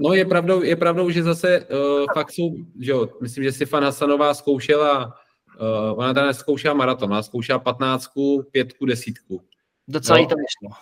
no 0.00 0.14
je 0.14 0.24
pravdou, 0.24 0.62
je 0.62 0.76
pravdou, 0.76 1.10
že 1.10 1.22
zase 1.22 1.66
uh, 1.66 2.06
fakt 2.14 2.30
jsou, 2.30 2.50
že 2.80 2.90
jo, 2.90 3.08
myslím, 3.22 3.44
že 3.44 3.52
si 3.52 3.66
Fan 3.66 3.84
Hasanová 3.84 4.34
zkoušela, 4.34 5.06
uh, 5.06 5.98
ona 5.98 6.14
teda 6.14 6.32
zkoušela 6.32 6.74
maraton, 6.74 7.12
ona 7.12 7.22
zkoušela 7.22 7.58
15, 7.58 8.08
pětku, 8.50 8.86
desítku. 8.86 9.42
Docela 9.88 10.18
no, 10.18 10.22
jí 10.22 10.28
to 10.28 10.34
vyšlo. 10.36 10.76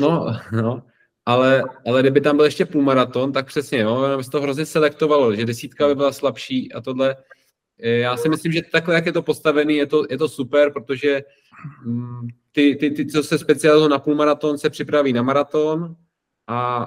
No, 0.00 0.36
no, 0.62 0.82
ale, 1.26 1.62
ale 1.86 2.00
kdyby 2.00 2.20
tam 2.20 2.36
byl 2.36 2.44
ještě 2.44 2.66
půlmaraton, 2.66 3.32
tak 3.32 3.46
přesně, 3.46 3.78
jo, 3.78 4.16
by 4.16 4.24
se 4.24 4.30
to 4.30 4.40
hrozně 4.40 4.66
selektovalo, 4.66 5.34
že 5.34 5.44
desítka 5.44 5.88
by 5.88 5.94
byla 5.94 6.12
slabší 6.12 6.72
a 6.72 6.80
tohle. 6.80 7.16
Eh, 7.82 7.90
já 7.90 8.16
si 8.16 8.28
myslím, 8.28 8.52
že 8.52 8.62
takhle, 8.72 8.94
jak 8.94 9.06
je 9.06 9.12
to 9.12 9.22
postavený, 9.22 9.76
je 9.76 9.86
to, 9.86 10.04
je 10.10 10.18
to 10.18 10.28
super, 10.28 10.72
protože 10.72 11.22
mm, 11.84 12.28
ty, 12.52 12.76
ty, 12.76 12.90
ty, 12.90 13.06
co 13.06 13.22
se 13.22 13.38
specializují 13.38 13.90
na 13.90 13.98
půlmaraton, 13.98 14.58
se 14.58 14.70
připraví 14.70 15.12
na 15.12 15.22
maraton 15.22 15.96
a, 16.46 16.82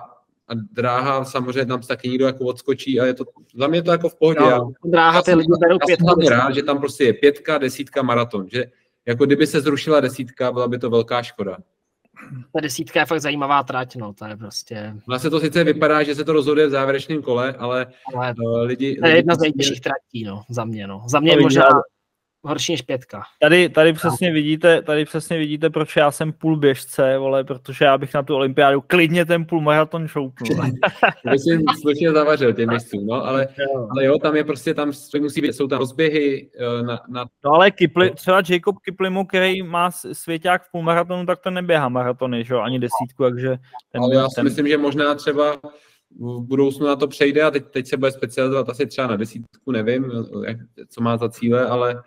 a 0.48 0.54
dráha 0.72 1.26
samozřejmě 1.26 1.66
tam 1.66 1.82
se 1.82 1.88
taky 1.88 2.10
nikdo 2.10 2.26
jako 2.26 2.46
odskočí 2.46 3.00
a 3.00 3.06
je 3.06 3.14
to, 3.14 3.26
za 3.56 3.68
mě 3.68 3.78
je 3.78 3.84
to 3.84 3.92
jako 3.92 4.10
v 4.10 4.16
pohodě. 4.16 4.40
No, 4.40 4.72
dráha 4.86 5.22
ty 5.22 5.34
lidi 5.34 5.52
berou 5.60 5.78
pětku. 5.86 6.30
rád, 6.30 6.56
že 6.56 6.64
tam 6.64 6.80
prostě 6.80 7.04
je 7.04 7.14
pětka, 7.14 7.58
desítka, 7.58 8.02
maraton, 8.02 8.48
že 8.52 8.66
jako 9.08 9.26
kdyby 9.26 9.48
se 9.48 9.62
zrušila 9.62 10.00
desítka, 10.00 10.52
byla 10.52 10.68
by 10.68 10.80
to 10.80 10.90
velká 10.90 11.24
škoda. 11.24 11.58
Ta 12.54 12.60
desítka 12.62 13.00
je 13.00 13.06
fakt 13.06 13.22
zajímavá 13.22 13.64
trať, 13.64 13.96
no, 13.96 14.14
to 14.14 14.26
je 14.26 14.38
prostě... 14.38 14.94
Vlastně 15.08 15.30
to 15.30 15.40
sice 15.40 15.64
vypadá, 15.64 16.04
že 16.04 16.16
se 16.16 16.24
to 16.24 16.34
rozhoduje 16.34 16.68
v 16.68 16.70
závěrečném 16.70 17.22
kole, 17.22 17.54
ale, 17.54 17.88
ale 18.16 18.34
uh, 18.44 18.62
lidi... 18.62 18.98
To 19.02 19.08
je 19.08 19.16
jedna 19.16 19.36
z 19.36 19.40
nejtěžších 19.40 19.82
tratí, 19.82 20.24
no, 20.24 20.44
za 20.50 20.66
mě, 20.66 20.88
no. 20.88 21.04
Za 21.08 21.20
mě 21.20 21.38
možná 21.42 21.68
horší 22.46 22.74
než 22.74 22.82
pětka. 22.82 23.24
Tady, 23.42 23.70
tady, 23.70 23.94
přesně 23.94 24.32
vidíte, 24.32 24.82
tady 24.82 25.06
přesně 25.06 25.38
vidíte, 25.38 25.70
proč 25.70 25.96
já 25.96 26.12
jsem 26.12 26.34
půl 26.34 26.58
běžce, 26.58 27.18
vole, 27.18 27.44
protože 27.44 27.86
já 27.86 27.98
bych 27.98 28.14
na 28.14 28.24
tu 28.24 28.36
olympiádu 28.36 28.82
klidně 28.82 29.26
ten 29.26 29.46
půl 29.46 29.62
maraton 29.62 30.08
šoupnul. 30.08 30.66
jsem 31.38 31.62
slušně 31.82 32.12
zavařil 32.12 32.54
těm 32.54 32.70
běžcům, 32.70 33.06
no, 33.06 33.26
ale, 33.26 33.48
jo. 33.58 33.88
ale 33.92 34.06
jo, 34.06 34.20
tam 34.20 34.36
je 34.36 34.44
prostě, 34.44 34.74
tam 34.74 34.92
musí 35.22 35.42
být, 35.42 35.54
jsou 35.54 35.68
tam 35.68 35.80
rozběhy 35.80 36.50
eh, 36.60 36.84
na, 36.84 37.00
na... 37.10 37.26
No 37.46 37.52
ale 37.52 37.72
Kipli, 37.72 38.12
třeba 38.12 38.42
Jacob 38.50 38.76
Kiplimu, 38.86 39.26
který 39.26 39.64
má 39.64 39.92
svěťák 39.92 40.64
v 40.64 40.72
půlmaratonu, 40.72 41.26
tak 41.26 41.40
to 41.40 41.52
neběhá 41.52 41.90
maratony, 41.90 42.46
že 42.46 42.54
jo, 42.54 42.60
ani 42.60 42.80
desítku, 42.80 43.24
takže... 43.24 43.58
Ten, 43.92 44.02
ale 44.02 44.16
já 44.16 44.30
si 44.30 44.36
ten... 44.36 44.44
myslím, 44.44 44.68
že 44.68 44.78
možná 44.78 45.16
třeba 45.16 45.58
v 46.20 46.42
budoucnu 46.42 46.88
na 46.88 46.96
to 46.96 47.08
přejde 47.08 47.44
a 47.44 47.52
teď, 47.52 47.66
teď 47.72 47.88
se 47.88 47.98
bude 47.98 48.12
specializovat 48.12 48.70
asi 48.70 48.88
třeba 48.88 49.08
na 49.08 49.16
desítku, 49.16 49.72
nevím, 49.72 50.12
jak, 50.48 50.58
co 50.90 51.02
má 51.02 51.18
za 51.18 51.30
cíle, 51.30 51.66
ale 51.66 52.04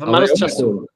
ale 0.00 0.26
času. 0.38 0.86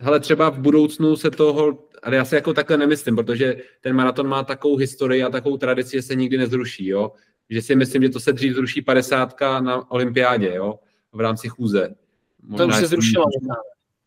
Hele, 0.00 0.20
třeba 0.20 0.50
v 0.50 0.58
budoucnu 0.58 1.16
se 1.16 1.30
toho, 1.30 1.88
ale 2.02 2.16
já 2.16 2.24
si 2.24 2.34
jako 2.34 2.54
takhle 2.54 2.76
nemyslím, 2.76 3.16
protože 3.16 3.56
ten 3.80 3.96
maraton 3.96 4.28
má 4.28 4.44
takovou 4.44 4.76
historii 4.76 5.22
a 5.22 5.30
takovou 5.30 5.56
tradici, 5.56 5.96
že 5.96 6.02
se 6.02 6.14
nikdy 6.14 6.38
nezruší, 6.38 6.86
jo. 6.86 7.12
Že 7.50 7.62
si 7.62 7.76
myslím, 7.76 8.02
že 8.02 8.08
to 8.08 8.20
se 8.20 8.32
dřív 8.32 8.54
zruší 8.54 8.82
50 8.82 9.40
na 9.60 9.90
olympiádě, 9.90 10.54
jo, 10.54 10.78
v 11.12 11.20
rámci 11.20 11.48
chůze. 11.48 11.94
Možná 12.42 12.66
to 12.66 12.68
už 12.68 12.76
se 12.76 12.86
zrušilo. 12.86 13.24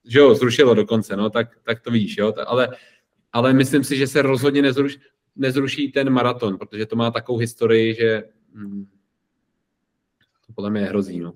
Že 0.06 0.20
jo, 0.20 0.36
zrušilo 0.36 0.74
dokonce, 0.74 1.16
no, 1.16 1.30
tak, 1.30 1.48
tak 1.64 1.82
to 1.82 1.92
víš, 1.92 2.18
jo. 2.18 2.34
Ale, 2.46 2.70
ale 3.34 3.54
myslím 3.54 3.84
si, 3.84 3.98
že 3.98 4.08
se 4.08 4.22
rozhodně 4.22 4.62
nezruší, 4.62 5.00
nezruší 5.36 5.92
ten 5.92 6.10
maraton, 6.10 6.58
protože 6.58 6.86
to 6.86 6.96
má 6.96 7.12
takovou 7.12 7.38
historii, 7.38 7.96
že 7.96 8.24
hm, 8.54 8.86
to 10.48 10.54
podle 10.54 10.70
mě 10.70 10.82
hrozí, 10.82 11.20
no. 11.20 11.34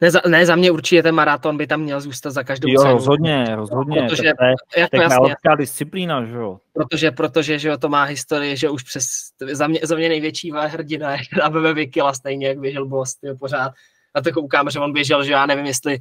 Ne 0.00 0.10
za, 0.10 0.20
ne, 0.28 0.46
za 0.46 0.56
mě 0.56 0.70
určitě 0.70 1.02
ten 1.02 1.14
maraton 1.14 1.56
by 1.56 1.66
tam 1.66 1.80
měl 1.80 2.00
zůstat 2.00 2.30
za 2.30 2.42
každou 2.42 2.68
jo, 2.68 2.82
cenu. 2.82 2.92
rozhodně, 2.92 3.44
rozhodně. 3.56 4.02
Protože, 4.02 4.32
to 4.38 4.44
je, 4.44 4.54
jako 4.80 4.96
jasně, 4.96 5.34
disciplína, 5.58 6.24
že 6.24 6.36
jo. 6.36 6.58
Protože, 6.72 7.10
protože 7.10 7.58
že 7.58 7.68
jo, 7.68 7.78
to 7.78 7.88
má 7.88 8.02
historii, 8.02 8.56
že 8.56 8.70
už 8.70 8.82
přes, 8.82 9.06
za 9.52 9.66
mě, 9.66 9.80
za 9.82 9.96
mě 9.96 10.08
největší 10.08 10.52
hrdina 10.52 11.12
je 11.12 11.18
Abebe 11.42 11.74
Vikila, 11.74 12.12
stejně 12.12 12.48
jak 12.48 12.58
běžel 12.58 12.86
Bost, 12.86 13.18
jo, 13.22 13.36
pořád. 13.40 13.72
Na 14.14 14.22
to 14.22 14.32
koukám, 14.32 14.70
že 14.70 14.78
on 14.78 14.92
běžel, 14.92 15.24
že 15.24 15.32
já 15.32 15.46
nevím, 15.46 15.66
jestli, 15.66 15.98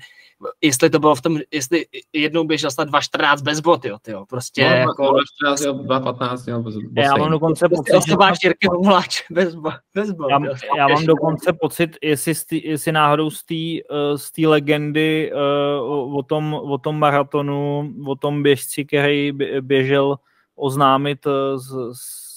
jestli 0.61 0.89
to 0.89 0.99
bylo 0.99 1.15
v 1.15 1.21
tom, 1.21 1.39
jestli 1.51 1.85
jednou 2.13 2.43
běžel 2.43 2.71
snad 2.71 2.89
2.14 2.89 3.41
bez 3.41 3.59
bot, 3.59 3.85
jo, 3.85 3.97
tyjo, 4.01 4.25
prostě 4.25 4.69
no, 4.69 4.75
jako... 4.75 5.13
2.14, 5.45 5.85
2.15, 5.87 6.51
jo, 6.51 6.63
bez, 6.63 6.75
Já 6.97 7.15
mám 7.15 7.31
dokonce 7.31 7.69
prostě 7.69 7.93
pocit, 7.93 8.09
že... 8.09 8.47
Jirky 8.47 8.67
Humláč 8.67 9.23
bez, 9.31 9.55
bez 9.95 10.11
bot, 10.11 10.29
Já, 10.29 10.39
jo. 10.45 10.53
já 10.77 10.87
mám 10.87 11.05
dokonce 11.05 11.53
pocit, 11.53 11.97
jestli, 12.03 12.35
z 12.35 12.45
tý, 12.45 12.67
jestli 12.67 12.91
náhodou 12.91 13.29
z 13.29 13.43
té 13.43 13.55
uh, 13.55 14.17
z 14.17 14.47
legendy 14.47 15.31
uh, 15.33 16.17
o, 16.17 16.23
tom, 16.23 16.53
o 16.53 16.77
tom 16.77 16.99
maratonu, 16.99 17.93
o 18.07 18.15
tom 18.15 18.43
běžci, 18.43 18.85
který 18.85 19.31
bě- 19.31 19.61
běžel 19.61 20.15
oznámit 20.55 21.25
uh, 21.25 21.31
z, 21.57 21.93
z, 21.93 22.28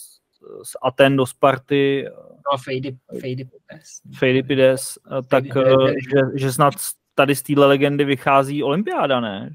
z 0.62 0.72
Aten 0.82 1.16
do 1.16 1.26
Sparty, 1.26 2.06
No, 2.52 2.58
Fejdy, 2.58 2.96
Fejdy 3.20 3.44
Pes. 3.44 4.00
Felipides, 4.18 4.98
uh, 5.10 5.20
tak 5.28 5.44
uh, 5.56 5.86
že, 5.88 6.20
že 6.34 6.52
snad 6.52 6.74
tady 7.14 7.36
z 7.36 7.42
téhle 7.42 7.66
legendy 7.66 8.04
vychází 8.04 8.62
olympiáda, 8.62 9.20
ne? 9.20 9.50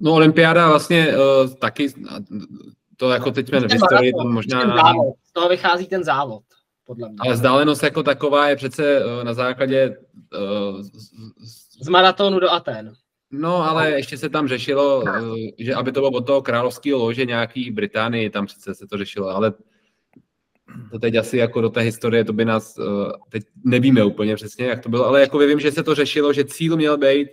No 0.00 0.12
olympiáda 0.12 0.68
vlastně 0.68 1.08
uh, 1.16 1.54
taky, 1.54 1.86
to 2.96 3.10
jako 3.10 3.30
teď 3.30 3.48
jsme 3.48 3.60
nevystarili, 3.60 4.12
to 4.12 4.24
možná, 4.24 4.60
ten 4.60 4.70
závod. 4.70 5.14
Z 5.24 5.32
toho 5.32 5.48
vychází 5.48 5.86
ten 5.86 6.04
závod, 6.04 6.42
podle 6.84 7.08
mě. 7.08 7.16
ale 7.20 7.34
vzdálenost 7.34 7.82
jako 7.82 8.02
taková 8.02 8.48
je 8.48 8.56
přece 8.56 9.04
uh, 9.04 9.24
na 9.24 9.34
základě, 9.34 9.96
uh, 10.78 10.80
z- 10.80 10.90
z- 11.38 11.84
Z 11.84 11.88
maratonu 11.88 12.40
do 12.40 12.50
Aten. 12.50 12.92
no 13.30 13.70
ale 13.70 13.90
ještě 13.90 14.18
se 14.18 14.28
tam 14.28 14.48
řešilo, 14.48 15.00
uh, 15.02 15.36
že 15.58 15.74
aby 15.74 15.92
to 15.92 16.00
bylo 16.00 16.10
od 16.10 16.26
toho 16.26 16.42
královského 16.42 16.98
lože 16.98 17.24
nějaký 17.24 17.70
Británii, 17.70 18.30
tam 18.30 18.46
přece 18.46 18.74
se 18.74 18.86
to 18.86 18.98
řešilo, 18.98 19.28
ale 19.28 19.52
to 20.90 20.98
teď 20.98 21.16
asi 21.16 21.36
jako 21.36 21.60
do 21.60 21.68
té 21.68 21.80
historie, 21.80 22.24
to 22.24 22.32
by 22.32 22.44
nás, 22.44 22.78
uh, 22.78 23.12
teď 23.28 23.42
nevíme 23.64 24.04
úplně 24.04 24.36
přesně, 24.36 24.66
jak 24.66 24.82
to 24.82 24.88
bylo, 24.88 25.06
ale 25.06 25.20
jako 25.20 25.38
vím, 25.38 25.60
že 25.60 25.72
se 25.72 25.82
to 25.82 25.94
řešilo, 25.94 26.32
že 26.32 26.44
cíl 26.44 26.76
měl 26.76 26.98
být 26.98 27.28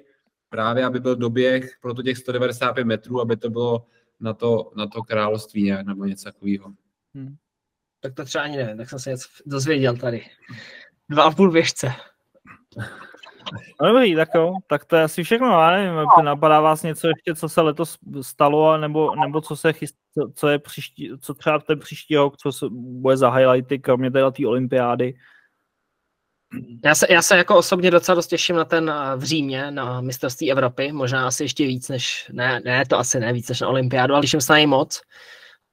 právě, 0.50 0.86
aby 0.86 1.00
byl 1.00 1.16
doběh 1.16 1.72
pro 1.82 1.94
to 1.94 2.04
těch 2.04 2.18
195 2.18 2.84
metrů, 2.84 3.22
aby 3.22 3.38
to 3.38 3.50
bylo 3.50 3.86
na 4.20 4.34
to, 4.34 4.72
na 4.76 4.88
to 4.88 5.04
království 5.04 5.64
nějak, 5.64 5.86
nebo 5.86 6.06
něco 6.06 6.24
takového. 6.24 6.74
Tak 8.00 8.14
to 8.14 8.26
třeba 8.26 8.44
ani 8.44 8.58
nevím, 8.58 8.78
tak 8.78 8.90
jsem 8.90 9.00
se 9.00 9.10
něco 9.10 9.28
dozvěděl 9.46 9.98
tady. 9.98 10.26
Dva 11.10 11.24
a 11.24 11.32
půl 11.32 11.52
běžce. 11.52 11.94
No 13.82 13.88
dobrý, 13.88 14.16
tak 14.16 14.30
jo, 14.36 14.54
tak 14.68 14.86
to 14.86 14.96
je 14.96 15.04
asi 15.04 15.24
všechno, 15.24 15.48
já 15.48 15.72
nevím, 15.72 16.00
jestli 16.00 16.24
napadá 16.24 16.62
vás 16.62 16.84
něco 16.84 17.08
ještě, 17.08 17.36
co 17.36 17.50
se 17.50 17.62
letos 17.62 17.98
stalo, 18.22 18.78
nebo, 18.78 19.16
nebo 19.16 19.42
co 19.42 19.56
se 19.56 19.74
chystá, 19.74 20.00
co 20.36 20.48
je 20.48 20.60
příští, 20.60 21.12
co 21.22 21.34
třeba 21.34 21.60
ten 21.60 21.80
příští 21.80 22.16
rok, 22.16 22.38
co 22.38 22.52
se 22.52 22.66
bude 22.72 23.18
za 23.18 23.30
highlighty, 23.30 23.80
kromě 23.80 24.12
téhle 24.12 24.32
té 24.32 24.48
olympiády. 24.48 25.14
Já 26.86 26.96
se, 26.96 27.08
já 27.10 27.22
se 27.22 27.38
jako 27.38 27.58
osobně 27.58 27.92
docela 27.92 28.16
dost 28.16 28.28
těším 28.28 28.56
na 28.56 28.66
ten 28.66 28.90
eh, 28.90 29.16
v 29.16 29.24
Římě, 29.24 29.72
na 29.72 30.02
mistrovství 30.02 30.52
Evropy, 30.52 30.92
možná 30.92 31.28
asi 31.28 31.44
ještě 31.44 31.66
víc 31.66 31.90
než, 31.90 32.30
ne, 32.34 32.62
ne 32.66 32.86
to 32.86 32.98
asi 32.98 33.20
ne 33.20 33.34
víc 33.34 33.50
než 33.50 33.62
na 33.62 33.68
olympiádu, 33.68 34.14
ale 34.14 34.22
těším 34.22 34.42
se 34.42 34.54
na 34.54 34.58
něj 34.58 34.68
moc. 34.68 35.02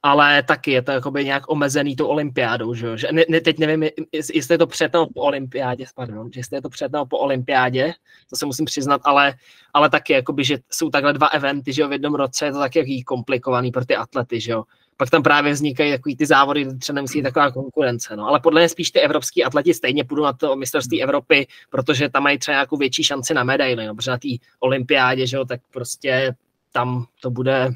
Ale 0.02 0.42
taky 0.42 0.70
je 0.70 0.82
to 0.82 0.92
jakoby 0.92 1.24
nějak 1.24 1.50
omezený 1.50 1.96
tou 1.96 2.06
olympiádou, 2.06 2.74
že, 2.74 2.86
jo? 2.86 2.96
že 2.96 3.08
ne, 3.12 3.22
ne, 3.28 3.40
teď 3.40 3.58
nevím, 3.58 3.82
jest- 4.12 4.34
jestli 4.34 4.54
je 4.54 4.58
to 4.58 4.66
před 4.66 4.92
nebo 4.92 5.06
po 5.06 5.20
olympiádě, 5.20 5.86
pardon, 5.94 6.32
že 6.32 6.40
jestli 6.40 6.56
je 6.56 6.62
to 6.62 6.68
před 6.68 6.92
nebo 6.92 7.06
po 7.06 7.18
olympiádě, 7.18 7.94
to 8.30 8.36
se 8.36 8.46
musím 8.46 8.64
přiznat, 8.64 9.00
ale, 9.04 9.34
ale 9.74 9.90
taky, 9.90 10.12
jakoby, 10.12 10.44
že 10.44 10.58
jsou 10.70 10.90
takhle 10.90 11.12
dva 11.12 11.26
eventy, 11.26 11.72
že 11.72 11.82
jo, 11.82 11.88
v 11.88 11.92
jednom 11.92 12.14
roce 12.14 12.44
je 12.44 12.52
to 12.52 12.58
taky 12.58 12.78
jaký 12.78 13.04
komplikovaný 13.04 13.70
pro 13.70 13.84
ty 13.84 13.96
atlety, 13.96 14.40
že 14.40 14.52
jo. 14.52 14.64
Pak 14.96 15.10
tam 15.10 15.22
právě 15.22 15.52
vznikají 15.52 15.92
takový 15.92 16.16
ty 16.16 16.26
závody, 16.26 16.64
kde 16.64 16.76
třeba 16.76 16.94
nemusí 16.94 17.18
být 17.18 17.22
taková 17.22 17.50
konkurence, 17.50 18.16
no. 18.16 18.26
Ale 18.26 18.40
podle 18.40 18.60
mě 18.60 18.68
spíš 18.68 18.90
ty 18.90 19.00
evropský 19.00 19.44
atleti 19.44 19.74
stejně 19.74 20.04
půjdou 20.04 20.22
na 20.22 20.32
to 20.32 20.56
mistrovství 20.56 21.02
Evropy, 21.02 21.46
protože 21.70 22.08
tam 22.08 22.22
mají 22.22 22.38
třeba 22.38 22.54
nějakou 22.54 22.76
větší 22.76 23.04
šanci 23.04 23.34
na 23.34 23.44
medaily, 23.44 23.86
no, 23.86 23.94
protože 23.94 24.10
na 24.10 24.18
té 24.18 24.28
olympiádě, 24.60 25.26
že 25.26 25.36
jo, 25.36 25.44
tak 25.44 25.60
prostě 25.70 26.34
tam 26.72 27.06
to 27.20 27.30
bude 27.30 27.70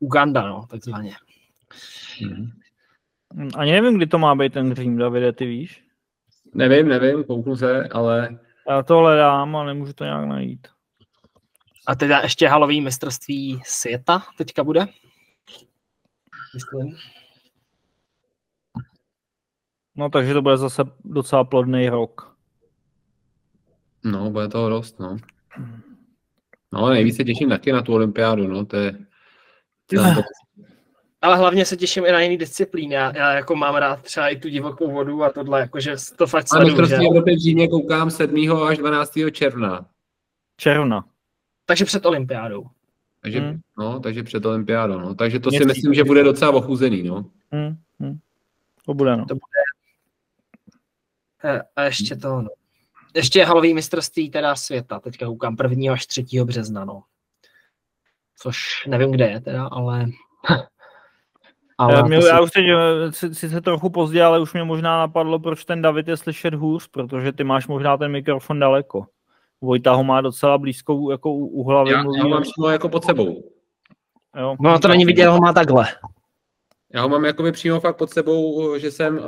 Uganda, 0.00 0.46
no, 0.46 0.66
takzvaně. 0.70 1.14
Hm, 2.22 2.50
Ani 3.56 3.72
nevím, 3.72 3.96
kdy 3.96 4.06
to 4.06 4.18
má 4.18 4.34
být 4.34 4.52
ten 4.52 4.74
Řím, 4.74 4.98
Davide, 4.98 5.32
ty 5.32 5.46
víš? 5.46 5.84
Nevím, 6.54 6.88
nevím, 6.88 7.24
kouknu 7.24 7.56
se, 7.56 7.88
ale 7.88 8.38
Já 8.68 8.82
to 8.82 8.96
hledám 8.96 9.56
a 9.56 9.64
nemůžu 9.64 9.92
to 9.92 10.04
nějak 10.04 10.24
najít. 10.24 10.68
A 11.86 11.94
teda 11.94 12.20
ještě 12.20 12.48
halový 12.48 12.80
mistrovství 12.80 13.60
světa 13.64 14.22
teďka 14.38 14.64
bude? 14.64 14.86
Myslím. 16.54 16.96
No 19.96 20.10
takže 20.10 20.34
to 20.34 20.42
bude 20.42 20.56
zase 20.56 20.82
docela 21.04 21.44
plodný 21.44 21.88
rok. 21.88 22.36
no, 24.04 24.30
bude 24.30 24.48
toho 24.48 24.68
dost, 24.68 24.98
no. 24.98 25.16
No, 26.72 26.88
nejvíc 26.90 27.16
se 27.16 27.24
těším 27.24 27.48
taky 27.48 27.72
na 27.72 27.82
tu 27.82 27.94
olympiádu, 27.94 28.46
no, 28.46 28.66
to 28.66 28.76
je... 28.76 28.92
To 29.86 30.00
je 30.00 30.14
Ale 31.26 31.36
hlavně 31.36 31.64
se 31.64 31.76
těším 31.76 32.06
i 32.06 32.12
na 32.12 32.20
jiný 32.20 32.36
disciplíny. 32.36 32.94
Já, 32.94 33.16
já 33.16 33.32
jako 33.32 33.56
mám 33.56 33.74
rád 33.74 34.02
třeba 34.02 34.28
i 34.28 34.36
tu 34.36 34.48
divokou 34.48 34.92
vodu 34.92 35.22
a 35.24 35.32
tohle, 35.32 35.60
jakože 35.60 35.94
to 36.16 36.26
fakt 36.26 36.46
Ale 36.52 36.60
sleduju. 36.60 36.76
že? 36.76 36.80
mistrovství 36.82 37.08
Evropy 37.08 37.34
v 37.36 37.38
Římě 37.38 37.68
koukám 37.68 38.10
7. 38.10 38.52
až 38.68 38.78
12. 38.78 39.12
června. 39.32 39.86
Června. 40.56 41.04
Takže 41.66 41.84
před 41.84 42.06
olympiádou. 42.06 42.64
Takže, 43.22 43.40
Hmm. 43.40 43.60
no, 43.78 44.00
takže 44.00 44.22
před 44.22 44.46
olympiádou, 44.46 44.98
no. 45.00 45.14
Takže 45.14 45.40
to 45.40 45.50
si 45.50 45.56
Měsíc. 45.56 45.66
myslím, 45.76 45.94
že 45.94 46.04
bude 46.04 46.22
docela 46.22 46.52
ochuzený, 46.52 47.02
no. 47.02 47.30
Hm, 47.54 47.76
hm. 48.02 48.18
To 48.86 48.94
bude, 48.94 49.16
no. 49.16 49.26
Eh, 51.44 51.62
A 51.76 51.82
ještě 51.82 52.16
to, 52.16 52.42
no. 52.42 52.48
Ještě 53.14 53.44
halový 53.44 53.74
mistrovství 53.74 54.30
teda 54.30 54.56
světa. 54.56 55.00
Teďka 55.00 55.26
koukám 55.26 55.56
1. 55.62 55.92
až 55.92 56.06
3. 56.06 56.44
března, 56.44 56.84
no. 56.84 57.02
Což 58.38 58.86
nevím, 58.86 59.10
kde 59.12 59.28
je 59.30 59.40
teda, 59.40 59.66
ale... 59.66 60.06
Ale 61.78 62.02
mě, 62.08 62.16
já 62.16 62.40
už 62.40 62.50
teď, 62.50 62.64
eh, 62.68 63.12
si- 63.12 63.34
sice 63.34 63.60
trochu 63.60 63.90
pozdě, 63.90 64.22
ale 64.22 64.40
už 64.40 64.52
mě 64.52 64.64
možná 64.64 64.98
napadlo, 64.98 65.38
proč 65.38 65.64
ten 65.64 65.82
David 65.82 66.08
je 66.08 66.16
slyšet 66.16 66.54
hůř, 66.54 66.88
protože 66.88 67.32
ty 67.32 67.44
máš 67.44 67.66
možná 67.66 67.96
ten 67.96 68.12
mikrofon 68.12 68.58
daleko. 68.58 69.06
Vojta 69.60 69.92
ho 69.92 70.04
má 70.04 70.20
docela 70.20 70.58
blízkou 70.58 71.10
jako 71.10 71.32
u, 71.32 71.46
u 71.46 71.68
hlavy. 71.68 71.90
Já, 71.90 72.02
mluví, 72.02 72.18
já 72.18 72.24
ho 72.24 72.30
mám 72.30 72.42
přímo 72.42 72.68
jako 72.68 72.88
pod 72.88 73.04
sebou. 73.04 73.50
jo. 74.36 74.56
No 74.60 74.78
to 74.78 74.88
není 74.88 75.04
vidět, 75.04 75.26
ho 75.26 75.38
má 75.40 75.52
takhle. 75.52 75.86
Já 76.94 77.02
ho 77.02 77.08
mám 77.08 77.24
jakoby 77.24 77.52
přímo 77.52 77.80
fakt 77.80 77.96
pod 77.96 78.10
sebou, 78.10 78.78
že 78.78 78.90
jsem, 78.90 79.18
uh, 79.18 79.24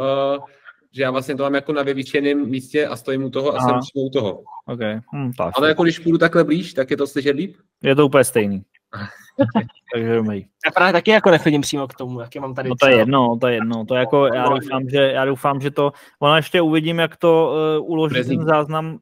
že 0.93 1.03
já 1.03 1.11
vlastně 1.11 1.37
to 1.37 1.43
mám 1.43 1.55
jako 1.55 1.73
na 1.73 1.83
vyvýšeném 1.83 2.49
místě 2.51 2.87
a 2.87 2.97
stojím 2.97 3.25
u 3.25 3.31
toho 3.31 3.55
a 3.55 3.59
Aha. 3.59 3.69
jsem 3.69 3.79
přímo 3.81 4.05
u 4.05 4.11
toho. 4.11 4.43
Okay. 4.67 5.01
Hm, 5.15 5.33
tak. 5.39 5.55
Ale 5.57 5.69
jako 5.69 5.83
když 5.83 5.99
půjdu 5.99 6.19
takhle 6.19 6.45
blíž, 6.45 6.75
tak 6.75 6.91
je 6.91 6.97
to 6.97 7.07
slyšet 7.07 7.37
líp? 7.37 7.57
Je 7.83 7.95
to 7.95 8.07
úplně 8.07 8.25
stejný. 8.25 8.63
Takže 9.95 10.15
dobrý. 10.15 10.39
Já 10.67 10.71
právě 10.75 10.93
taky 10.93 11.11
jako 11.11 11.31
nechodím 11.31 11.61
přímo 11.61 11.89
k 11.89 11.95
tomu, 11.95 12.21
jak 12.21 12.35
je 12.35 12.41
mám 12.41 12.55
tady 12.55 12.69
No 12.69 12.75
to 12.81 12.89
je 12.89 12.97
jedno, 12.97 13.37
to 13.41 13.47
je 13.47 13.55
jedno. 13.55 13.85
To 13.85 13.95
je 13.95 14.01
jako, 14.01 14.27
já 14.27 14.49
doufám, 14.49 14.89
že, 14.89 14.97
já 15.13 15.25
doufám, 15.25 15.61
že 15.61 15.71
to, 15.71 15.93
ono 16.21 16.37
ještě 16.37 16.61
uvidím, 16.61 16.99
jak 16.99 17.17
to 17.17 17.55
uh, 17.81 17.91
uloží 17.91 18.13
Prezident. 18.15 18.39
ten 18.39 18.47
záznam. 18.49 18.99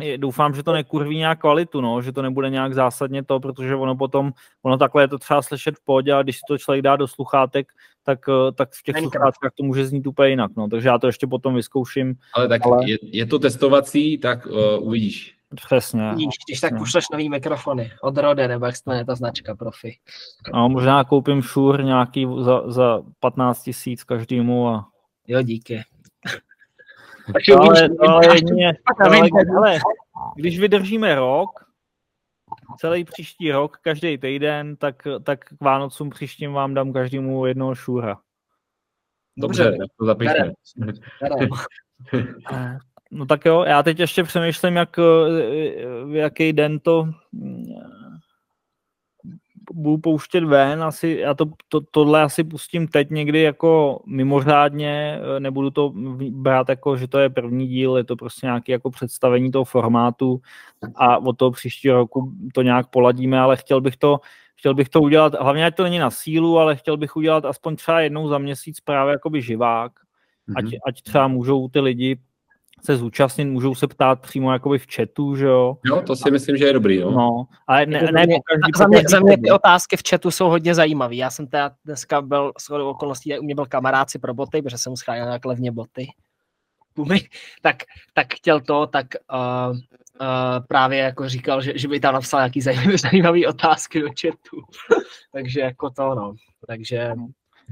Je- 0.00 0.18
Doufám, 0.18 0.54
že 0.54 0.62
to 0.62 0.72
nekurví 0.72 1.16
nějak 1.16 1.40
kvalitu, 1.40 1.80
no, 1.80 2.02
že 2.02 2.12
to 2.12 2.22
nebude 2.22 2.50
nějak 2.50 2.74
zásadně 2.74 3.24
to, 3.24 3.40
protože 3.40 3.74
ono 3.76 3.96
potom, 3.96 4.32
ono 4.62 4.76
takhle 4.78 5.02
je 5.02 5.08
to 5.08 5.18
třeba 5.18 5.42
slyšet 5.42 5.74
v 5.76 5.84
pohodě 5.84 6.12
a 6.14 6.22
když 6.22 6.36
si 6.36 6.40
to 6.48 6.58
člověk 6.58 6.82
dá 6.82 6.96
do 6.96 7.08
sluchátek, 7.08 7.68
tak, 8.04 8.18
eh, 8.28 8.52
tak 8.52 8.68
v 8.72 8.82
těch 8.82 8.94
Není 8.94 9.06
to. 9.06 9.10
sluchátkách 9.10 9.52
to 9.58 9.64
může 9.64 9.86
znít 9.86 10.06
úplně 10.06 10.28
jinak, 10.30 10.50
no, 10.56 10.68
takže 10.68 10.88
já 10.88 10.98
to 10.98 11.06
ještě 11.06 11.26
potom 11.26 11.54
vyzkouším. 11.54 12.14
Ale 12.34 12.48
tak 12.48 12.66
Ale- 12.66 12.90
Je, 12.90 12.98
je 13.02 13.26
to 13.26 13.38
testovací, 13.38 14.18
tak 14.18 14.46
uh, 14.46 14.52
uvidíš. 14.80 15.37
Přesně. 15.54 16.10
Vidíš, 16.10 16.34
když 16.48 16.60
tak 16.60 16.78
pošleš 16.78 17.04
nový 17.12 17.28
mikrofony 17.28 17.92
od 18.02 18.18
Rode, 18.18 18.48
nebo 18.48 18.66
jak 18.66 18.76
se 18.76 18.82
jmenuje 18.86 19.04
ta 19.04 19.14
značka 19.14 19.54
profi. 19.54 19.98
No, 20.54 20.68
možná 20.68 21.04
koupím 21.04 21.42
šur 21.42 21.84
nějaký 21.84 22.26
za, 22.40 22.70
za 22.70 23.02
15 23.20 23.62
tisíc 23.62 24.04
každému 24.04 24.68
a 24.68 24.88
Jo, 25.28 25.42
díky. 25.42 25.82
Takže 27.32 27.54
ale, 27.54 28.34
jedině, 28.34 28.72
když 30.36 30.60
vydržíme 30.60 31.14
rok, 31.14 31.50
celý 32.78 33.04
příští 33.04 33.52
rok, 33.52 33.78
každý 33.82 34.18
týden, 34.18 34.76
tak, 34.76 35.02
tak 35.22 35.44
k 35.44 35.60
Vánocům 35.60 36.10
příštím 36.10 36.52
vám 36.52 36.74
dám 36.74 36.92
každému 36.92 37.46
jednoho 37.46 37.74
šůra. 37.74 38.18
Dobře, 39.36 39.64
Dobře. 39.64 39.78
tak 39.78 39.88
to 39.98 40.06
zapišme. 40.06 40.52
No 43.10 43.26
tak 43.26 43.44
jo, 43.44 43.64
já 43.66 43.82
teď 43.82 43.98
ještě 43.98 44.22
přemýšlím, 44.24 44.76
jak, 44.76 44.98
eh, 44.98 45.02
v 46.04 46.14
jaký 46.14 46.52
den 46.52 46.78
to 46.80 47.08
mm, 47.32 47.64
budu 49.72 49.98
pouštět 49.98 50.44
ven, 50.44 50.82
asi, 50.82 51.18
já 51.20 51.34
to, 51.34 51.44
to, 51.68 51.80
tohle 51.90 52.22
asi 52.22 52.44
pustím 52.44 52.88
teď 52.88 53.10
někdy 53.10 53.42
jako 53.42 54.00
mimořádně, 54.06 55.20
eh, 55.36 55.40
nebudu 55.40 55.70
to 55.70 55.92
brát 56.30 56.68
jako, 56.68 56.96
že 56.96 57.08
to 57.08 57.18
je 57.18 57.30
první 57.30 57.66
díl, 57.68 57.96
je 57.96 58.04
to 58.04 58.16
prostě 58.16 58.46
nějaké 58.46 58.72
jako 58.72 58.90
představení 58.90 59.50
toho 59.50 59.64
formátu 59.64 60.40
a 60.94 61.18
od 61.18 61.38
toho 61.38 61.50
příštího 61.50 61.96
roku 61.96 62.32
to 62.54 62.62
nějak 62.62 62.86
poladíme, 62.90 63.38
ale 63.40 63.56
chtěl 63.56 63.80
bych 63.80 63.96
to, 63.96 64.20
chtěl 64.56 64.74
bych 64.74 64.88
to 64.88 65.00
udělat, 65.00 65.34
hlavně 65.40 65.66
ať 65.66 65.74
to 65.76 65.82
není 65.82 65.98
na 65.98 66.10
sílu, 66.10 66.58
ale 66.58 66.76
chtěl 66.76 66.96
bych 66.96 67.16
udělat 67.16 67.44
aspoň 67.44 67.76
třeba 67.76 68.00
jednou 68.00 68.28
za 68.28 68.38
měsíc 68.38 68.80
právě 68.80 69.12
jakoby 69.12 69.42
živák, 69.42 69.92
ať, 70.56 70.64
Mhm. 70.64 70.72
ať 70.86 71.02
třeba 71.02 71.28
můžou 71.28 71.68
ty 71.68 71.80
lidi 71.80 72.16
se 72.84 72.96
zúčastnit, 72.96 73.44
můžou 73.44 73.74
se 73.74 73.86
ptát 73.86 74.20
přímo 74.20 74.52
jakoby 74.52 74.78
v 74.78 74.86
chatu, 74.94 75.36
že 75.36 75.46
jo? 75.46 75.76
Jo, 75.84 76.02
to 76.06 76.16
si 76.16 76.30
myslím, 76.30 76.56
že 76.56 76.64
je 76.64 76.72
dobrý, 76.72 76.96
jo. 76.96 77.10
No, 77.10 77.46
ale 77.66 77.86
ne, 77.86 78.00
ne, 78.00 78.06
za, 78.06 78.26
mě, 78.26 78.38
každý, 78.44 78.72
za, 78.76 78.86
mě, 78.86 79.02
za 79.08 79.20
mě 79.20 79.38
ty 79.38 79.50
otázky 79.50 79.96
v 79.96 80.02
chatu 80.10 80.30
jsou 80.30 80.48
hodně 80.48 80.74
zajímavé. 80.74 81.14
Já 81.14 81.30
jsem 81.30 81.46
teda 81.46 81.70
dneska 81.84 82.22
byl 82.22 82.52
s 82.58 82.70
okolností, 82.70 83.38
u 83.38 83.42
mě 83.42 83.54
byl 83.54 83.66
kamarád 83.66 84.10
si 84.10 84.18
pro 84.18 84.34
boty, 84.34 84.62
protože 84.62 84.78
jsem 84.78 84.96
scháněl 84.96 85.26
nějak 85.26 85.44
levně 85.44 85.72
boty. 85.72 86.06
Tak, 87.62 87.76
tak 88.14 88.34
chtěl 88.34 88.60
to, 88.60 88.86
tak 88.86 89.06
uh, 89.32 89.76
uh, 89.76 90.66
právě 90.68 90.98
jako 90.98 91.28
říkal, 91.28 91.62
že, 91.62 91.72
že 91.78 91.88
by 91.88 92.00
tam 92.00 92.14
napsal 92.14 92.40
nějaký 92.40 92.60
zajímavý, 92.60 92.98
zajímavý 93.10 93.46
otázky 93.46 94.00
do 94.00 94.08
chatu. 94.08 94.62
Takže 95.32 95.60
jako 95.60 95.90
to, 95.90 96.14
no. 96.14 96.34
Takže 96.66 97.12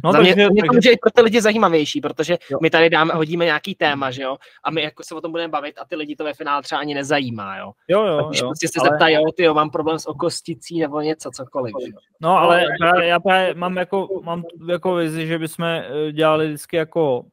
No, 0.05 0.13
Za 0.13 0.21
mě, 0.21 0.35
takže, 0.35 0.51
mě 0.51 0.63
to 0.63 0.73
může 0.75 0.91
i 0.91 0.97
pro 0.97 1.11
ty 1.11 1.21
lidi 1.21 1.41
zajímavější, 1.41 2.01
protože 2.01 2.39
jo. 2.51 2.59
my 2.63 2.71
tady 2.71 2.91
dáme, 2.91 3.15
hodíme 3.15 3.45
nějaký 3.45 3.75
téma, 3.75 4.11
že 4.11 4.23
jo, 4.23 4.37
a 4.65 4.71
my 4.71 4.83
jako 4.83 5.03
se 5.03 5.15
o 5.15 5.21
tom 5.21 5.31
budeme 5.31 5.51
bavit 5.51 5.79
a 5.79 5.85
ty 5.85 5.97
lidi 5.97 6.17
to 6.17 6.25
ve 6.25 6.35
finále 6.35 6.63
třeba 6.63 6.81
ani 6.81 6.95
nezajímá, 6.95 7.59
jo. 7.59 7.73
Jo, 7.89 8.05
jo, 8.05 8.29
když 8.29 8.41
jo. 8.41 8.47
Prostě 8.47 8.69
se 8.69 8.81
ale... 8.81 8.89
zeptají, 8.91 9.15
jo, 9.15 9.23
ty 9.37 9.43
jo, 9.43 9.55
mám 9.55 9.71
problém 9.71 9.99
s 9.99 10.09
okosticí 10.09 10.81
nebo 10.81 11.01
něco, 11.01 11.31
cokoliv. 11.31 11.75
Jo? 11.81 11.99
No, 12.21 12.39
ale 12.39 12.65
já, 12.83 13.03
já 13.03 13.21
právě 13.21 13.55
mám 13.55 13.77
jako, 13.77 14.09
mám 14.23 14.45
jako 14.69 14.95
vizi, 14.95 15.27
že 15.27 15.39
bychom 15.39 15.65
eh, 15.65 16.13
dělali 16.13 16.47
vždycky 16.47 16.77
jako 16.77 17.25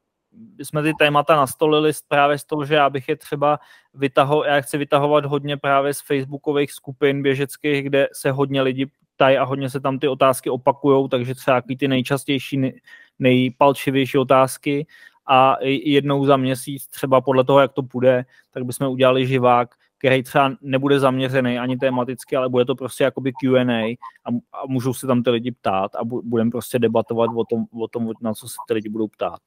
jsme 0.59 0.83
ty 0.83 0.93
témata 0.99 1.35
nastolili 1.35 1.91
právě 2.07 2.37
z 2.37 2.45
toho, 2.45 2.65
že 2.65 2.75
já 2.75 2.89
bych 2.89 3.09
je 3.09 3.15
třeba 3.15 3.59
vytaho, 3.93 4.43
já 4.43 4.61
chci 4.61 4.77
vytahovat 4.77 5.25
hodně 5.25 5.57
právě 5.57 5.93
z 5.93 6.01
facebookových 6.01 6.71
skupin 6.71 7.23
běžeckých, 7.23 7.83
kde 7.83 8.07
se 8.13 8.31
hodně 8.31 8.61
lidi 8.61 8.87
ptají 9.15 9.37
a 9.37 9.43
hodně 9.43 9.69
se 9.69 9.79
tam 9.79 9.99
ty 9.99 10.07
otázky 10.07 10.49
opakujou, 10.49 11.07
takže 11.07 11.35
třeba 11.35 11.61
ty 11.79 11.87
nejčastější, 11.87 12.73
nejpalčivější 13.19 14.17
otázky 14.17 14.87
a 15.27 15.57
jednou 15.63 16.25
za 16.25 16.37
měsíc, 16.37 16.87
třeba 16.87 17.21
podle 17.21 17.43
toho, 17.43 17.59
jak 17.59 17.73
to 17.73 17.83
půjde, 17.83 18.25
tak 18.51 18.65
bychom 18.65 18.87
udělali 18.87 19.27
živák, 19.27 19.75
který 19.97 20.23
třeba 20.23 20.51
nebude 20.61 20.99
zaměřený 20.99 21.59
ani 21.59 21.77
tematicky, 21.77 22.35
ale 22.35 22.49
bude 22.49 22.65
to 22.65 22.75
prostě 22.75 23.03
jakoby 23.03 23.33
Q&A 23.33 23.97
a, 24.25 24.29
a 24.53 24.67
můžou 24.67 24.93
se 24.93 25.07
tam 25.07 25.23
ty 25.23 25.29
lidi 25.29 25.51
ptát 25.51 25.95
a 25.95 25.99
budeme 26.03 26.51
prostě 26.51 26.79
debatovat 26.79 27.29
o 27.35 27.45
tom, 27.45 27.65
o 27.81 27.87
tom, 27.87 28.09
na 28.21 28.33
co 28.33 28.47
se 28.47 28.55
ty 28.67 28.73
lidi 28.73 28.89
budou 28.89 29.07
ptát. 29.07 29.39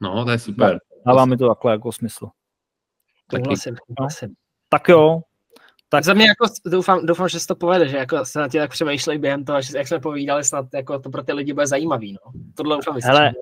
No, 0.00 0.24
to 0.24 0.30
je 0.30 0.38
super. 0.38 0.78
Dává 1.06 1.24
mi 1.24 1.36
to 1.36 1.48
takhle 1.48 1.72
jako 1.72 1.92
smysl. 1.92 2.28
Taky. 3.30 3.54
No. 4.00 4.08
Tak 4.68 4.88
jo, 4.88 5.20
tak 5.96 6.04
za 6.04 6.14
mě 6.14 6.26
jako 6.26 6.46
doufám, 6.66 7.06
doufám, 7.06 7.28
že 7.28 7.40
se 7.40 7.46
to 7.46 7.54
povede, 7.54 7.88
že 7.88 7.96
jako 7.96 8.24
se 8.24 8.38
na 8.38 8.48
tě 8.48 8.58
tak 8.58 8.70
přemýšlej 8.70 9.18
během 9.18 9.44
toho, 9.44 9.62
že 9.62 9.78
jak 9.78 9.88
jsme 9.88 10.00
povídali, 10.00 10.44
snad 10.44 10.66
jako 10.74 10.98
to 10.98 11.10
pro 11.10 11.22
ty 11.22 11.32
lidi 11.32 11.52
bude 11.52 11.66
zajímavý, 11.66 12.12
no. 12.12 12.32
Tohle 12.54 12.76
doufám 12.76 12.98
Hele, 13.04 13.32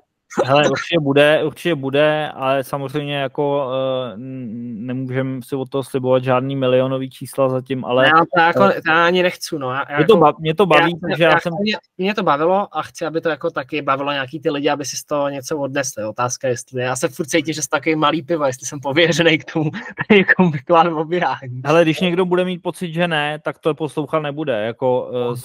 Hele, 0.43 0.69
určitě 0.69 0.99
bude, 0.99 1.43
určitě 1.43 1.75
bude, 1.75 2.31
ale 2.35 2.63
samozřejmě 2.63 3.15
jako 3.15 3.65
uh, 3.67 3.73
nemůžeme 4.17 5.41
si 5.41 5.55
od 5.55 5.69
toho 5.69 5.83
slibovat 5.83 6.23
žádný 6.23 6.55
milionový 6.55 7.09
čísla 7.09 7.49
zatím, 7.49 7.85
ale... 7.85 8.05
Já 8.05 8.13
to, 8.35 8.41
jako, 8.41 8.59
to 8.59 8.91
já 8.91 9.05
ani 9.05 9.23
nechci, 9.23 9.59
no. 9.59 9.71
Já, 9.71 9.85
mě, 9.87 9.95
jako, 9.95 10.13
to 10.13 10.17
bav, 10.17 10.35
mě 10.39 10.55
to 10.55 10.65
baví, 10.65 10.91
já, 10.91 11.09
takže 11.09 11.23
já, 11.23 11.29
já 11.29 11.39
jsem... 11.39 11.53
Mě, 11.61 11.77
mě, 11.97 12.15
to 12.15 12.23
bavilo 12.23 12.77
a 12.77 12.81
chci, 12.81 13.05
aby 13.05 13.21
to 13.21 13.29
jako 13.29 13.51
taky 13.51 13.81
bavilo 13.81 14.11
nějaký 14.11 14.39
ty 14.39 14.49
lidi, 14.49 14.69
aby 14.69 14.85
si 14.85 14.97
z 14.97 15.03
toho 15.03 15.29
něco 15.29 15.57
odnesli. 15.57 16.05
Otázka, 16.05 16.47
jestli 16.47 16.81
já 16.81 16.95
se 16.95 17.07
furt 17.07 17.25
cítím, 17.25 17.53
že 17.53 17.61
jsi 17.61 17.69
takový 17.69 17.95
malý 17.95 18.21
pivo, 18.21 18.45
jestli 18.45 18.67
jsem 18.67 18.79
pověřený 18.79 19.37
k 19.37 19.53
tomu, 19.53 19.71
jako 20.11 20.49
vykládám 20.49 20.97
oběhání. 20.97 21.61
Ale 21.63 21.83
když 21.83 21.99
někdo 21.99 22.25
bude 22.25 22.45
mít 22.45 22.61
pocit, 22.61 22.93
že 22.93 23.07
ne, 23.07 23.39
tak 23.39 23.59
to 23.59 23.75
poslouchat 23.75 24.19
nebude. 24.19 24.65
Jako, 24.65 25.09
uh, 25.29 25.35
s, 25.35 25.43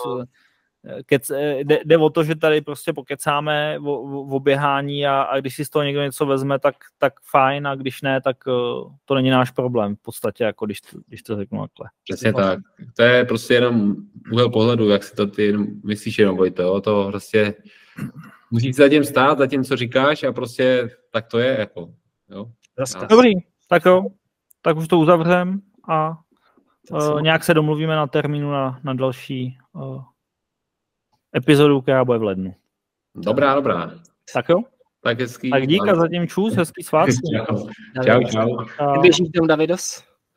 Kec, 1.06 1.30
eh, 1.30 1.58
jde, 1.58 1.80
jde 1.84 1.98
o 1.98 2.10
to, 2.10 2.24
že 2.24 2.36
tady 2.36 2.60
prostě 2.60 2.92
pokecáme 2.92 3.78
o, 3.78 3.92
o, 3.92 4.36
o 4.36 4.40
běhání 4.40 5.06
a, 5.06 5.22
a 5.22 5.40
když 5.40 5.54
si 5.54 5.64
z 5.64 5.70
toho 5.70 5.82
někdo 5.82 6.02
něco 6.02 6.26
vezme, 6.26 6.58
tak, 6.58 6.74
tak 6.98 7.12
fajn 7.30 7.66
a 7.66 7.74
když 7.74 8.02
ne, 8.02 8.20
tak 8.20 8.36
uh, 8.46 8.92
to 9.04 9.14
není 9.14 9.30
náš 9.30 9.50
problém 9.50 9.96
v 9.96 10.02
podstatě, 10.02 10.44
jako 10.44 10.66
když, 10.66 10.80
když 11.06 11.22
to 11.22 11.36
řeknu 11.36 11.60
takhle. 11.60 11.90
Přesně 12.04 12.32
tak. 12.32 12.58
To 12.96 13.02
je 13.02 13.24
prostě 13.24 13.54
jenom 13.54 13.96
úhel 14.32 14.50
pohledu, 14.50 14.88
jak 14.88 15.04
si 15.04 15.14
to 15.14 15.26
ty 15.26 15.56
myslíš 15.84 16.18
jenom, 16.18 16.36
Vojto, 16.36 16.62
jo? 16.62 16.80
to 16.80 17.06
prostě 17.08 17.54
musíš 18.50 18.76
za 18.76 18.88
tím 18.88 19.04
stát, 19.04 19.38
za 19.38 19.46
tím, 19.46 19.64
co 19.64 19.76
říkáš 19.76 20.22
a 20.22 20.32
prostě 20.32 20.90
tak 21.10 21.26
to 21.26 21.38
je, 21.38 21.56
jako, 21.58 21.88
jo. 22.30 22.46
Dobrý, 23.08 23.32
tak 23.68 23.84
jo, 23.84 24.06
tak 24.62 24.76
už 24.76 24.88
to 24.88 24.98
uzavřem 24.98 25.60
a 25.88 26.18
uh, 26.90 27.22
nějak 27.22 27.44
se 27.44 27.54
domluvíme 27.54 27.96
na 27.96 28.06
termínu 28.06 28.50
na, 28.50 28.80
na 28.84 28.94
další 28.94 29.58
uh, 29.72 30.02
epizodu, 31.36 31.80
která 31.80 32.04
bude 32.04 32.18
v 32.18 32.22
lednu. 32.22 32.54
Dobrá, 33.14 33.54
dobrá. 33.54 33.90
Tak 34.34 34.48
jo? 34.48 34.62
Tak 35.02 35.20
hezký. 35.20 35.50
Tak 35.50 35.66
díka 35.66 35.94
zatím 35.94 36.28
čus, 36.28 36.54
hezký 36.54 36.82
svátky. 36.82 37.12
čau, 38.04 38.22
čau. 38.22 38.64
čau. 38.76 39.00
Běžíš 39.00 39.28
tam 39.38 39.46
Davidos? 39.46 40.09